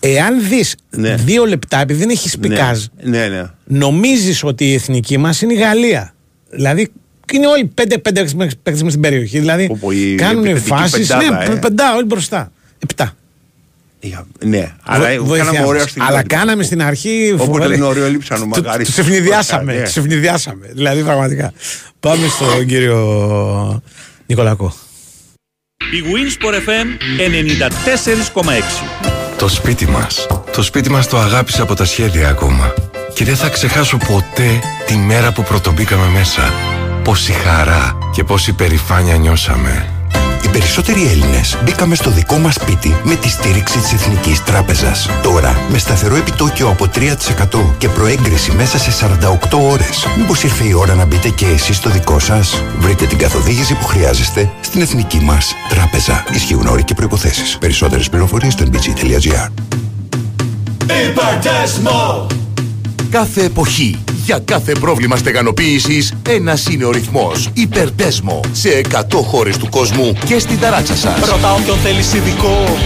[0.00, 1.14] Εάν δεις Ναι.
[1.14, 3.42] δύο λεπτά, επειδή δεν έχεις πικάζ, Ναι, ναι.
[3.64, 6.14] νομίζεις ότι η εθνική μας είναι η Γαλλία.
[6.50, 6.88] Δηλαδή
[7.32, 8.24] είναι όλοι πέντε-πέντε
[8.62, 9.38] παίκτες με στην περιοχή.
[9.38, 11.06] Δηλαδή Πω, πω, η κάνουν επιθετική φάσεις.
[11.06, 11.58] πεντάδα, Ναι, ε.
[11.58, 12.52] πεντά, όλοι μπροστά.
[12.78, 13.12] Επτά.
[14.00, 15.68] Για- Ναι, αλλά Βο- βοήθειά κάναμε μας.
[15.68, 16.08] ωραία στιγμή.
[16.08, 17.34] Αλλά κάναμε στην αρχή.
[17.38, 18.84] Όποτε είναι ωραίο λείψανο, μακάρι.
[18.84, 19.74] Του ευνηδιάσαμε.
[19.74, 19.82] Ναι.
[19.82, 20.66] Τους ευνηδιάσαμε.
[20.72, 21.52] Δηλαδή πραγματικά.
[22.00, 23.82] Πάμε στον κύριο
[24.26, 24.74] Νικολακό.
[25.92, 26.86] Η Winsport FM
[27.18, 29.17] 94,6.
[29.38, 30.26] Το σπίτι μας.
[30.52, 32.74] Το σπίτι μας το αγάπησε από τα σχέδια ακόμα.
[33.14, 36.52] Και δεν θα ξεχάσω ποτέ τη μέρα που πρωτομπήκαμε μέσα.
[37.04, 39.97] Πόση χαρά και πόση περηφάνεια νιώσαμε.
[40.48, 45.08] Οι περισσότεροι Έλληνες μπήκαμε στο δικό μας σπίτι με τη στήριξη της Εθνικής Τράπεζας.
[45.22, 50.06] Τώρα, με σταθερό επιτόκιο από 3% και προέγκριση μέσα σε 48 ώρες.
[50.16, 53.84] Μήπως ήρθε η ώρα να μπείτε και εσείς στο δικό σας; Βρείτε την καθοδήγηση που
[53.84, 56.24] χρειάζεστε στην Εθνική μας Τράπεζα.
[56.32, 57.58] Ισχύουν όροι και προποθέσει.
[57.58, 59.48] Περισσότερες πληροφορίες στο nbg.gr.
[63.10, 67.50] Κάθε εποχή, για κάθε πρόβλημα στεγανοποίησης, ένας είναι ο ρυθμός.
[67.54, 68.40] Υπερτέσμο.
[68.52, 71.28] Σε 100 χώρες του κόσμου και στην ταράτσα σας.
[71.30, 72.76] Ρωτά όποιον θέλεις ειδικό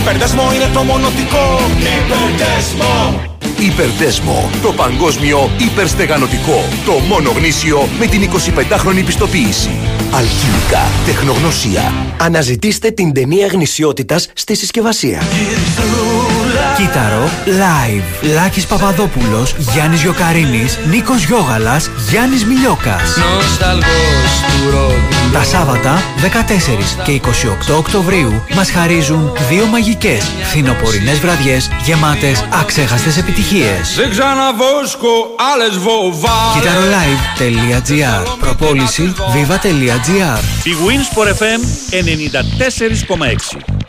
[0.00, 3.30] Υπερδέσμο είναι το μονοτικό Υπερδέσμο
[3.62, 4.50] Υπερτέσμο.
[4.62, 6.64] Το παγκόσμιο υπερστεγανοτικό.
[6.84, 9.70] Το μόνο γνήσιο με την 25χρονη πιστοποίηση.
[10.12, 10.82] Αλχημικά.
[11.06, 11.92] Τεχνογνωσία.
[12.20, 15.22] Αναζητήστε την ταινία γνησιότητας στη συσκευασία.
[16.76, 18.32] Κύτταρο Live.
[18.34, 23.16] Λάκης Παπαδόπουλος, Γιάννης Γιοκαρίνης, Νίκος Γιώγαλας, Γιάννης Μιλιόκας.
[23.16, 31.70] Νοσταλγός του ροκ Τα Σάββατα 14 και 28 Οκτωβρίου μας χαρίζουν δύο μαγικές φθινοπορεινές βραδιές
[31.84, 33.94] γεμάτες αξέχαστες επιτυχίες.
[33.96, 35.08] Δεν ξαναβόσκω
[35.54, 41.60] άλλες βοβά Kitarolive.gr Προπόληση viva.gr Η Winsport FM
[41.90, 43.81] 94,6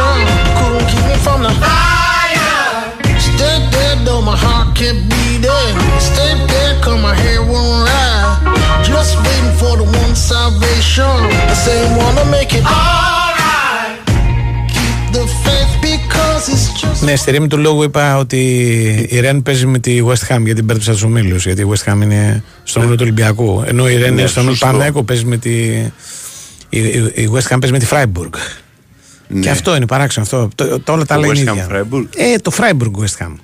[0.00, 0.56] protection.
[0.58, 2.58] Couldn't keep me from the fire.
[3.28, 5.74] Stayed there though my heart kept beating.
[6.10, 8.38] Stayed there cause my hair won't ride.
[8.90, 11.16] Just waiting for the one salvation.
[11.50, 13.96] The same one to make it alright.
[14.74, 17.04] Keep the faith because it's just.
[17.04, 18.38] Ναι, στη ρήμη του λόγου είπα ότι
[19.10, 21.36] η Ρεν παίζει με τη West Ham γιατί μπέρδεψα του ομίλου.
[21.36, 23.62] Γιατί η West Ham είναι στον όμιλο του Ολυμπιακού.
[23.66, 24.76] Ενώ η Ρεν Ναι, είναι στον όμιλο σωστό.
[24.76, 25.50] Πανέκο παίζει με τη.
[26.68, 28.34] Η, η- η West Ham παίζει με τη Freiburg.
[29.32, 29.40] Ναι.
[29.40, 30.24] Και αυτό είναι παράξενο.
[30.24, 30.48] Αυτό.
[30.54, 31.66] Το, το όλα τα Το λένε West ίδια.
[31.68, 32.06] Ham Freiburg.
[32.16, 33.34] Ε, το Freiburg West Ham.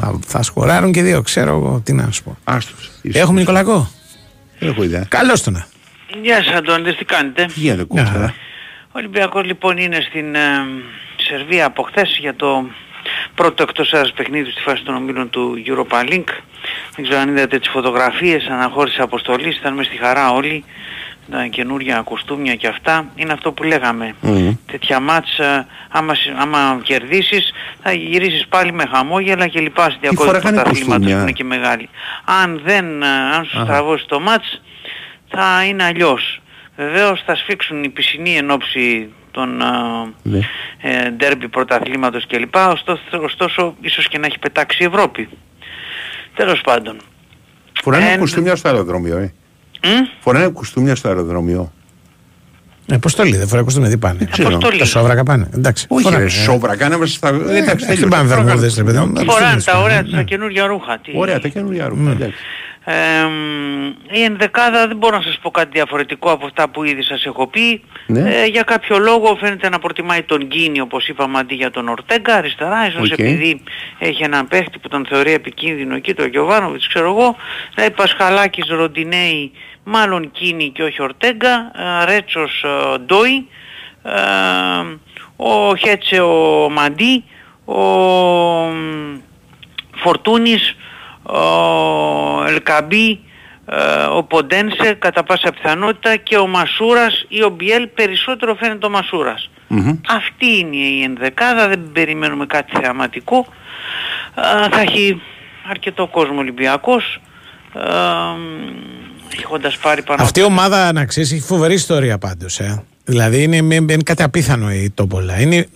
[0.00, 2.38] Θα, θα σκοράρουν και δύο, ξέρω εγώ τι να σου πω.
[2.44, 2.90] Άστος.
[3.02, 3.90] Έχουμε Νικολακό;
[4.58, 5.04] Έχω ιδέα.
[5.08, 5.66] Καλώς το να.
[6.22, 8.34] Γεια σας Αντώνη, τι κάνετε; Τι γίνεται Κώστα.
[8.86, 10.40] Ο Ολυμπιακός λοιπόν είναι στην ε,
[11.16, 12.66] Σερβία από χθες για το
[13.34, 16.24] πρώτο εκτός έδρας παιχνίδι στη φάση των ομίλων του Europa Link.
[16.96, 20.64] Δεν ξέρω αν είδατε τις φωτογραφίες, αναχώρηση αποστολής, ήταν μες στη χαρά όλοι.
[21.30, 23.06] Τα καινούρια κοστούμια και αυτά.
[23.14, 24.14] Είναι αυτό που λέγαμε.
[24.66, 27.52] Τέτοια μάτς, ε, άμα, συ- άμα κερδίσεις
[27.82, 31.32] θα γυρίσεις πάλι με χαμόγελα και λοιπά στην διακόπτη του φοράγανε πρωταθλήματος που κοστούμια; είναι
[31.32, 31.88] και μεγάλη.
[32.42, 33.64] Αν δεν, ε, αν σου Αχα.
[33.64, 34.62] στραβώσει το μάτς
[35.28, 36.40] θα είναι αλλιώς.
[36.76, 39.56] Βεβαίως θα σφίξουν οι πισινοί εν ώψη των
[40.22, 40.38] Ναι.
[40.80, 42.54] ε, ντέρμπι πρωταθλήματος κλπ.
[42.56, 45.28] Ωστόσο, ωστόσο ίσως και να έχει πετάξει η Ευρώπη.
[46.34, 46.96] Τέλος πάντων.
[47.82, 49.32] Φοράνε Ε, κουστούμια στο αεροδρόμιο, ε.
[50.20, 51.72] Φοράνε κουστούμια στο αεροδρόμιο.
[52.86, 54.58] Ε, Αποστολή, δεν φοράει κοστούμια, τι πάνε; ξέρω.
[54.78, 55.48] Τα σόβρακα πάνε.
[55.54, 55.86] Εντάξει.
[55.88, 56.32] Όχι, φοράνε, ρε, ε.
[56.32, 57.28] σόβρα, κάναμε στα.
[57.28, 58.06] Εντάξει, δεν τελείωσε.
[58.06, 59.12] πάνε βερμούδες, ρε παιδί μου.
[59.30, 60.16] Φοράνε τα ωραία τους, Ναι.
[60.18, 60.98] τα καινούργια ρούχα.
[60.98, 62.10] Τι- Ωραία, τα καινούργια ρούχα.
[62.10, 62.36] εντάξει.
[62.86, 62.92] Ε,
[63.24, 67.24] μ, η ενδεκάδα δεν μπορώ να σας πω κάτι διαφορετικό από αυτά που ήδη σας
[67.24, 67.82] έχω πει.
[68.06, 68.20] Ναι.
[68.20, 72.34] Ε, για κάποιο λόγο φαίνεται να προτιμάει τον Κίνι όπως είπαμε αντί για τον Ορτέγκα
[72.34, 72.86] αριστερά.
[72.88, 73.18] Ίσως Οκ.
[73.18, 73.60] επειδή
[73.98, 77.36] έχει έναν παίχτη που τον θεωρεί επικίνδυνο εκεί, τον Γιοβάνοβιτς ξέρω εγώ.
[77.74, 79.50] Δηλαδή Πασχαλάκης, Ροντινέι,
[79.84, 81.72] μάλλον Κίνι και όχι Ορτέγκα.
[81.74, 83.48] Ε, Ρέτσος, ε, Ντόι.
[84.02, 84.12] Ε,
[85.36, 87.24] ο Χέτσε ο Μαντί.
[87.64, 87.80] Ο
[88.72, 89.18] μ,
[89.96, 90.76] Φορτούνης,
[91.22, 93.20] ο Ελκαμπή,
[93.66, 98.88] ε, ο Ποντένσε κατά πάσα πιθανότητα και ο Μασούρας ή ο Μπιέλ περισσότερο φαίνεται ο
[98.88, 99.50] Μασούρας.
[100.08, 103.46] Αυτή είναι η ενδεκάδα, δεν περιμένουμε κάτι θεαματικό.
[104.34, 105.22] Ε, θα έχει
[105.70, 107.20] αρκετό κόσμο Ολυμπιακός.
[109.38, 112.60] Ε, έχοντας πάρει πάνω Αυτή η ομάδα, να ξέρεις, έχει φοβερή ιστορία πάντως.
[112.60, 112.82] Ε.
[113.04, 115.40] Δηλαδή είναι, είναι, είναι κάτι απίθανο η Τόπολα.
[115.40, 115.66] Είναι,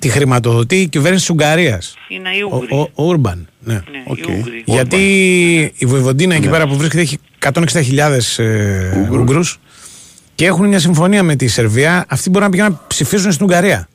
[0.00, 1.94] τη χρηματοδοτεί η κυβέρνηση της Ουγγαρίας.
[2.08, 2.74] είναι οι Ο, Ούγγροι.
[2.74, 3.48] ο, ο Ούρμπαν.
[3.60, 3.74] Ναι.
[3.74, 4.62] οι Ούγγροι.
[4.64, 4.98] Γιατί
[5.76, 7.18] η Βοηβοντίνα εκεί πέρα που βρίσκεται έχει
[7.52, 9.58] 160.000 ε, Ούγγρους
[10.34, 12.04] και έχουν μια συμφωνία με τη Σερβία.
[12.08, 13.88] Αυτοί μπορούν να πηγαίνουν να ψηφίσουν στην Ουγγαρία.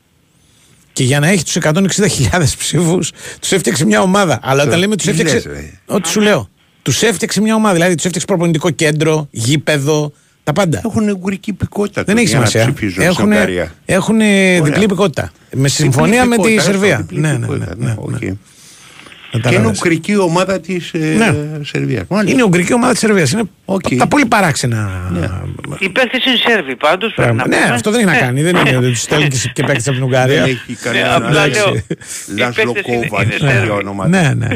[0.94, 4.40] Και για να έχει τους 160.000 ψήφους, τους έφτιαξε μια ομάδα.
[4.44, 5.36] Αλλά όταν λέμε τους τι έφτιαξε.
[5.36, 5.72] λες, ρε.
[5.86, 6.50] Ό,τι σου λέω.
[6.84, 7.74] Τους έφτιαξε μια ομάδα.
[7.74, 10.12] Δηλαδή τους έφτιαξε προπονητικό κέντρο, γήπεδο,
[10.44, 10.82] τα πάντα.
[10.86, 12.04] Έχουν ουγγρική υπηκότητα.
[12.04, 12.74] Δεν έχει καμία σημασία.
[12.74, 13.74] ψηφίζουν στην Έχουν, Ουγγαρία.
[13.86, 14.20] έχουν
[14.64, 15.32] διπλή υπηκότητα.
[15.56, 16.98] Με συμφωνία με τη υπηκότητα, Σερβία.
[16.98, 18.22] διπλή Ναι, ναι, υπηκότητα, ναι, ναι, οκ.
[19.34, 19.42] Ναι.
[19.42, 19.80] Και είναι Κατάλαβες.
[19.80, 21.36] ουγγρική ομάδα της Ναι.
[21.62, 22.06] Σερβίας.
[22.26, 23.32] Είναι η Ουγγρική ομάδα της Σερβίας.
[23.32, 23.44] Είναι
[23.98, 24.90] τα πολύ παράξενα.
[25.80, 27.14] Οι παίχτες είναι Σέρβοι πάντως.
[27.14, 27.50] πρέπει πράγματα.
[27.50, 27.76] να Ναι, πούμε.
[27.76, 28.42] αυτό δεν έχει να κάνει.
[28.42, 30.42] Δεν είναι ότι τους στέλνει και- και παίκτες από την Ουγγαρία.
[30.42, 31.60] Δεν έχει κανένα Ναι, απλά εντάξει.
[31.60, 31.74] λέω,
[32.38, 33.70] Λάσλο οι παίκτες είναι- Κόβατς, είναι τέτοια Σέρβοι.
[33.70, 34.10] ονόματα.
[34.10, 34.48] Ναι, ναι.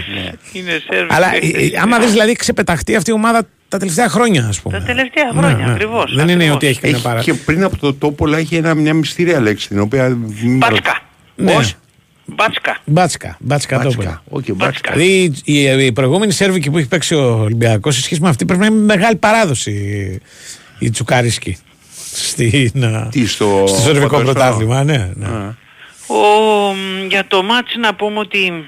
[0.52, 1.08] Είναι Σέρβοι.
[1.14, 1.62] Αλλά παίχτες.
[1.62, 4.80] ε, ε, άμα δεις δηλαδή ξεπεταχτεί αυτή η ομάδα τα τελευταία χρόνια, ας πούμε.
[4.80, 5.72] Τα τελευταία Ναι, χρόνια ναι.
[5.72, 6.16] ακριβώς.
[6.16, 6.56] Δεν είναι ακριβώς.
[6.56, 7.22] ότι έχει καμιά παρά.
[7.22, 10.18] Και πριν από το τόπολα έχει ένα, μια μυστήρια λέξη την οποία.
[10.44, 11.00] Μπάτσκα.
[11.36, 11.54] Ναι.
[12.28, 12.78] Πώς; Μπάτσκα.
[12.86, 13.38] Μπάτσκα.
[13.40, 14.22] Μπάτσκα το Μπάτσκα.
[14.30, 14.92] Όχι, μπάτσκα.
[14.92, 18.62] Δηλαδή η, η προηγούμενη Σέρβικη που έχει παίξει ο Ολυμπιακός σε σχέση με αυτή πρέπει
[18.62, 21.58] να είναι μεγάλη παράδοση η, η Τσουκάρισκη.
[22.12, 25.12] Στην, α, Τι, στο στο Σερβικό ποδόσφαιρο; πρωτάθλημα, ναι.
[25.16, 25.28] ναι.
[26.08, 28.66] Ο, μ, για το μάτς να πούμε ότι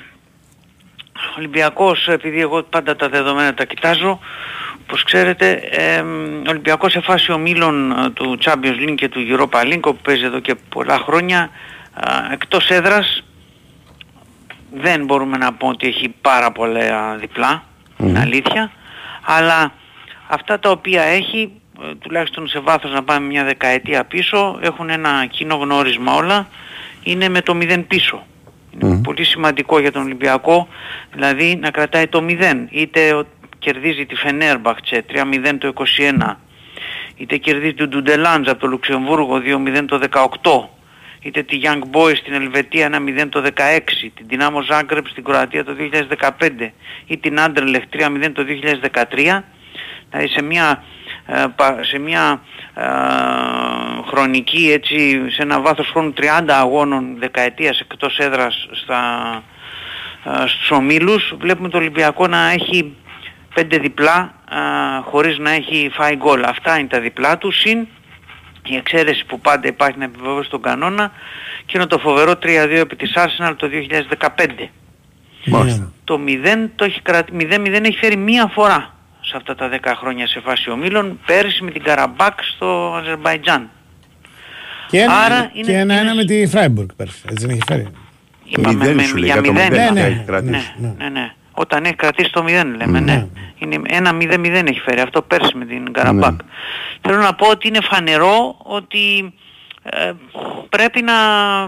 [1.15, 4.19] ο Ολυμπιακός, επειδή εγώ πάντα τα δεδομένα τα κοιτάζω,
[4.81, 9.73] όπως ξέρετε, ε, ο Ολυμπιακός σε φάση ομίλων ε, του Champions League και του Europa
[9.73, 11.49] League, που παίζει εδώ και πολλά χρόνια,
[11.93, 13.23] α, εκτός έδρας,
[14.73, 17.63] δεν μπορούμε να πούμε ότι έχει πάρα πολλά διπλά,
[17.97, 18.71] είναι αλήθεια,
[19.25, 19.71] αλλά
[20.27, 21.51] αυτά τα οποία έχει,
[21.81, 26.47] ε, τουλάχιστον σε βάθος να πάμε μια δεκαετία πίσω, έχουν ένα κοινό γνώρισμα όλα,
[27.03, 28.23] είναι με το μηδέν πίσω.
[28.79, 30.67] Είναι πολύ σημαντικό για τον Ολυμπιακό,
[31.13, 32.67] δηλαδή να κρατάει το 0.
[32.69, 33.25] Είτε ο-
[33.59, 36.39] κερδίζει τη Φενέρμπαχτσε 3-0 το 21,
[37.15, 40.69] είτε κερδίζει την Ντουντελάντζ από το Λουξεμβούργο 2-0 το 18,
[41.21, 43.51] είτε τη Young Boys στην Ελβετία 1-0 το 16,
[44.15, 45.75] την Dinamo Zagreb στην Κροατία το
[46.19, 46.71] 2015
[47.05, 49.43] ή την Anderlecht 3-0 το 2013,
[50.09, 50.83] δηλαδή σε μια,
[51.25, 52.41] ε, πα- σε μια
[52.75, 52.83] ε,
[54.07, 59.01] χρονική έτσι, σε ένα βάθος χρόνου 30 αγώνων δεκαετίας εκτός έδρας στα,
[60.23, 62.95] ε, στους ομίλους βλέπουμε το Ολυμπιακό να έχει
[63.53, 64.55] πέντε διπλά ε,
[65.03, 66.43] χωρίς να έχει φάει γκολ.
[66.43, 67.87] Αυτά είναι τα διπλά του συν
[68.73, 71.11] η εξαίρεση που πάντα υπάρχει να επιβεβαιώσει τον κανόνα
[71.65, 72.37] και είναι το φοβερό 3-2
[72.69, 73.69] επί της Arsenal το
[74.57, 74.67] 2015.
[75.45, 75.91] Μάλιστα.
[76.03, 77.31] Το 0 το έχει κρατη...
[77.39, 81.71] 0-0 έχει φέρει μία φορά σε αυτά τα 10 χρόνια σε φάση ομίλων πέρυσι με
[81.71, 83.69] την Καραμπάκ στο Αζερμπαϊτζάν.
[84.89, 87.21] Και ένα, Άρα είναι- και ένα, ένα με τη Φράιμπουργκ πέρσι.
[87.29, 87.87] Έτσι δεν έχει φέρει.
[88.45, 89.71] Είπαμε με- για μηδέν.
[89.71, 90.21] Ναι, Ναι, ναι.
[90.25, 91.33] ναι, ναι, ναι, ναι.
[91.61, 92.47] Όταν έχει κρατήσει το 0
[92.77, 93.27] λέμε, ναι.
[93.57, 96.31] Είναι ένα 0-0 έχει φέρει αυτό πέρσι με την Καραμπάκ.
[96.31, 96.37] Ναι.
[97.01, 99.33] Θέλω να πω ότι είναι φανερό ότι
[99.83, 100.11] ε,
[100.69, 101.13] πρέπει να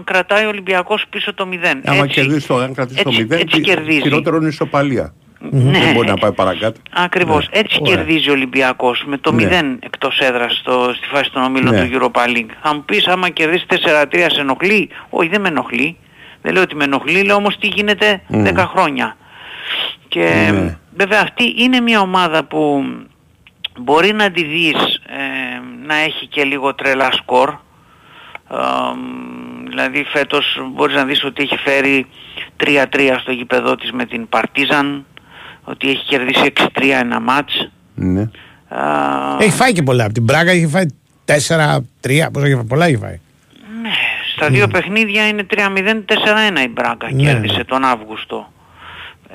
[0.04, 1.56] κρατάει ο Ολυμπιακός πίσω το 0.
[1.84, 4.00] Άμα Έτσι- κερδίσει το, αν κρατήσει το έτσι- 0, έτσι κερδίζει.
[4.00, 5.14] χειρότερο είναι η ισοπαλία.
[5.50, 5.78] Ναι.
[5.78, 6.80] Δεν μπορεί να πάει παρακάτω.
[6.92, 7.48] Ακριβώς.
[7.52, 7.58] Ναι.
[7.60, 7.94] Έτσι Ωραία.
[7.96, 9.42] κερδίζει ο Ολυμπιακός με το Ναι.
[9.44, 11.88] 0 εκτός έδρας στο, στη φάση των ομίλων Ναι.
[11.88, 12.50] του Europa League.
[12.62, 15.96] Θα μου πεις άμα κερδίσει 4-3 σε ενοχλεί; Όχι δεν με ενοχλεί.
[16.42, 18.44] Δεν λέω ότι με ενοχλεί, λέω όμως τι γίνεται Μμ.
[18.44, 19.16] 10 χρόνια.
[20.08, 20.78] Και Ναι.
[20.96, 22.84] βέβαια αυτή είναι μια ομάδα που
[23.80, 27.48] μπορεί να τη δεις ε, να έχει και λίγο τρελά σκορ.
[27.48, 28.56] Ε,
[29.68, 32.06] δηλαδή φέτος μπορείς να δεις ότι έχει φέρει
[32.64, 35.04] 3-3 στο γήπεδό της με την Παρτίζαν,
[35.64, 36.68] ότι έχει κερδίσει 6-3
[37.00, 37.70] ένα μάτς.
[37.94, 38.28] Ναι.
[39.38, 40.04] Έχει φάει και πολλά.
[40.04, 40.86] Από την Πράγκα έχει φάει
[41.24, 42.28] 4-3.
[42.32, 43.20] Πόσα έχει φάει; Πολλά έχει φάει.
[44.36, 47.08] Στα δύο παιχνίδια είναι 3-0-4-1 η Μπράγκα.
[47.12, 47.22] Ναι.
[47.22, 48.52] Κέρδισε τον Αύγουστο.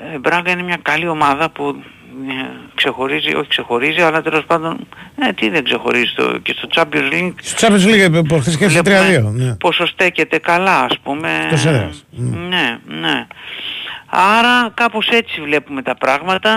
[0.06, 1.82] Ε, Η Μπράγκα είναι μια καλή ομάδα που
[2.28, 2.32] ε,
[2.74, 4.86] ξεχωρίζει, όχι ξεχωρίζει, αλλά τέλος πάντων,
[5.16, 7.32] ε, τι δεν ξεχωρίζει στο, και στο Champions League.
[7.40, 9.32] Στο Champions League προχθές κέρδισε 3-2.
[9.32, 9.54] Ναι.
[9.54, 11.40] Πόσο στέκεται καλά ας πούμε.
[11.44, 12.04] Εκτός έδρας.
[12.48, 13.26] Ναι, ναι.
[14.06, 16.50] Άρα κάπως έτσι βλέπουμε τα πράγματα.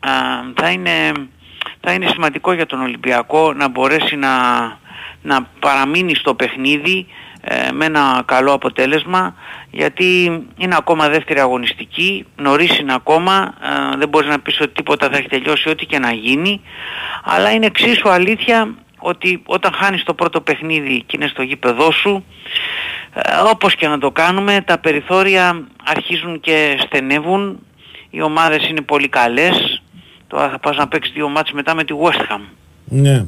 [0.00, 0.10] Α,
[0.54, 1.12] θα, είναι,
[1.80, 4.30] θα είναι σημαντικό για τον Ολυμπιακό να μπορέσει να,
[5.22, 7.06] να παραμείνει στο παιχνίδι
[7.40, 9.34] ε, με ένα καλό αποτέλεσμα
[9.70, 10.24] γιατί
[10.56, 15.16] είναι ακόμα δεύτερη αγωνιστική, νωρίς είναι ακόμα, ε, δεν μπορείς να πεις ότι τίποτα θα
[15.16, 16.60] έχει τελειώσει ό,τι και να γίνει.
[17.24, 22.24] Αλλά είναι εξίσου αλήθεια ότι όταν χάνεις το πρώτο παιχνίδι και είναι στο γήπεδό σου
[23.14, 23.20] ε,
[23.50, 27.58] όπως και να το κάνουμε τα περιθώρια αρχίζουν και στενεύουν.
[28.10, 29.82] Οι ομάδες είναι πολύ καλές.
[30.26, 32.40] Τώρα θα πας να παίξεις δύο μάτς μετά με τη West Ham.
[32.84, 33.24] Ναι.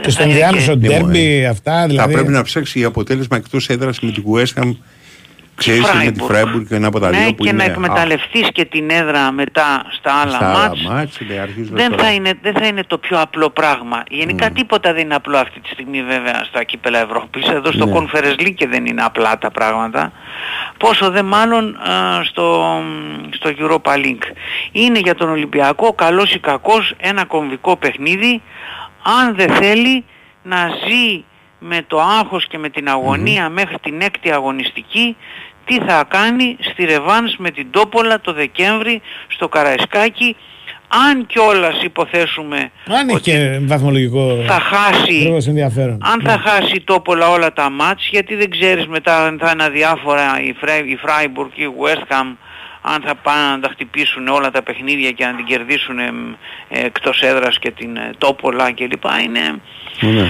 [0.00, 2.12] Και στο ενδιάμεσο ντέρμπι αυτά δηλαδή.
[2.12, 4.76] Θα πρέπει να ψάξει για αποτέλεσμα εκτός έδρας με την West Ham.
[5.54, 6.04] Ξέρεις Freiburg.
[6.04, 7.64] με τη Freiburg και ένα από τα ναι, δύο που και είναι...
[7.64, 11.90] να εκμεταλλευτείς και την έδρα μετά στα άλλα στα άλλα μάτς μάτς, ναι, αρχίζουν δεν
[11.90, 12.02] τώρα.
[12.02, 14.02] θα, είναι, δεν θα είναι το πιο απλό πράγμα.
[14.10, 17.48] Γενικά τίποτα δεν είναι απλό αυτή τη στιγμή βέβαια στα κύπελα Ευρώπης.
[17.48, 17.92] Εδώ στο Ναι.
[17.96, 20.12] Conference League και δεν είναι απλά τα πράγματα.
[20.78, 22.80] Πόσο δε μάλλον α, στο,
[23.30, 24.36] στο Europa League.
[24.72, 28.42] Είναι για τον Ολυμπιακό καλός ή κακός ένα κομβικό παιχνίδι
[29.02, 30.04] αν δεν θέλει
[30.42, 31.24] να ζει
[31.58, 35.16] με το άγχος και με την αγωνία μέχρι την έκτη αγωνιστική
[35.64, 40.36] τι θα κάνει στη Ρεβάνς με την Τόπολα το Δεκέμβρη στο Καραϊσκάκι
[41.08, 45.98] αν κιόλας υποθέσουμε Αν έχει και βαθμολογικό θα χάσει λόγος ενδιαφέρον.
[46.12, 50.40] αν θα χάσει τόπολα όλα τα μάτς γιατί δεν ξέρεις μετά αν θα είναι αδιάφορα
[50.42, 52.36] η, Φρέ, η Freiburg και η West Ham
[52.82, 56.12] αν θα πάνε να τα χτυπήσουν όλα τα παιχνίδια και να την κερδίσουν ε,
[56.68, 59.04] ε, εκτός έδρας και την ε, τόπολα κλπ.
[59.24, 59.60] Είναι...
[60.00, 60.26] Ναι.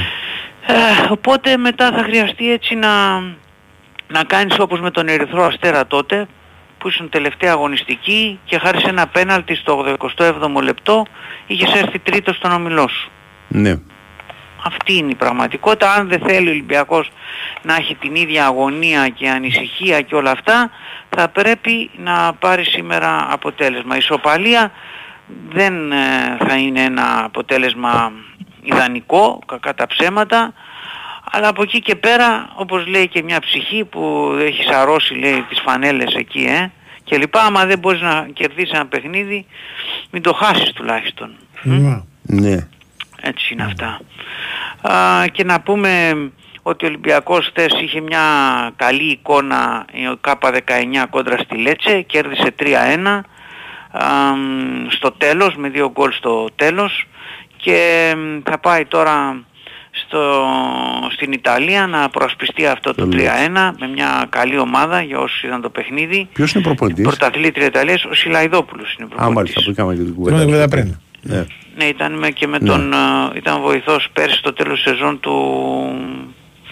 [0.66, 0.74] Ε,
[1.09, 3.20] οπότε μετά θα χρειαστεί έτσι να,
[4.09, 6.27] να κάνεις όπως με τον Ερυθρό Αστέρα τότε
[6.79, 11.07] που ήσουν τελευταία αγωνιστική και χάρη σε ένα πέναλτι στο 87ο λεπτό
[11.47, 13.11] είχες έρθει τρίτος στον ομιλό σου.
[13.49, 13.74] Ναι.
[14.65, 15.93] Αυτή είναι η πραγματικότητα.
[15.93, 17.11] Αν δεν θέλει ο Ολυμπιακός
[17.63, 20.71] να έχει την ίδια αγωνία και ανησυχία και όλα αυτά,
[21.09, 23.95] θα πρέπει να πάρει σήμερα αποτέλεσμα.
[23.95, 24.73] Η ισοπαλία
[25.49, 28.13] δεν ε, θα είναι ένα αποτέλεσμα
[28.63, 30.53] ιδανικό, κακά τα ψέματα,
[31.31, 35.61] αλλά από εκεί και πέρα, όπως λέει και μια ψυχή που έχει σαρώσει λέει τις
[35.61, 36.71] φανέλες εκεί, ε,
[37.05, 39.47] και λοιπά, άμα δεν μπορείς να κερδίσεις ένα παιχνίδι,
[40.11, 41.31] μην το χάσεις τουλάχιστον.
[42.23, 42.69] Ναι.
[43.23, 44.01] Έτσι είναι αυτά.
[44.94, 46.15] Α, και να πούμε
[46.62, 48.20] ότι ο Ολυμπιακός χθες είχε μια
[48.77, 53.20] καλή εικόνα η K19 κόντρα στη Λέτσε, κέρδισε 3-1
[53.90, 57.07] α, μ, στο τέλος, με δύο γκολ στο τέλος
[57.57, 59.44] και μ, θα πάει τώρα
[59.90, 60.44] στο,
[61.12, 63.19] στην Ιταλία να προασπιστεί αυτό το 3-1
[63.78, 66.28] με μια καλή ομάδα για όσους είδαν το παιχνίδι.
[66.32, 70.36] Ποιος είναι προπονητής; Πρωταθλήτρια Ιταλίας, ο Σιλαϊδόπουλος είναι Α, μάλιστα, που είχαμε και την κουβέντα.
[70.36, 70.99] Την κουβέντα πριν.
[71.23, 71.44] Ναι.
[71.77, 72.69] Ναι, ήταν με, και με Ναι.
[72.69, 72.93] τον...
[72.93, 72.97] ε,
[73.35, 75.32] ήταν βοηθός πέρσι στο τέλος σεζόν του...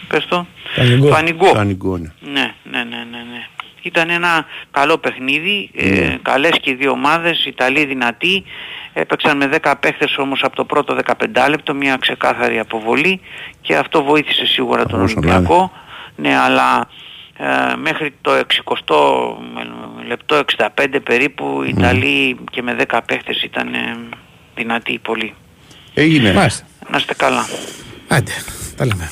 [0.09, 0.47] Πες το.
[0.77, 1.09] Πανιγκό.
[1.09, 1.53] Του Ανιγκό.
[1.53, 2.13] Πανικό, ναι.
[2.21, 3.47] Ναι, ναι, ναι, ναι, ναι.
[3.83, 8.45] Ήταν ένα καλό παιχνίδι, ε, καλές και οι δύο ομάδες, Ιταλοί δυνατοί,
[8.93, 13.21] έπαιξαν με 10 παίχτες όμως από το πρώτο 15 λεπτό, μια ξεκάθαρη αποβολή
[13.61, 15.35] και αυτό βοήθησε σίγουρα τον Όσο να είναι.
[15.37, 15.73] Ολυμπιακό.
[16.17, 16.89] Ναι, αλλά
[17.37, 20.67] ε, μέχρι το 60 λεπτό 65
[21.05, 23.97] περίπου οι Ιταλοί και με 10 παίχτες ήταν ε,
[24.55, 25.35] δυνατοί πολύ.
[25.95, 26.33] Έγινε.
[26.33, 26.65] Μάλιστα.
[26.91, 27.49] Να είστε καλά.
[28.09, 28.33] Άντε,
[28.77, 29.11] τα λέμε.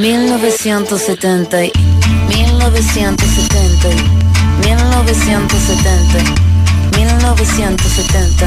[0.00, 1.70] 1970 y-
[2.34, 4.04] 1970 y-
[4.66, 6.20] 1970
[6.98, 8.46] 1970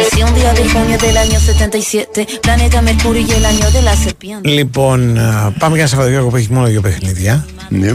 [0.00, 3.94] Nací un día de junio del año 77 Planeta Mercurio y el año de la
[3.96, 7.46] serpiente Λοιπόν, α, πάμε για ένα Σαββατοκύριακο που έχει μόνο δύο παιχνίδια.
[7.68, 7.90] Ναι.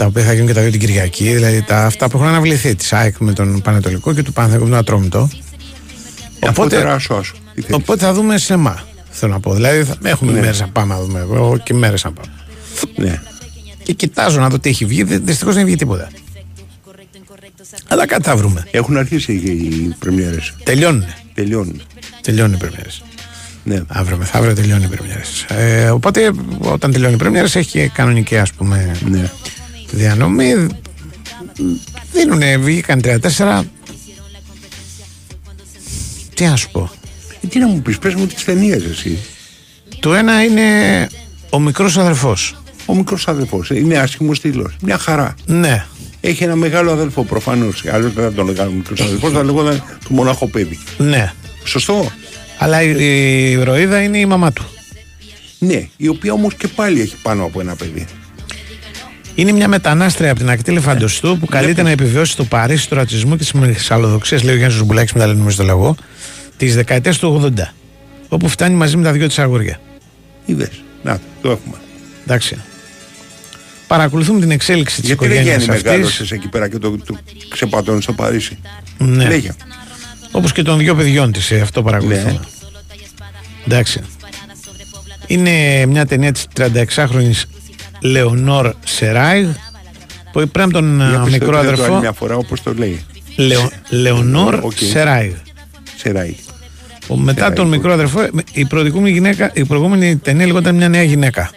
[0.00, 1.32] Τα οποία θα γίνουν και τα δύο την Κυριακή.
[1.32, 2.74] Δηλαδή τα, αυτά που έχουν αναβληθεί.
[2.74, 5.28] Της ΑΕΚ με τον Πανετολικό και του Παναθηναϊκού με τον Ατρόμητο.
[6.40, 7.34] Οπότε, άσο, άσο.
[7.54, 8.82] Τι θέλεις; Οπότε θα δούμε σινεμά.
[9.10, 9.54] Θέλω να πω.
[9.54, 10.40] Δηλαδή θα, έχουμε Ναι.
[10.40, 11.18] μέρες να πάμε να δούμε.
[11.20, 12.32] Εγώ και μέρες να πάμε.
[12.96, 13.22] Ναι.
[13.82, 15.02] Και κοιτάζω να δω τι έχει βγει.
[15.02, 16.08] Δυστυχώς δεν έχει βγει τίποτα.
[17.88, 18.66] Αλλά κάτι θα βρούμε.
[18.70, 20.54] Έχουν αρχίσει οι, οι πρεμιέρες.
[20.64, 21.04] Τελειώνουν.
[21.34, 21.82] Τελειώνουν.
[22.22, 23.02] Τελειώνουν οι πρεμιέρες.
[23.64, 23.82] Ναι.
[23.88, 25.44] Αύριο μεθαύριο τελειώνουν οι πρεμιέρες.
[25.48, 29.30] Ε, οπότε όταν τελειώνουν οι πρεμιέρες έχει και κανονική ας πούμε Ναι.
[29.90, 30.66] Διανομή.
[32.12, 33.00] Δίνουνε, βγήκαν
[33.38, 33.62] 34.
[36.34, 36.90] Τι να σου πω.
[37.40, 39.18] Ε, τι να μου πεις, πες μου τις ταινίες εσύ.
[40.00, 40.62] Το ένα είναι
[41.50, 42.62] ο μικρός αδερφός.
[42.86, 43.70] Ο μικρός αδελφός.
[43.70, 44.76] Είναι άσχημος τίτλος.
[44.82, 45.34] Μια χαρά.
[45.46, 45.86] Ναι.
[46.20, 47.84] Έχει ένα μεγάλο αδελφό προφανώς.
[47.86, 50.78] Αλλιώς δεν θα τον λέγαμε μικρός αδελφός, θα λέγανε το μοναχοπαίδι.
[50.98, 51.32] Ναι.
[51.64, 52.12] Σωστό.
[52.58, 54.64] Αλλά η, η ηρωίδα είναι η μαμά του.
[55.58, 58.06] Ναι, η οποία όμως και πάλι έχει πάνω από ένα παιδί.
[59.34, 63.30] Είναι μια μετανάστρια από την Ακτή Ελεφαντοστού που καλείται να επιβιώσει στο Παρίσι του ρατσισμού
[63.30, 65.96] και της μισαλλοδοξίας, λέει ο Γιάννης Ζουμπουλάκης, μετά λέμε στο λόγο,
[66.56, 67.74] της δεκαετίας του 80.
[68.28, 69.80] Όπου φτάνει μαζί με τα δυο της αγόρια.
[70.44, 70.82] Είδες.
[71.02, 71.76] Να, το έχουμε.
[72.24, 72.56] Εντάξει.
[73.86, 75.90] Παρακολουθούμε την εξέλιξη της Γιατί δεν οικογένειας γίνει αυτής.
[75.90, 77.16] μεγάλωσες εκεί πέρα και το, το
[77.48, 78.58] ξεπατώνεις στο Παρίσι;
[78.98, 79.24] Ναι.
[79.26, 79.50] Λέγε.
[80.30, 82.30] Όπως και των δυο παιδιών της, αυτό παρακολουθούμε.
[82.30, 82.38] Ναι.
[83.66, 84.00] Εντάξει.
[85.26, 87.32] Είναι μια ταινία της 36χρονη
[88.00, 89.46] Λεωνόρ Σεράιγ
[90.32, 92.62] που πρέπει από τον Για α, πες το μικρό τρίτο άλλη αδερφό μια φορά όπως
[92.62, 93.04] το λέει.
[93.36, 94.72] Λεω, Λεωνόρ Οκ.
[94.76, 95.32] Σεράιγ.
[95.96, 96.34] Σεράιγ.
[97.08, 97.72] Ο- Μετά Σεράιγ, τον οκ.
[97.72, 98.20] μικρό αδερφό,
[98.52, 101.50] η προηγούμενη, γυναίκα, η προηγούμενη ταινία λεγόταν μια νέα γυναίκα.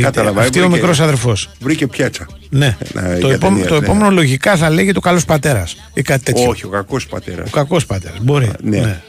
[0.00, 1.48] Κατάλαβα, Αυτή ο βρήκε- μικρός αδερφός.
[1.60, 2.26] Βρήκε πιάτσα.
[2.50, 2.76] Ναι.
[2.94, 3.86] Ε, το, για επόμενο, ταινίες, το ναι.
[3.86, 6.48] επόμενο λογικά θα λέγεται ο καλός πατέρας ή κάτι τέτοιο.
[6.48, 7.48] Όχι, ο κακός πατέρας.
[7.48, 8.18] Ο κακός πατέρας.
[8.22, 8.50] Μπορεί.
[8.62, 8.78] Ναι.
[8.78, 9.00] ναι.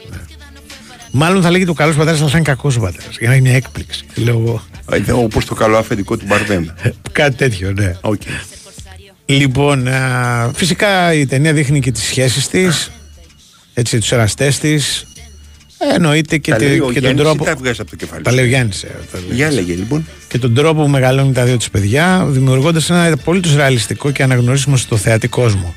[1.10, 3.16] Μάλλον θα λέγεται ο καλός πατέρας, αλλά θα είναι κακός πατέρας.
[3.18, 4.04] Για να είναι μια έκπληξη.
[4.14, 4.62] Λέω εγώ.
[5.06, 6.66] Ε, Όπως το καλό αφεντικό του Μπαρδέμ.
[7.12, 7.94] Κάτι τέτοιο, ναι.
[8.00, 8.20] Οκ.
[9.26, 12.90] Λοιπόν, α, φυσικά η ταινία δείχνει και τις σχέσεις της,
[13.74, 15.02] έτσι, τους εραστές της,
[15.80, 17.44] Ε, εννοείται και, Τα τη- λέει ο και τον Γιάννης ή τρόπο...
[17.44, 19.28] τα βγάζει από το κεφάλι Τα σου; λέει ο Γιάννης, ε, τα λέει.
[19.36, 20.06] Για έλεγε λοιπόν.
[20.28, 24.76] Και τον τρόπο που μεγαλώνει τα δύο τους παιδιά, δημιουργώντας ένα απολύτως ρεαλιστικό και αναγνωρίσιμο
[24.76, 25.74] στο θεατή κόσμο.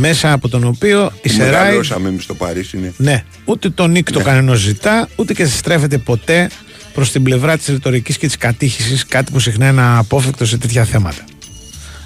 [0.00, 2.78] Μέσα από τον οποίο η Που Σεράι Μεγαλώσαμε εμείς στο Παρίσι.
[2.78, 2.92] Ναι.
[2.96, 6.50] ναι, ούτε τον Νίκ το κανένας ζητά, ούτε και στρέφεται ποτέ
[6.94, 10.84] προς την πλευρά της ρητορικής και της κατήχησης, κάτι που συχνά είναι αναπόφευκτο σε τέτοια
[10.84, 11.24] θέματα.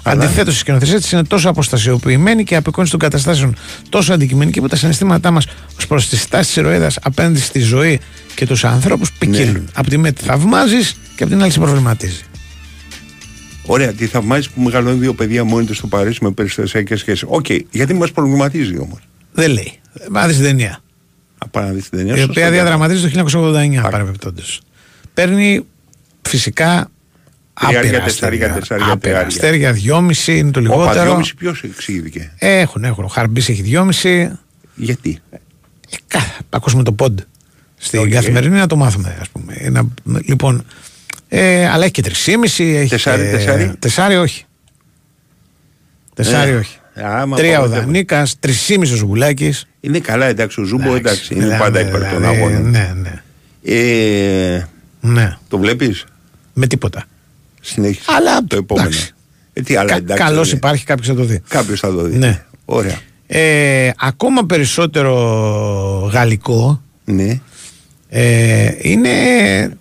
[0.03, 3.55] Αντιθέτως, η σκηνοθεσία της είναι τόσο αποστασιοποιημένη και η απεικόνηση των καταστάσεων
[3.89, 5.45] τόσο αντικειμενική που τα συναισθήματά μας
[5.77, 7.99] ως προς τη στάση της ηρωίδας απέναντι στη ζωή
[8.35, 9.69] και τους ανθρώπους ποικίλουν.
[9.73, 12.23] Από τη μία τη θαυμάζεις και από την άλλη σε προβληματίζει.
[13.65, 17.23] Ωραία, τη θαυμάζεις που μεγαλώνει δύο παιδιά μόνη της στο Παρίσι με περιστασιακές σχέσεις.
[17.27, 18.99] Οκ, γιατί μας προβληματίζει όμως;
[19.33, 19.79] Δεν λέει.
[20.11, 20.79] Μα δεις την ταινία.
[21.37, 22.13] Απάνω να δεις την ταινία.
[22.13, 22.51] η σωστό, οποία ναι.
[22.51, 23.51] διαδραματίζεται το
[23.87, 24.61] 1989 παρεμπιπτόντως.
[25.13, 25.65] Παίρνει
[26.21, 26.89] φυσικά
[27.59, 28.59] Τριάρια, άπειρα τεσσάρια, αστέρια.
[28.59, 29.27] τεσσάρια, Άπειρα τριάρια.
[29.27, 31.03] αστέρια, δυόμιση είναι το Όπα, λιγότερο.
[31.05, 33.03] δυόμιση ποιος εξήγηκε; Έχουν, έχουν.
[33.03, 34.31] Ο Χαρμπής έχει δυόμιση.
[34.75, 35.19] Γιατί;
[36.13, 36.17] Ε,
[36.49, 37.19] ακούσουμε το ποντ.
[37.75, 38.07] Στην Οκ.
[38.09, 39.53] καθημερινή να το μάθουμε, ας πούμε.
[39.57, 39.87] Ένα,
[40.25, 40.63] λοιπόν,
[41.35, 42.63] ε, αλλά έχει και τρισήμιση.
[42.63, 43.71] Έχει Τεσσάρι, και- τεσσάρι.
[43.79, 44.45] Τεσσάρι όχι.
[46.15, 46.77] Τεσσάρι Ε, όχι.
[46.95, 49.67] άμα Τρία ο πάμε, δεν- Δανίκα, τρισήμιση ο Ζουμπουλάκης.
[49.79, 52.69] Είναι καλά, εντάξει, ο Ζούμπο εντάξει, είναι μιλάμε, πάντα υπέρ των δηλαδή, αγώνων.
[52.69, 53.21] Ναι, ναι.
[53.65, 54.67] Ε,
[55.01, 55.37] ναι.
[55.47, 56.05] το βλέπεις;
[56.53, 57.03] Με τίποτα.
[57.61, 58.05] Συνέχισε.
[58.17, 58.87] Αλλά, το επόμενο.
[58.87, 59.11] εντάξει.
[59.53, 60.23] Ε, τι άλλα, Κα, εντάξει.
[60.23, 60.57] καλώς δεν είναι.
[60.57, 61.41] υπάρχει, κάποιος θα το δει.
[61.47, 62.17] Κάποιος θα το δει.
[62.17, 62.43] Ναι.
[62.65, 62.97] Ωραία.
[63.27, 65.13] Ε, ακόμα περισσότερο
[66.13, 67.39] γαλλικό Ναι.
[68.15, 69.09] Ε, είναι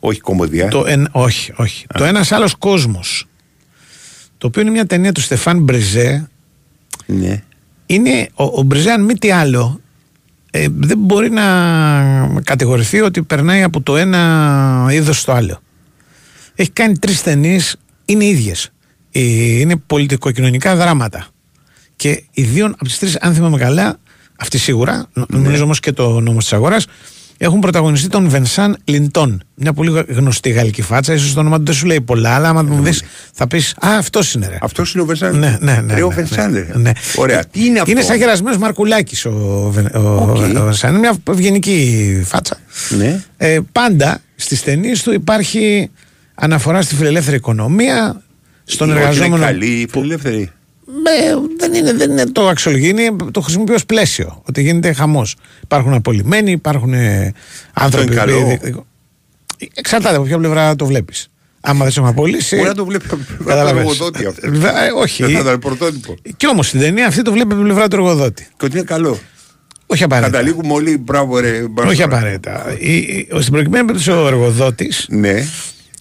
[0.01, 0.69] Όχι κομμωδία.
[0.69, 1.87] το, εν- όχι, όχι.
[1.95, 3.27] το ένας άλλος κόσμος
[4.39, 6.29] το οποίο είναι μια ταινία του Στεφάν Μπριζέ
[7.07, 7.43] Ναι.
[7.87, 9.81] είναι ο, ο Μπριζέ αν μη τι άλλο
[10.51, 11.43] ε, δεν μπορεί να
[12.45, 15.61] κατηγορηθεί ότι περνάει από το ένα είδος στο άλλο
[16.55, 18.71] έχει κάνει τρεις ταινίες είναι ίδιες
[19.13, 19.21] Ε,
[19.61, 21.27] είναι πολιτικοκοινωνικά δράματα
[21.97, 23.97] και οι δύο από τις τρεις αν θυμάμαι καλά
[24.39, 26.87] αυτή σίγουρα, νο- νομίζω όμως και το νόμο της αγοράς,
[27.45, 29.43] έχουν πρωταγωνιστεί τον Βενσάν Λιντών.
[29.55, 31.13] Μια πολύ γνωστή γαλλική φάτσα.
[31.15, 33.03] ίσως το όνομα του δεν σου λέει πολλά, αλλά άμα τον δεις,
[33.33, 34.59] θα πεις Α, αυτός είναι ρε.
[34.61, 35.39] Αυτός είναι ο Βενσάν.
[35.39, 35.95] Ναι, ναι, ναι.
[35.95, 36.79] Ρε, ο ναι, Βενσάν, ναι, ρε.
[36.79, 36.91] ναι.
[37.17, 37.45] Ωραία.
[37.45, 39.31] Τι είναι αυτό; Είναι σαν γερασμένος Μαρκουλάκης ο,
[39.71, 40.37] Βεν- ο, Οκ.
[40.37, 40.91] ο Βενσάν.
[40.91, 42.57] Είναι μια ευγενική φάτσα.
[42.99, 43.21] Ναι.
[43.37, 45.91] Ε, πάντα στις ταινίες του υπάρχει
[46.35, 48.23] αναφορά στη φιλελεύθερη οικονομία,
[48.65, 49.37] στον Όχι, εργαζόμενο.
[49.37, 50.51] Είναι καλή η φιλελεύθερη.
[50.87, 54.43] Ε, δεν, είναι, δεν είναι το αξιολογεί, είναι, το χρησιμοποιεί ως πλαίσιο.
[54.49, 55.37] Ότι γίνεται χαμός.
[55.63, 57.33] Υπάρχουν απολυμένοι, υπάρχουν ε,
[57.73, 58.07] άνθρωποι.
[58.07, 58.41] είναι καλό.
[58.43, 58.67] που-
[59.59, 61.27] ε, Εξαρτάται από ποια πλευρά το βλέπεις.
[61.61, 62.57] Άμα δεν σε έχουν απολύσει.
[62.57, 63.91] Μπορεί να το βλέπει από την πλευρά του καταλαβαίνεις.
[63.93, 64.47] εργοδότη αυτό.
[64.47, 65.23] Ε, ε, όχι.
[65.23, 66.15] Δεν θα ήταν πρωτότυπο.
[66.37, 68.47] Κι όμως στην ταινία αυτή το βλέπει από την πλευρά του εργοδότη.
[68.57, 69.19] Και ότι είναι καλό.
[69.87, 70.37] Όχι απαραίτητα.
[70.39, 71.67] Καταλήγουμε όλοι, μπράβο ρε.
[71.71, 71.91] μπράβο.
[71.91, 72.77] Όχι απαραίτητα.
[72.79, 75.29] Η- η- ο- Στην προκειμένη περίπτωση ο εργοδότης Ναι.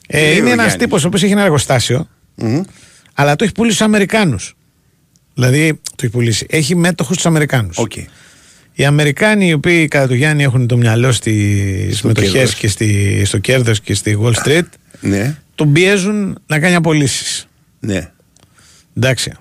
[0.08, 0.76] ε, Λέει ο είναι ένας Γιάννης.
[0.76, 2.62] τύπος ο οποίος έχει ένα εργοστάσιο, Μμμ.
[3.14, 4.56] αλλά το έχει πουλήσει στους Αμερικάνους.
[5.34, 6.46] Δηλαδή το έχει πουλήσει.
[6.50, 7.78] Έχει μέτοχους τους Αμερικάνους.
[7.78, 7.92] Οκ.
[8.74, 12.56] Οι Αμερικάνοι οι οποίοι κατά του Γιάννη έχουν το μυαλό στις μετοχές κέρδος.
[12.56, 14.66] και στη, στο κέρδος και στη Wall Street,
[15.00, 15.36] Ναι.
[15.56, 17.48] τον πιέζουν να κάνει απολύσεις.
[17.80, 18.12] Ναι.
[18.98, 19.32] Εντάξει.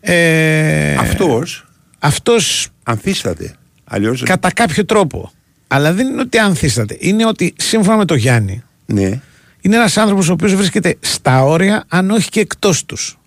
[0.00, 1.64] Ε, Αυτός
[1.98, 3.54] αυτός ανθίσταται.
[3.84, 5.32] Αλλιώς κατά κάποιο τρόπο.
[5.68, 6.96] Αλλά δεν είναι ότι ανθίσταται.
[7.00, 9.20] Είναι ότι σύμφωνα με τον Γιάννη, Ναι.
[9.60, 13.18] είναι ένας άνθρωπος ο οποίος βρίσκεται στα όρια, αν όχι και εκτός τους.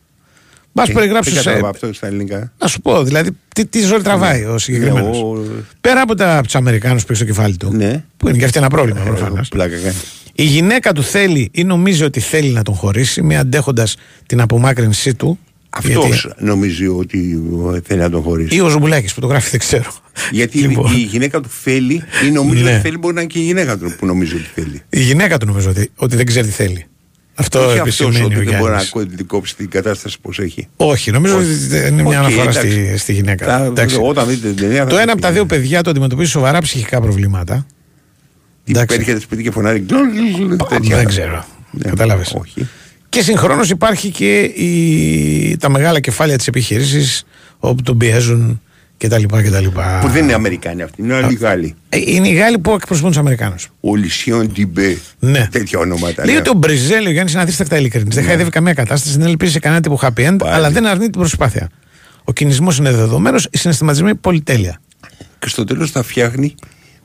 [0.74, 1.46] Μπα Ε, περιγράψω Δεν σε.
[1.46, 2.52] κατάλαβα αυτό στα ελληνικά.
[2.60, 6.34] Να σου πω, δηλαδή, τι, τι ζωή τραβάει ο συγκεκριμένος; Ναι, ο- Πέρα από, τα-
[6.38, 8.04] από τους Αμερικάνους που έχει στο κεφάλι του, Ναι.
[8.18, 9.50] που είναι και αυτοί ένα πρόβλημα προφανώς.
[9.50, 9.96] Πλάκα κάνει.
[10.36, 13.96] Η γυναίκα του θέλει ή νομίζει ότι θέλει να τον χωρίσει, μη αντέχοντας
[14.26, 15.40] την απομάκρυνσή του.
[15.70, 17.42] Αυτός γιατί- νομίζει ότι
[17.76, 18.56] ε, θέλει να τον χωρίσει.
[18.56, 19.92] Ή ο Ζουμπουλάκης που το γράφει, δεν ξέρω.
[20.32, 20.92] Γιατί Λοιπόν.
[20.94, 22.72] η γυναίκα του θέλει ή νομίζει Ναι.
[22.72, 24.82] ότι θέλει, μπορεί να είναι και η γυναίκα του που νομίζει ότι θέλει.
[24.90, 26.86] Η γυναίκα του νομίζω ότι, ότι δεν ξέρει τι θέλει.
[27.36, 28.88] Αυτό Όχι αυτός επισημαίνει ότι ο δεν μπορεί να Γιάννης.
[28.88, 30.68] ακούει την κόψει την κατάσταση πως έχει.
[30.76, 31.48] Όχι, νομίζω Όχι.
[31.66, 32.72] ότι είναι μια Οκ, αναφορά εντάξει.
[32.72, 33.46] στη, στη γυναίκα.
[33.46, 33.98] Θα- Εντάξει.
[34.02, 34.78] Όταν δείτε την ταινία.
[34.84, 35.34] θα Το το ένα από τα πει.
[35.34, 37.66] δύο παιδιά το αντιμετωπίζει σοβαρά ψυχικά προβλήματα.
[38.64, 39.86] Τι Έρχεται σπίτι και φωνάζει.
[40.70, 40.96] τέτοια.
[40.98, 41.46] Δεν ξέρω.
[41.72, 42.34] Ναι, Κατάλαβες.
[42.42, 42.68] Όχι.
[43.10, 47.24] Και συγχρόνως υπάρχει και η, τα μεγάλα κεφάλια της επιχείρησης
[47.60, 48.62] όπου τον πιέζουν
[49.08, 49.24] κτλ.
[49.26, 49.66] κτλ.
[50.02, 51.76] Που δεν είναι Αμερικάνοι αυτοί, είναι άλλοι Γάλλοι.
[51.90, 53.68] Ε, Είναι οι Γάλλοι που εκπροσωπούν τους Αμερικάνους.
[53.80, 54.98] Ο Λισιόν Τιμπέ.
[55.20, 55.48] Ναι.
[55.52, 56.26] Τέτοια ονόματα.
[56.26, 56.40] Λέει ναι.
[56.40, 58.16] ότι ο Μπριζέλ, ο Γιάννης είναι αδίστακτα ειλικρινής.
[58.16, 61.20] Δεν χαϊδεύει καμία κατάσταση, δεν ελπίζει σε κανένα τύπο happy end, αλλά δεν αρνεί την
[61.20, 61.70] προσπάθεια.
[62.24, 64.82] Ο κινησμός είναι δεδομένος, οι συναισθηματισμοί πολυτέλεια.
[65.40, 66.56] Και στο τέλος τα φτιάχνει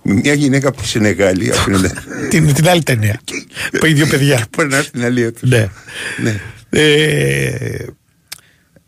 [0.03, 1.53] με μια γυναίκα από τη Σενεγάλη.
[1.53, 1.91] από την-
[2.31, 3.20] την, την άλλη ταινία.
[3.81, 4.45] που οι δύο παιδιά.
[4.57, 5.49] Περνά στην αλήθεια του.
[5.49, 5.69] Ναι.
[6.23, 6.41] Ναι.
[6.70, 7.85] Ε,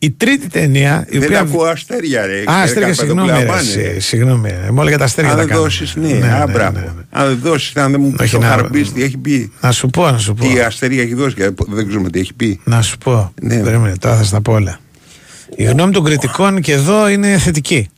[0.02, 1.06] η τρίτη ταινία.
[1.10, 1.40] Η Δεν οποία...
[1.40, 2.42] ακούω αστέρια, ρε.
[2.50, 2.94] Α, αστέρια, Καρπατοπούλα,
[3.24, 3.40] συγγνώμη.
[3.40, 4.00] ρε, πάνε, εσύ, ρε.
[4.00, 4.48] Συγγνώμη.
[4.66, 5.68] ε, Μόνο για τα αστέρια Αν τα δεν κάνουμε.
[5.68, 6.78] δώσεις, ναι, α, μπράβο.
[7.10, 9.72] Αν δεν δώσεις, αν δεν μου πει Όχι, το να- χαρμπίστη, τι έχει πει; Να
[9.72, 10.44] σου πω, να σου πω.
[10.48, 12.60] Τι αστέρια έχει δώσει, και δεν ξέρουμε τι έχει πει.
[12.64, 13.32] Να σου πω.
[13.42, 13.56] Ναι.
[13.62, 14.80] Περίμενε, τώρα θα στα πω όλα.
[15.56, 17.88] Η γνώμη των κριτικών και εδώ είναι θετική.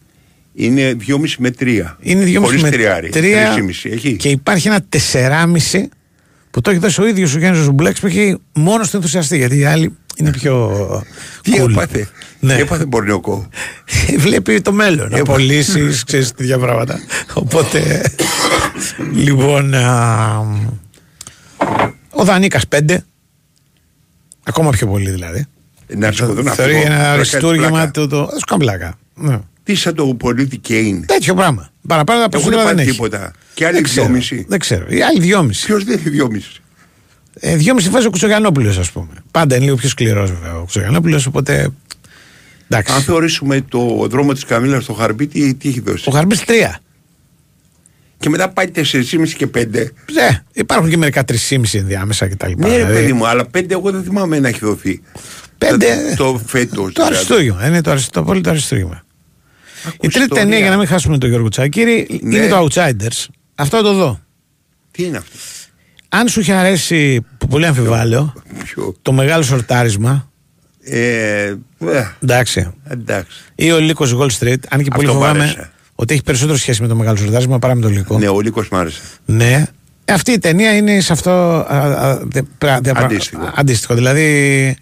[0.55, 1.97] Είναι 2,5 με 3.
[2.01, 3.11] Είναι 2,5 Χωρίς με τριάρι.
[3.13, 3.91] 3 3,5.
[3.93, 4.17] Έχει.
[4.17, 5.89] και υπάρχει ένα 4,5
[6.51, 9.59] που το έχει δώσει ο ίδιος ο Γιάννης Ζουμπλέξ που έχει μόνο στο ενθουσιαστή γιατί
[9.59, 10.71] οι άλλοι είναι πιο.
[11.43, 11.71] Τι cool.
[11.71, 12.09] έπαθε;
[12.41, 12.55] Ναι.
[12.55, 13.49] Τι έπαθε Μπορνιοκό.
[14.19, 15.15] Βλέπει το μέλλον.
[15.15, 17.01] Απολύσεις, ξέρεις τέτοια πράγματα.
[17.35, 18.03] Οπότε.
[19.15, 19.75] λοιπόν.
[19.75, 20.39] α,
[22.11, 22.97] ο Δανίκας 5.
[24.43, 25.47] Ακόμα πιο πολύ δηλαδή.
[25.97, 26.63] Να σηκωθούν αυτό.
[26.63, 27.91] Θεωρεί ένα να κάνει αριστούργημα πλάκα.
[27.91, 28.07] του.
[28.09, 28.25] Το...
[28.31, 28.99] Θα σου κάνω πλάκα.
[29.15, 29.39] Ναι.
[29.65, 31.07] Τι σαν το πολίτη Κέιν.
[31.07, 31.71] Τέτοιο πράγμα.
[31.89, 32.97] Παραπάνω από Έχουν σίγουρα δεν πάρει έχει.
[32.97, 33.33] τίποτα.
[33.55, 34.07] Και άλλοι Δεν ξέρω.
[34.15, 34.45] 2,5.
[34.47, 34.87] Δεν ξέρω.
[34.89, 35.67] Οι άλλοι δυόμιση.
[35.67, 36.62] Ποιος δεν έχει 2,5.
[37.45, 39.09] Ε, δυόμιση βάζει ο Κουτσογιανόπουλο, ας πούμε.
[39.31, 41.69] Πάντα είναι λίγο πιο σκληρός βέβαια ο Κουτσογιανόπουλο, οπότε.
[42.69, 42.93] Εντάξει.
[42.95, 46.51] Αν θεωρήσουμε το δρόμο της Καμίλας στο Χαρμπί, τι, τι έχει δώσει; Ο Χαρμπή 3.
[48.19, 49.67] Και μετά πάει 4,5 και 5.
[50.13, 51.35] Ναι, υπάρχουν και μερικά 3,5
[51.73, 52.51] ενδιάμεσα κτλ.
[52.57, 55.03] Ναι, ρε παιδί μου, αλλά 5 εγώ δεν θυμάμαι να έχει δοθεί.
[55.59, 56.93] Πέντε- Το, το φέτος.
[56.93, 57.67] Το αριστούργημα.
[57.67, 59.03] Είναι το, αριστο, το απόλυτο αριστούργημα.
[59.87, 60.43] Η τρίτη ιστορία.
[60.43, 62.37] ταινία, για να μην χάσουμε τον Γιώργο Τσάκηρη, Ναι.
[62.37, 63.27] είναι το Outsiders.
[63.55, 64.21] Αυτό θα το δω.
[64.91, 65.37] Τι είναι αυτό;
[66.15, 68.33] Αν σου είχε αρέσει, που πολύ αμφιβάλλω,
[68.65, 70.31] Ποιο; το μεγάλο σορτάρισμα,
[70.85, 71.43] Ε,
[71.79, 73.31] ε, εντάξει, εντάξει.
[73.55, 75.71] ή ο Λύκος Wall Street, αν και πολύ Αυτό μ' φοβάμαι άρεσε.
[75.95, 78.19] ότι έχει περισσότερο σχέση με το μεγάλο σορτάρισμα παρά με το Λύκο.
[78.19, 79.01] Ναι, ο Λύκος μ' άρεσε.
[79.25, 79.65] Ναι.
[80.05, 83.53] Αυτή η ταινία είναι σε αυτό α, α, δε- πρα- δε- πρα- Αντίστοιχο.
[83.55, 83.95] αντίστοιχο.
[83.95, 84.25] Δηλαδή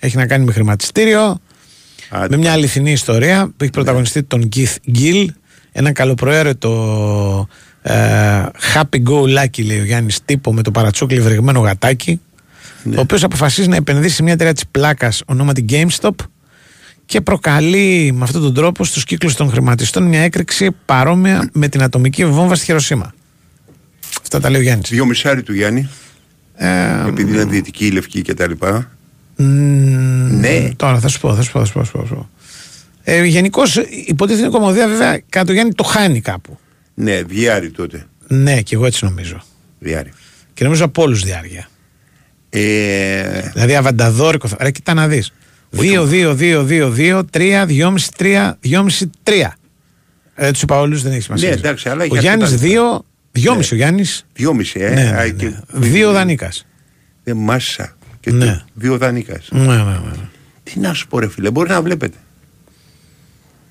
[0.01, 1.40] έχει να κάνει με χρηματιστήριο,
[2.31, 5.24] με μια αληθινή ιστορία που έχει πρωταγωνιστεί τον Keith Gill,
[5.73, 7.48] έναν καλοπροαίρετο
[7.82, 12.20] ε, happy go lucky λέει ο Γιάννης τύπο με το παρατσούκλι βρεγμένο γατάκι
[12.97, 16.11] ο οποίος αποφασίζει να επενδύσει σε μια εταιρεία της πλάκας ονόματι GameStop
[17.07, 21.82] και προκαλεί με αυτόν τον τρόπο στους κύκλους των χρηματιστών μια έκρηξη παρόμοια με την
[21.82, 23.15] ατομική βόμβα στη Χειροσύμα.
[24.23, 24.90] Αυτά τα λέει ο Γιάννης.
[24.90, 25.89] Δυο μισάρι του Γιάννη.
[26.55, 28.52] Ε, επειδή είναι δυτική, λευκή κτλ.
[29.36, 29.44] μ,
[30.40, 30.70] Ναι.
[30.77, 31.81] Τώρα θα σου πω, θα σου πω, θα σου πω.
[31.82, 32.28] Θα σου πω.
[33.05, 33.77] Ε, Γενικώς
[34.07, 36.59] υποτίθεται η κομμωδία βέβαια κατά το Γιάννη το χάνει κάπου.
[37.02, 38.06] Ναι, διάρρη τότε.
[38.28, 39.43] Ναι, και εγώ έτσι νομίζω.
[39.78, 40.12] Διάρρη.
[40.55, 41.68] Και νομίζω από όλους διάρκεια.
[42.51, 44.48] Ε, Δηλαδή αβανταδόρικο.
[44.48, 45.32] θα- Ρε, κοίτα να δεις.
[45.70, 49.52] 2, 2, 2, 2, 2, 3, 2,5, 3, 2,5, 3.
[50.35, 51.48] Ε, τους είπα όλους, δεν έχει σημασία.
[51.48, 54.27] Ναι, εντάξει, αλλά ο για Γιάννης αυτά τα 2, 2,5 ο Γιάννης.
[54.32, 54.90] Δυόμιση, ε.
[54.90, 55.60] Ναι, Α, ναι, και- ναι.
[55.72, 56.66] Δύο Δανίκας.
[57.24, 57.97] Ε, μάσα.
[58.20, 58.44] Και Ναι.
[58.44, 59.40] δύο- δύο δανείκα.
[59.51, 60.28] Ναι, ναι, ναι.
[60.62, 62.16] Τι να σου πω, ρε φίλε, μπορεί να βλέπετε.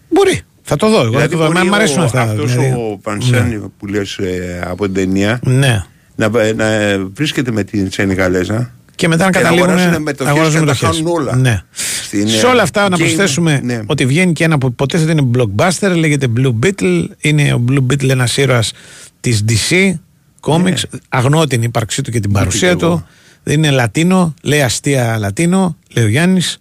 [0.09, 0.41] Μπορεί.
[0.69, 1.01] Θα το δω.
[1.01, 1.51] Εγώ θα το δω.
[1.51, 2.21] μπορεί Μ' αρέσουν ο- αυτά.
[2.21, 2.71] Αυτός δηλαδή.
[2.71, 5.83] ο Πανσένι που λες ε, από την ταινία Ναι.
[6.15, 6.65] να, να
[7.13, 10.71] βρίσκεται με την Σενεγαλέζα Και μετά να και καταλήγουν αγοράσουν μετοχές να αγοράζουν και να
[10.73, 11.03] τα μετοχές.
[11.03, 11.35] κάνουν όλα.
[11.35, 11.61] Ναι.
[12.03, 13.79] Στην, Σε ε, όλα αυτά να game, προσθέσουμε ναι.
[13.85, 17.03] ότι βγαίνει και ένα που υποτίθεται είναι blockbuster, λέγεται Blue Beetle.
[17.19, 18.71] Είναι ο Blue Beetle ένας ήρωας
[19.19, 19.93] της DC
[20.41, 20.81] Comics.
[21.09, 22.95] Αγνώ την ύπαρξή του και την παρουσία και εγώ.
[23.43, 23.51] του.
[23.51, 26.59] Είναι Λατίνο, λέει αστεία Λατίνο, λέει ο Γιάννης.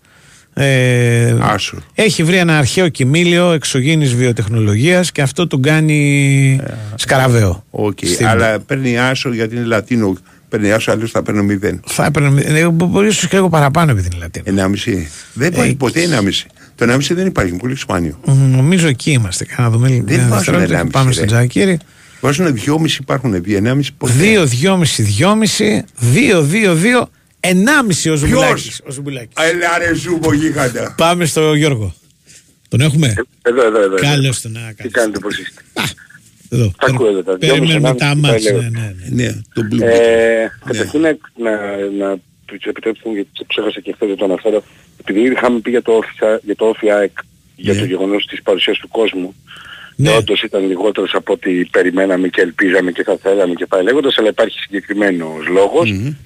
[0.60, 1.76] Ε, Άσο.
[1.94, 6.60] έχει βρει ένα αρχαίο κειμήλιο εξωγήινης βιοτεχνολογίας και αυτό τον κάνει
[6.94, 7.64] σκαραβαίο.
[7.70, 10.16] Οκ, Στην- αλλά παίρνει άσο γιατί είναι Λατίνο.
[10.48, 11.80] Παίρνει άσο, αλλιώς θα παίρνει μηδέν.
[11.86, 14.44] Θα έπαιρνε, ε, μπορεί ίσως και λίγο παραπάνω επειδή είναι Λατίνο.
[14.48, 15.08] Ενάμιση.
[15.32, 16.46] Δεν υπάρχει Ε, ποτέ ενάμιση.
[16.74, 18.18] Το ενάμιση δεν υπάρχει, είναι πολύ σπάνιο.
[18.24, 19.44] Μ, Νομίζω εκεί είμαστε.
[19.44, 20.04] Κάνα δούμε λίγο.
[20.06, 21.14] Δεν ένα βάζουν δευτερόλεπτο και ενάμιση, Πάμε ρε.
[21.14, 21.78] στον Τζακίρι.
[22.20, 24.12] Βάζουν δυόμιση, υπάρχουν δύο, ενάμιση ποτέ.
[24.18, 27.08] 2, 2,5, 2,5, 2, 2,
[27.40, 28.62] 2, 1,5 ο Ζουμπουλάκης.
[28.64, 29.34] Ποιος; Ο Ζουμπουλάκης.
[29.38, 30.94] Έλα ρε ζούμπο γίγαντα.
[30.96, 31.94] Πάμε στο Γιώργο.
[32.68, 33.96] Τον έχουμε; Εδώ, εδώ, εδώ.
[33.96, 34.90] Καλώς τον να Τι κάνει.
[34.90, 35.62] κάνετε, πώς είστε;
[36.50, 36.72] Εδώ.
[36.78, 38.44] Τα ακούω εδώ, τα δυο Περιμένουμε μισή, τα ενάμιση, μάτς.
[38.44, 38.70] τα Ναι, λέω.
[38.70, 39.22] ναι, ναι.
[39.24, 41.52] Ναι, το Blue Ε, Καταρχήν να, να,
[41.98, 44.62] να τους επιτρέψουν, γιατί το ξέχασα και χθες δεν το αναφέρω,
[45.00, 47.12] επειδή είχαμε πει για το Όφι- για το Όφι ΑΕΚ,
[47.56, 47.78] για Ναι.
[47.78, 49.34] το γεγονός της παρουσίας του κόσμου,
[49.96, 50.10] Ναι.
[50.10, 54.18] και όντως ήταν λιγότερος από ό,τι περιμέναμε και ελπίζαμε και θα θέλαμε και πάει λέγοντας,
[54.18, 55.90] αλλά υπάρχει συγκεκριμένος λόγος.
[55.90, 56.16] Ε,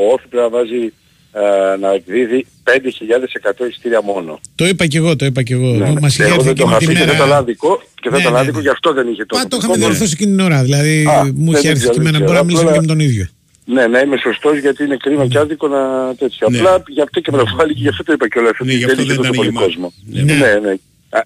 [0.00, 0.92] ο Όφι πρέπει να βάζει
[1.32, 4.40] ε, να εκδίδει 5.100 εισιτήρια μόνο.
[4.54, 5.66] Το είπα και εγώ, το είπα και εγώ.
[5.72, 6.00] Ναι, ναι.
[6.00, 7.12] Μας είχε Εγώ έρθει δεν το εκείνη είχα τη πει και μέρα.
[7.12, 8.62] δεν ήταν άδικο και δεν Ναι, ήταν ναι, άδικο, ναι.
[8.62, 9.86] γι' αυτό δεν είχε το Πα, το είχαμε τοπικό.
[9.86, 10.62] διορθώσει εκείνη την ώρα.
[10.62, 12.18] Δηλαδή Α, μου δεν είχε έρθει ξέρω, και εμένα.
[12.18, 12.44] δεν Μπορεί να ξέρω.
[12.44, 13.26] μιλήσουμε και Απλά- με τον ίδιο.
[13.74, 15.80] Ναι, να είμαι σωστός γιατί είναι κρίμα και άδικο να
[16.22, 16.48] τέτοιο.
[16.50, 16.58] Ναι.
[16.58, 18.52] Απλά γι' αυτό και με το βάλει και γι' αυτό το είπα κιόλας.
[18.58, 19.66] Ναι, ότι γι' αυτό είχε δεν τόσο ήταν πολύ γεμάτο.
[19.66, 19.92] κόσμο.
[20.12, 20.22] Ναι.
[20.22, 20.34] Ναι,
[20.66, 20.72] ναι.
[21.16, 21.20] Α,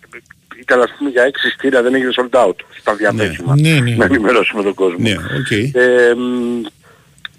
[0.64, 3.52] Ήταν ας πούμε για έξι στήρα δεν έγινε sold out στα διαθέσιμα.
[3.64, 3.94] Ναι, ναι.
[4.00, 4.98] Να ενημερώσουμε τον κόσμο.
[5.06, 5.50] Ναι, οκ.
[5.50, 6.66] Ε, μ,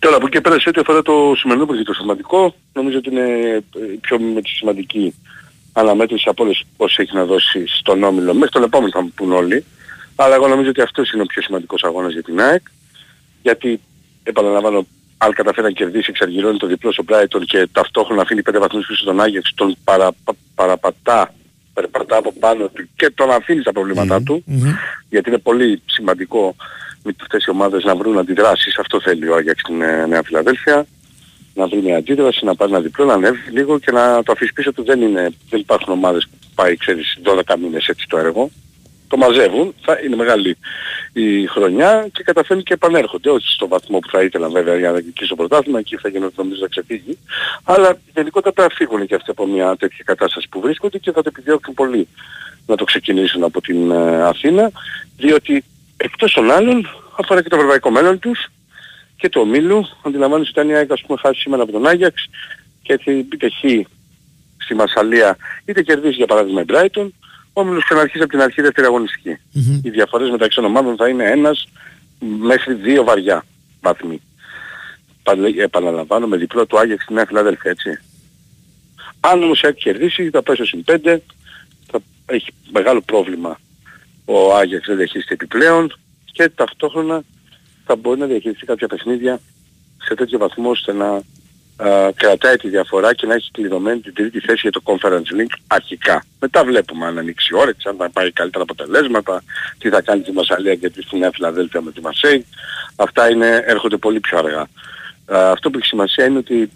[0.02, 2.98] τώρα από εκεί και πέρα σε ό,τι αφορά το σημερινό που έχει το σημαντικό, νομίζω
[2.98, 5.16] ότι είναι ε, η πιο με τη σημαντική
[5.74, 8.34] αναμέτρηση από όλες όσες έχει να δώσει στον Όμιλο.
[8.34, 9.66] Μέχρι τον επόμενο θα μου πούν όλοι.
[10.16, 12.62] Αλλά εγώ νομίζω ότι αυτός είναι ο πιο σημαντικός αγώνας για την ΑΕΚ.
[13.42, 13.80] Γιατί,
[14.24, 14.88] επαναλαμβάνω,
[15.18, 19.02] αν καταφέρει να κερδίσει, εξαργυρώνει το διπλό στο Brighton και ταυτόχρονα αφήνει πέντε βαθμούς πίσω
[19.02, 21.34] στον Άγιαξ, τον παρα, πα- παραπατά,
[21.74, 24.44] περπατά από πάνω του και τον αφήνει στα προβλήματά του
[25.10, 26.56] γιατί είναι πολύ σημαντικό με
[27.22, 28.78] αυτές οι ομάδες να βρουν αντιδράσεις.
[28.78, 30.86] Αυτό θέλει ο Άγιαξ στην ε, Νέα Φιλαδέλφια.
[31.54, 34.54] Να βρει μια αντίδραση, να πάρει ένα διπλό, να ανέβει λίγο και να το αφήσει
[34.54, 34.84] πίσω του.
[34.84, 38.50] Δεν, είναι, δεν υπάρχουν ομάδες που πάει, ξέρεις, 12 μήνες έτσι το έργο.
[39.08, 40.58] Το μαζεύουν, θα είναι μεγάλη
[41.14, 43.30] η χρονιά και καταφέρνει και επανέρχονται.
[43.30, 46.34] Όχι στο βαθμό που θα ήθελαν βέβαια για να νικήσει το πρωτάθλημα, εκεί θα γίνονται
[46.36, 47.18] νομίζω να ξεφύγει.
[47.64, 51.32] Αλλά γενικότερα θα φύγουν και αυτοί από μια τέτοια κατάσταση που βρίσκονται και θα το
[51.34, 52.08] επιδιώξουν πολύ
[52.68, 54.72] να το ξεκινήσουν από την ε, Αθήνα,
[55.18, 55.64] διότι
[56.04, 56.88] εκτός των άλλων
[57.20, 58.48] αφορά και το ευρωπαϊκό μέλλον τους
[59.18, 59.86] και το Μήλου.
[60.06, 62.30] Αντιλαμβάνεσαι ότι αν η ΑΕΚ ας πούμε χάσει σήμερα από τον Άγιαξ
[62.82, 63.60] και έτσι είτε χ
[64.58, 67.08] στη Μασαλία είτε κερδίσει για παράδειγμα η Brighton,
[67.54, 69.38] ο Μήλος ξαναρχίσει από την αρχή δεύτερη αγωνιστική.
[69.84, 71.68] Οι διαφορές μεταξύ των ομάδων θα είναι ένας
[72.20, 73.46] μέχρι δύο βαριά
[73.82, 74.22] βαθμοί.
[75.24, 78.00] Παλαι- Επαναλαμβάνω με διπλό του Άγιαξ στη Νέα Φιλαδέλφια, έτσι.
[79.20, 81.22] Αν όμως η ΑΕΚ κερδίσει θα πάει στο συν 5,
[81.92, 83.60] θα έχει μεγάλο πρόβλημα
[84.34, 86.00] ο Άγιαξ να διαχειριστεί επιπλέον
[86.32, 87.24] και ταυτόχρονα
[87.86, 89.40] θα μπορεί να διαχειριστεί κάποια παιχνίδια
[90.04, 91.22] σε τέτοιο βαθμό ώστε να
[91.88, 95.56] α, κρατάει τη διαφορά και να έχει κλειδωμένη την τρίτη θέση για το Conference League
[95.68, 96.24] αρχικά.
[96.40, 99.44] Μετά βλέπουμε αν ανοίξει η όρεξη, αν θα πάει καλύτερα αποτελέσματα,
[99.78, 102.46] τι θα κάνει τη Μασαλία και τη Νέα Φιλαδέλφια με τη Μασέη.
[102.96, 104.68] Αυτά είναι, έρχονται πολύ πιο αργά.
[105.36, 106.72] Α, αυτό που έχει σημασία είναι ότι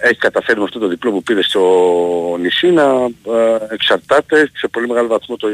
[0.00, 4.68] ε, έχει καταφέρει με αυτό το διπλό που πήρε στο νησί να ε, εξαρτάται σε
[4.68, 5.48] πολύ μεγάλο βαθμό το,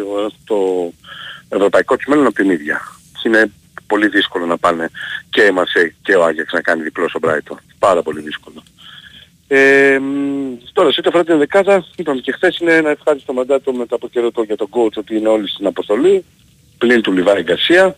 [0.44, 0.90] το
[1.48, 2.81] ευρωπαϊκό του μέλλον από την ίδια.
[3.24, 3.51] Είναι
[3.86, 4.90] πολύ δύσκολο να πάνε
[5.31, 7.59] και η Μαρσέη και ο Άγιαξ να κάνει διπλό στο Μπράιτον.
[7.78, 8.62] Πάρα πολύ δύσκολο.
[9.52, 13.73] Ε, μ, τώρα, σε ό,τι αφορά την δεκάδα, είπαμε και χθες είναι ένα ευχάριστο μαντάτο
[13.73, 16.24] μετά από καιρό το για τον coach ότι είναι όλοι στην αποστολή,
[16.78, 17.97] πλην του Λιβάη Γκαρσία.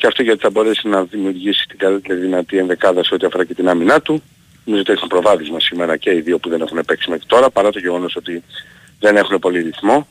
[0.00, 3.54] Και αυτό γιατί θα μπορέσει να δημιουργήσει την καλύτερη δυνατή ενδεκάδα σε ό,τι αφορά και
[3.54, 4.22] την άμυνά του.
[4.64, 7.70] Νομίζω ότι έχουν προβάδισμα σήμερα και οι δύο που δεν έχουν παίξει μέχρι τώρα, παρά
[7.70, 8.42] το γεγονός ότι
[9.00, 10.08] δεν έχουν πολύ ρυθμό.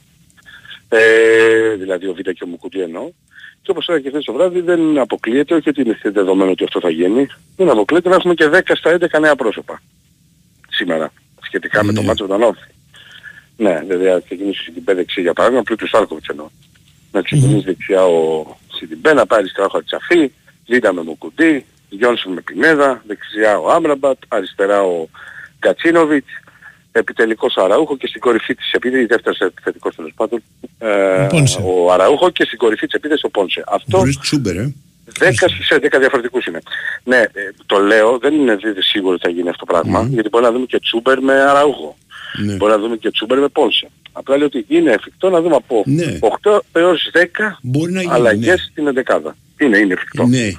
[0.90, 3.12] Ε, δηλαδή ο Β και ο Μουκουτή εννοώ.
[3.62, 6.80] Και όπως έλεγα και χθες το βράδυ δεν αποκλείεται, όχι ότι είναι δεδομένο ότι αυτό
[6.80, 9.82] θα γίνει, δεν αποκλείεται να έχουμε και 10 στα 11 νέα πρόσωπα
[10.70, 11.12] σήμερα
[11.42, 12.70] σχετικά με το μάτσο των Όφη.
[13.58, 16.48] Ναι, δηλαδή να ξεκινήσεις στην Πέ δεξί για παράδειγμα, πλήτου Σάλκοβιτς εννοώ.
[17.12, 18.46] Να ξεκινήσει δεξιά ο
[18.80, 20.32] Σιντιμπέ, να πάρει αριστερά ο Χατσαφή,
[20.66, 25.08] Ζήτα με Μουκουντή, Γιόνσον με Πινέδα, δεξιά ο Άμραμπατ, αριστερά ο
[25.60, 26.28] Κατσίνοβιτς,
[26.92, 30.44] επιτελικός ο Αραούχο και στην κορυφή της επίθεσης, δεύτερος επιθετικός τέλος πάντων,
[30.80, 31.62] ε, Πόνσε.
[31.66, 33.64] ο Αραούχο και στην κορυφή της επίθεσης ο Πόνσε.
[33.68, 34.74] Αυτό Χωρίς τσούμπερ, ε.
[35.20, 36.60] 10 σε 10 διαφορετικούς είναι.
[37.04, 37.30] Ναι, ε,
[37.66, 40.52] το λέω, δεν είναι δι- σίγουρο ότι θα γίνει αυτό το πράγμα, γιατί μπορεί να
[40.52, 41.98] δούμε και Τσούμπερ με Αραούχο.
[42.38, 42.54] Ναι.
[42.54, 43.90] Μπορεί να δούμε και Τσούμπερ με Πόνσε.
[44.12, 46.20] Απλά λέω ότι είναι εφικτό να δούμε από Ναι.
[46.44, 48.56] 8 έως 10 Μπορεί να γίνει, αλλαγές ναι.
[48.72, 49.36] στην εντεκάδα.
[49.60, 50.26] Είναι, είναι εφικτό.
[50.28, 50.52] Ναι.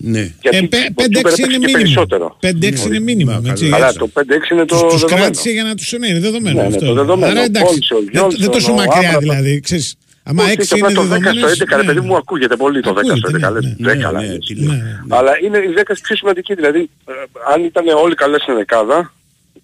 [0.00, 0.32] Ναι.
[0.42, 1.76] Γιατί Ε, ο πέ- Τσούμπερ 5-6 έπαιξε είναι και μήνυμο.
[1.78, 2.36] περισσότερο.
[2.40, 3.42] 5-6 είναι μήνυμο.
[3.46, 3.70] έτσι.
[3.74, 5.20] Αλλά το 5-6 είναι το Τους, τους δεδομένο.
[5.22, 6.86] κράτησε για να τους ναι, είναι δεδομένο Ναι, ναι, αυτό.
[6.86, 7.30] το δεδομένο.
[7.32, 9.20] Άρα Ο εντάξει, Πόλσο, ο δεν, Γιόνσον, δεν τόσο ο μακριά Άβραμπατ.
[9.22, 9.96] δηλαδή, ξέρεις.
[10.22, 11.84] Άμα Όχι, 6 το είναι το 10 στο δεδομένες, 11 ρε ναι.
[11.92, 14.08] παιδί μου ακούγεται πολύ το 10 στο Ακούγεται, 11 ναι, λες ναι.
[14.08, 14.38] 10 Ναι, λες.
[14.46, 14.82] τι λέει.
[15.08, 17.12] Αλλά είναι η 10 πιο σημαντική δηλαδή ε,
[17.54, 19.12] αν ήταν όλοι καλές στην δεκάδα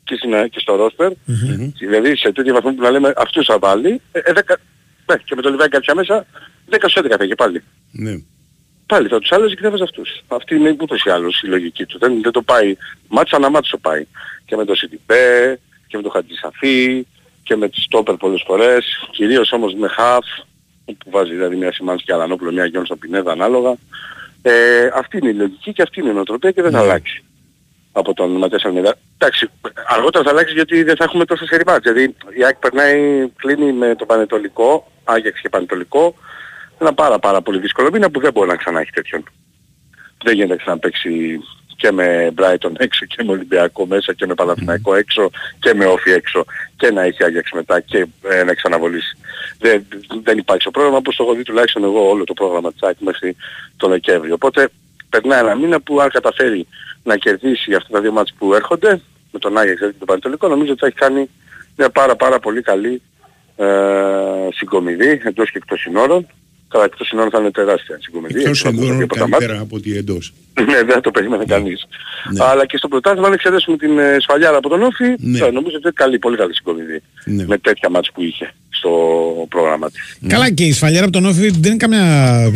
[0.04, 1.12] και, στην, και στο ρόστερ
[1.78, 4.54] δηλαδή σε τέτοιο βαθμό που να λέμε αυτούς θα βάλει ε, ε, 10,
[5.06, 6.26] ναι, και με το Λιβάη κάποια μέσα
[6.70, 7.62] 10 στο 11 θα είχε πάλι.
[7.90, 8.14] Ναι.
[8.86, 10.22] Πάλι θα τους άλλαζε και θα έβαζε αυτούς.
[10.28, 11.98] Αυτή είναι ούτως ή άλλως η λογική του.
[11.98, 12.76] Δεν, δεν το πάει.
[13.08, 14.06] Μάτσα να μάτσο πάει.
[14.44, 17.06] Και με το Σιντιπέ και με το Χατζησαφή
[17.42, 19.08] και με τη Στόπερ πολλές φορές.
[19.10, 20.26] Κυρίως όμως με Χαφ
[20.84, 23.74] που βάζει δηλαδή μια σημάνση και Αλανόπουλο, μια Γιόνς στο Πινέδα ανάλογα.
[24.42, 27.24] Ε, αυτή είναι η λογική και αυτή είναι η νοοτροπία και δεν θα αλλάξει
[27.96, 28.94] από τον Ματές Αλμίδα.
[29.18, 29.50] Εντάξει,
[29.88, 31.82] αργότερα θα αλλάξει γιατί δεν θα έχουμε τόσα σεριμάτς.
[31.82, 36.14] Δηλαδή η ΑΕΚ περνάει, κλείνει με το Πανετολικό, Άγιαξ και Πανετολικό,
[36.78, 39.24] ένα πάρα πάρα πολύ δύσκολο μήνα που δεν μπορεί να ξανά έχει τέτοιον.
[40.24, 41.40] Δεν γίνεται να ξαναπαίξει
[41.76, 46.10] και με Brighton έξω και με Ολυμπιακό μέσα και με Παναθηναϊκό έξω και με Όφι
[46.10, 46.44] έξω
[46.76, 49.16] και να έχει Άγιαξ μετά και ε, να ξαναβολήσει.
[49.58, 49.86] Δεν,
[50.22, 52.96] δεν υπάρχει το πρόγραμμα που το έχω δει τουλάχιστον εγώ όλο το πρόγραμμα της ΑΕΚ
[52.98, 53.36] μέχρι
[53.76, 54.34] τον Δεκέμβριο.
[54.34, 54.68] Οπότε
[55.08, 56.66] περνάει ένα μήνα που αν καταφέρει
[57.04, 59.00] να κερδίσει αυτά τα δύο μάτς που έρχονται
[59.32, 61.28] με τον Άγιαξ και τον Πανετολικό νομίζω ότι θα έχει κάνει
[61.76, 63.02] μια πάρα πάρα πολύ καλή
[63.56, 63.66] ε,
[64.54, 66.26] συγκομιδή εντός και εκτός συνόρων.
[66.68, 68.38] Καλά εκτός συνόρων θα είναι τεράστια συγκομιδή.
[68.40, 69.38] Εκτός έτσι, από τα ενδόρων δύο πρώτα μάτς.
[69.38, 70.32] καλύτερα από ότι εντός.
[70.66, 71.86] Ναι, δεν θα το περίμενε κανείς.
[72.38, 75.38] Αλλά και στο πρωτάθλημα αν εξαιρέσουμε την ε, σφαλιάρα από τον Όφη, Ναι.
[75.38, 77.02] ε, νομίζω ότι είναι καλή, πολύ καλή συγκομιδή.
[77.24, 78.90] Με τέτοια μάτς που είχε στο
[79.48, 80.16] πρόγραμμα της.
[80.26, 82.04] Καλά και η σφαλιέρα από τον Όφη δεν είναι καμιά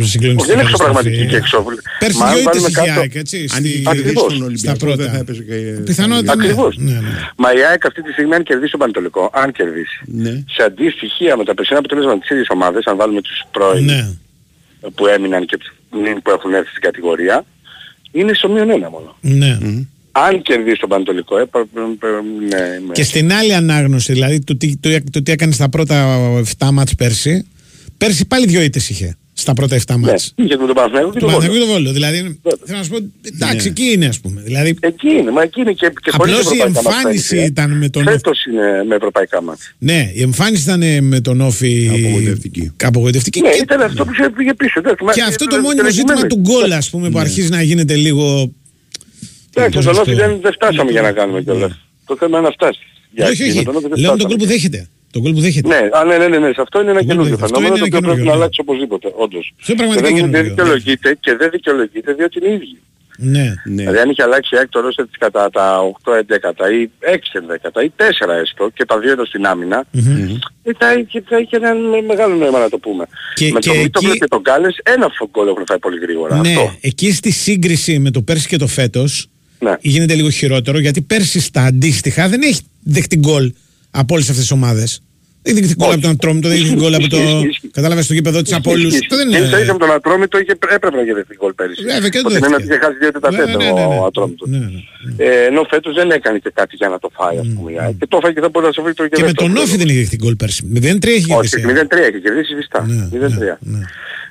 [0.01, 0.45] συγκλονιστική.
[0.45, 1.29] Δεν είναι εξωπραγματική καταστροφή.
[1.29, 1.65] και εξώ.
[1.99, 3.99] Πέρσι Μα αν δύο ήττες βάλουμε είχε η κάτω- ΑΕΚ, έτσι, Αν στη- είχε κερδίσει
[3.99, 4.23] Ακριβώς.
[4.23, 4.95] τον στα Ολυμπιακό πρώτα.
[5.03, 5.53] δεν θα έπαιζε και...
[5.89, 6.43] Πιθανότητα ναι.
[6.43, 6.77] Ακριβώς.
[6.77, 6.99] Ναι, ναι.
[7.35, 10.33] Μα η ΑΕΚ αυτή τη στιγμή αν κερδίσει τον Πανετολικό, αν κερδίσει, Ναι.
[10.55, 14.01] σε αντιστοιχεία με τα περσινά αποτελέσματα της ίδιας ομάδας, αν βάλουμε τους πρώην Ναι.
[14.95, 15.69] που έμειναν και τους
[16.03, 17.45] νυν που έχουν έρθει στην κατηγορία,
[18.11, 19.15] είναι στο μείον ένα μόνο.
[19.21, 19.57] Ναι.
[20.27, 22.07] Αν κερδίσει τον Πανετολικό, ε, πα- πα- πα-
[22.49, 22.91] ναι, ναι.
[22.91, 26.17] Και στην άλλη ανάγνωση, δηλαδή το τι, το, το τι έκανε στα πρώτα
[26.57, 27.45] 7 μάτς πέρσι,
[27.97, 30.33] πέρσι πάλι δύο ήττες είχε στα πρώτα 7 Ναι, μάτς.
[30.35, 31.41] είχε με τον Παναθηναϊκό και Το τον Βόλο.
[31.47, 31.91] Παναγιώτο Βόλο.
[31.91, 32.97] Δηλαδή, θέλω να σου πω,
[33.35, 34.41] εντάξει, εκεί είναι ας πούμε.
[34.45, 37.37] Δηλαδή, Εκεί είναι, μα εκεί είναι και, και χωρίς απλώς η ευρωπαϊκά μάτς εμφάνιση πέρυσι,
[37.37, 37.45] ε.
[37.45, 38.11] ήταν με τον Όφη.
[38.11, 39.73] Φέτος είναι με ευρωπαϊκά μάτς.
[39.77, 42.71] Ναι, η εμφάνιση ήταν ε, με τον Όφη Απογοητευτική.
[42.83, 43.41] απογοητευτική.
[43.41, 44.79] Ναι, Και, ήταν αυτό που σε πήγε πίσω.
[44.79, 47.19] εντάξει, μα- και αυτό το ε, μόνιμο ε, ζήτημα ε, του γκολ, ας πούμε, που
[47.19, 48.51] αρχίζει να γίνεται λίγο.
[49.59, 51.79] Εντάξει, στον Όφη στο- δεν, δεν φτάσαμε για να κάνουμε κιόλας.
[52.05, 52.79] Το θέμα είναι να φτάσει.
[53.11, 53.57] Για Όχι, εκεί, όχι.
[53.57, 54.35] με τον Όφη δεν Λέω τον φτάσαμε.
[54.35, 54.87] γκολ που δέχεται.
[55.11, 55.67] Το γκολ που δέχεται.
[55.67, 57.79] Ναι, α, ναι, ναι, ναι, ναι, σε αυτό είναι ένα Το καινούργιο αυτό φαινόμενο είναι
[57.79, 58.37] το ένα οποίο πρέπει καινούργιο, να ναι.
[58.39, 59.45] αλλάξει οπωσδήποτε, όντως.
[59.59, 60.49] Αυτό είναι Και πραγματικά δεν, δεν καινούργιο, ναι.
[60.49, 62.77] δικαιολογείται και δεν δικαιολογείται διότι είναι ίδιοι.
[63.21, 63.47] Ναι.
[63.63, 65.65] Δηλαδή αν είχε αλλάξει η ΑΕΚ το ρόστερ της κατά τα
[66.03, 69.85] 8 11 ή 6 11 ή 4 έστω και τα δύο εδώ στην άμυνα,
[70.63, 73.03] ε, θα είχε, θα είχε ένα με- μεγάλο νόημα να το πούμε.
[73.35, 76.35] Και- με και τον Μίτογλου εκεί- και τον Κάλες ένα γκολ έχουν φάει πολύ γρήγορα.
[76.39, 76.77] Ναι, Αυτό.
[76.81, 79.27] εκεί στη σύγκριση με το πέρσι και το φέτος
[79.59, 79.73] Ναι.
[79.79, 83.53] γίνεται λίγο χειρότερο γιατί πέρσι στα αντίστοιχα δεν έχει δεχτεί γκολ
[83.91, 85.01] από όλες αυτές τις ομάδες.
[85.41, 87.17] Δεν έχει δεχτεί γκολ από τον Ατρόμητο, δεν έχει δεχτεί γκολ από το.
[87.17, 87.67] Ισχύει, ισχύει.
[87.67, 88.87] Κατάλαβες το γήπεδο της από όλου.
[88.87, 89.41] Ισχύει, Αυτό δεν ισχύει.
[89.41, 89.73] Και ίσα ίσα είναι.
[89.73, 91.81] με τον Ατρόμητο είχε, έπρεπε να γυρίσει γκολ πέρυσι.
[91.83, 92.55] Βέβαια, και το Ότι είναι δέχτηκε.
[92.55, 93.85] ότι είχε χάσει δύο τέτα Ναι, ναι, ναι, ναι.
[94.01, 94.47] ο Ατρόμητος.
[94.49, 94.67] Ναι, ναι.
[95.17, 97.71] Ε, ενώ φέτος δεν έκανε και κάτι για να το φάει, ας πούμε.
[97.71, 97.95] η ΑΕΚ.
[97.99, 99.87] Και το έφαγε και δεν μπορεί να σε βρει το Και με τον Όφη δεν
[99.91, 100.61] έχει δεχτεί γκολ πέρσι.
[100.75, 101.87] 0-3 έχει Όχι, κερδίσει.
[101.91, 102.79] 0-3 έχει κερδίσει βιστά.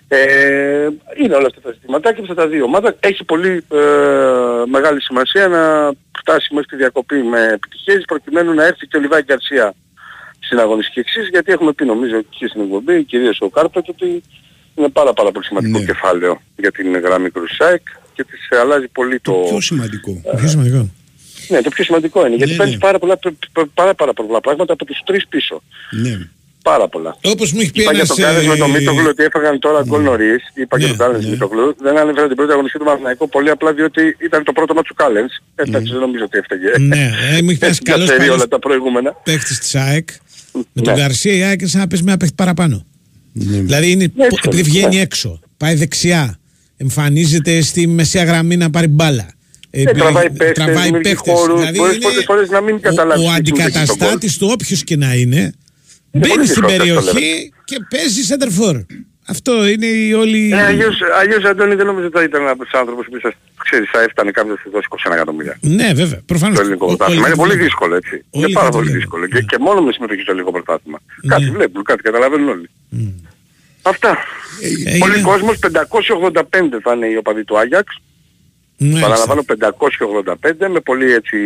[0.09, 0.21] Ναι, 0-3.
[0.21, 0.89] Ε,
[1.23, 2.97] είναι όλα αυτά τα ζητήματα και αυτά τα δύο ομάδα.
[3.01, 3.79] Έχει πολύ ε,
[4.67, 9.23] μεγάλη σημασία να φτάσει μέχρι τη διακοπή με επιτυχίες προκειμένου να έρθει και ο Λιβάη
[9.23, 9.75] Γκαρσία
[10.39, 14.23] στην αγωνιστική εξής γιατί έχουμε πει νομίζω και στην εκπομπή κυρίως ο Κάρπετ ότι
[14.75, 17.83] είναι πάρα πάρα πολύ σημαντικό κεφάλαιο για την γραμμή Κρουσάικ
[18.15, 19.33] και της αλλάζει πολύ το...
[19.33, 20.23] Πιο σημαντικό.
[20.37, 20.91] Πιο σημαντικό.
[21.49, 22.79] Ναι, το πιο σημαντικό είναι γιατί Ναι, παίρνει ναι.
[22.79, 23.19] πάρα, πολλά,
[23.75, 25.63] πάρα, πάρα πολλά πράγματα από τους τρεις πίσω.
[25.91, 26.29] Ναι.
[26.73, 27.13] Πάρα πολλά.
[27.33, 28.09] Όπως μου έχει πει Είπα για ένας.
[28.17, 30.43] τον Κάρες με τον Μίτογλου ότι έφαγαν τώρα γκολ νωρίς.
[30.55, 31.77] Είπα για τον Κάρες Μίτογλου.
[31.87, 35.03] Δεν ανέφερα την πρώτη αγωνιστική του Παναθηναϊκού πολύ απλά διότι ήταν το πρώτο μάτσο του
[35.03, 35.33] Κάλενς.
[35.55, 36.69] Εντάξει, δεν νομίζω ότι έφταγε.
[36.93, 37.05] Ναι,
[37.37, 39.11] ε, μου έχει πει ένα Έτσι καλό καθαρεί όλα τα προηγούμενα.
[39.25, 40.09] παίχτης της ΑΕΚ.
[40.73, 41.01] Με τον Ναι.
[41.01, 42.87] Γκαρσία η ΑΕΚ είναι σαν να παίζει με ένα παίχτη παραπάνω.
[43.33, 44.69] Δηλαδή είναι, Ναι, επειδή ναι.
[44.69, 46.39] βγαίνει έξω, πάει δεξιά,
[46.77, 49.27] εμφανίζεται στη μεσαία γραμμή να πάρει μπάλα.
[49.71, 51.33] Ε, Ε, τραβάει ε, παίχτες, τραβάει δημιουργεί παίχτες.
[51.35, 53.83] χώρους, Δηλαδή μπορείς είναι πολλές φορές να μην ο- καταλάβεις Ο, τι γίνεται εκεί στον
[53.83, 55.53] αντικαταστάτης του όποιος και να είναι
[56.13, 58.85] μπαίνει πολύ στην δύσκολο, αυτό περιοχή και παίζει center for.
[59.31, 60.51] Αυτό είναι η όλη...
[60.53, 63.33] Ε, αλλιώς, αλλιώς Αντώνη δεν νομίζω ότι θα ήταν ένας άνθρωπος που θα,
[63.65, 65.59] ξέρεις, θα έφτανε κάποιος να σου δώσει 21 εκατομμύρια.
[65.61, 66.21] Ναι, βέβαια.
[66.27, 66.57] Προφανώς.
[66.57, 67.21] Το ελληνικό Ο- πρωτάθλημα.
[67.23, 68.15] όλοι Είναι θα πολύ το δύσκολο έτσι.
[68.15, 68.99] Όλοι Είναι θα πάρα το πολύ λένε.
[68.99, 69.27] δύσκολο.
[69.27, 70.99] Και, και μόνο με συμμετοχή στο ελληνικό πρωτάθλημα.
[71.29, 72.69] Κάτι βλέπουν, κάτι καταλαβαίνουν όλοι.
[73.83, 74.19] Αυτά.
[74.63, 74.99] Έγινε.
[74.99, 76.43] Πολύ κόσμος, 585
[76.83, 78.01] θα είναι οι οπαδοί του Άγιαξ.
[78.77, 79.43] Ναι, Παραλαμβάνω
[80.59, 81.37] 585 με πολύ έτσι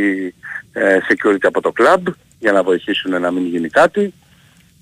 [0.72, 2.02] ε, security από το club
[2.39, 4.12] για να βοηθήσουν να μην γίνει κάτι.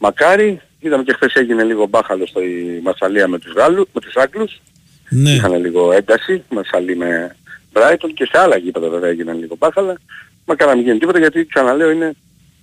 [0.05, 0.61] Μακάρι.
[0.81, 2.41] Είδαμε και χθες έγινε λίγο μπάχαλο στη
[2.83, 4.61] Μασαλία με τους Γάλλους, με τους Άγγλους.
[5.09, 5.31] Ναι.
[5.31, 7.37] Είχαν λίγο ένταση, Μασαλή με
[7.73, 9.99] Brighton και σε άλλα γήπεδα βέβαια έγιναν λίγο μπάχαλα.
[10.45, 12.13] Μακάρι να μην γίνει τίποτα γιατί ξαναλέω είναι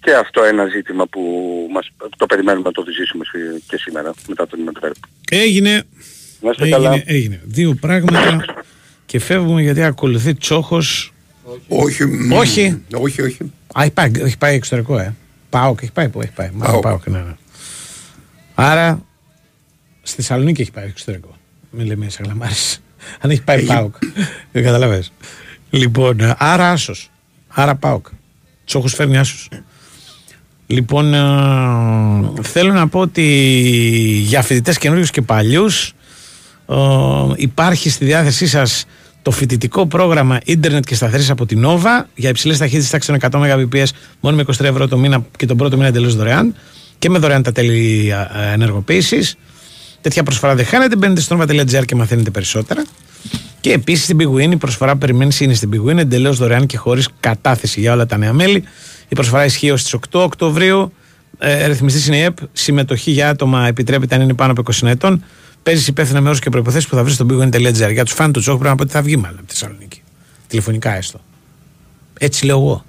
[0.01, 1.21] και αυτό ένα ζήτημα που
[1.73, 1.87] μας,
[2.17, 4.91] το περιμένουμε να το ζήσουμε σι- και σήμερα μετά τον Ιντερ.
[5.31, 5.83] Έγινε.
[6.41, 7.01] Να είστε έγινε, καλά.
[7.05, 7.41] έγινε.
[7.43, 8.45] Δύο πράγματα
[9.05, 11.13] και φεύγουμε γιατί ακολουθεί τσόχος.
[11.67, 12.05] Όχι.
[12.05, 12.83] μ, Όχι.
[12.93, 13.51] Όχι, όχι.
[13.73, 15.13] Α, έχει πάει, έχει πάει εξωτερικό, ε.
[15.49, 16.49] Πάοκ, έχει πάει, πού έχει πάει.
[16.53, 17.35] Μάλλον Πάοκ, ναι, ναι.
[18.55, 19.05] Άρα,
[20.01, 21.35] στη Θεσσαλονίκη έχει πάει εξωτερικό.
[21.69, 22.81] Μην λέμε σε γλαμάρες.
[23.21, 23.95] Αν έχει πάει Πάοκ.
[24.51, 25.11] Δεν καταλαβαίνεις.
[25.69, 27.11] Λοιπόν, ε, άρα άσος.
[27.47, 28.07] Άρα Πάοκ.
[28.65, 29.49] Τσόχος φέρνει άσος.
[30.67, 33.23] Λοιπόν, ε, θέλω να πω ότι
[34.23, 35.93] για φοιτητές καινούριους και παλιούς
[37.35, 38.85] υπάρχει στη διάθεσή σας
[39.27, 43.67] το φοιτητικό πρόγραμμα ίντερνετ και σταθερής από την Nova για υψηλές ταχύτητες τάξης των 100
[43.69, 43.85] Mbps
[44.19, 46.55] μόνο με 23 ευρώ το μήνα και τον πρώτο μήνα εντελώς δωρεάν
[46.99, 48.13] και με δωρεάν τα τέλη
[48.53, 49.35] ενεργοποίησης.
[50.01, 50.95] Τέτοια προσφορά δεν χάνεται.
[50.95, 52.85] Μπαίνετε στο nova.gr και μαθαίνετε περισσότερα.
[53.59, 56.65] Και επίσης στην Big Win η προσφορά που περιμένεις είναι στην Big Win εντελώς δωρεάν
[56.65, 58.63] και χωρίς κατάθεση για όλα τα νέα μέλη.
[59.07, 60.93] Η προσφορά ισχύει ως τις 8 Οκτωβρίου.
[61.37, 62.37] Ε, Ρυθμιστής είναι η ΕΠ.
[62.51, 65.23] Συμμετοχή για άτομα επιτρέπεται αν είναι πάνω από 20 ετών.
[65.67, 67.91] Παίζεις υπεύθυνα με όρους και προποθέσει που θα βρεις στο bigwin.gr.
[67.91, 70.01] Για τους φαν του Τσόχου πρέπει να πω ότι θα βγει μάλλον από τη Θεσσαλονίκη.
[70.47, 71.19] Τηλεφωνικά έστω.
[72.19, 72.85] Έτσι λέω εγώ.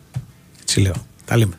[0.60, 0.94] Έτσι λέω.
[1.24, 1.58] Τα λέμε.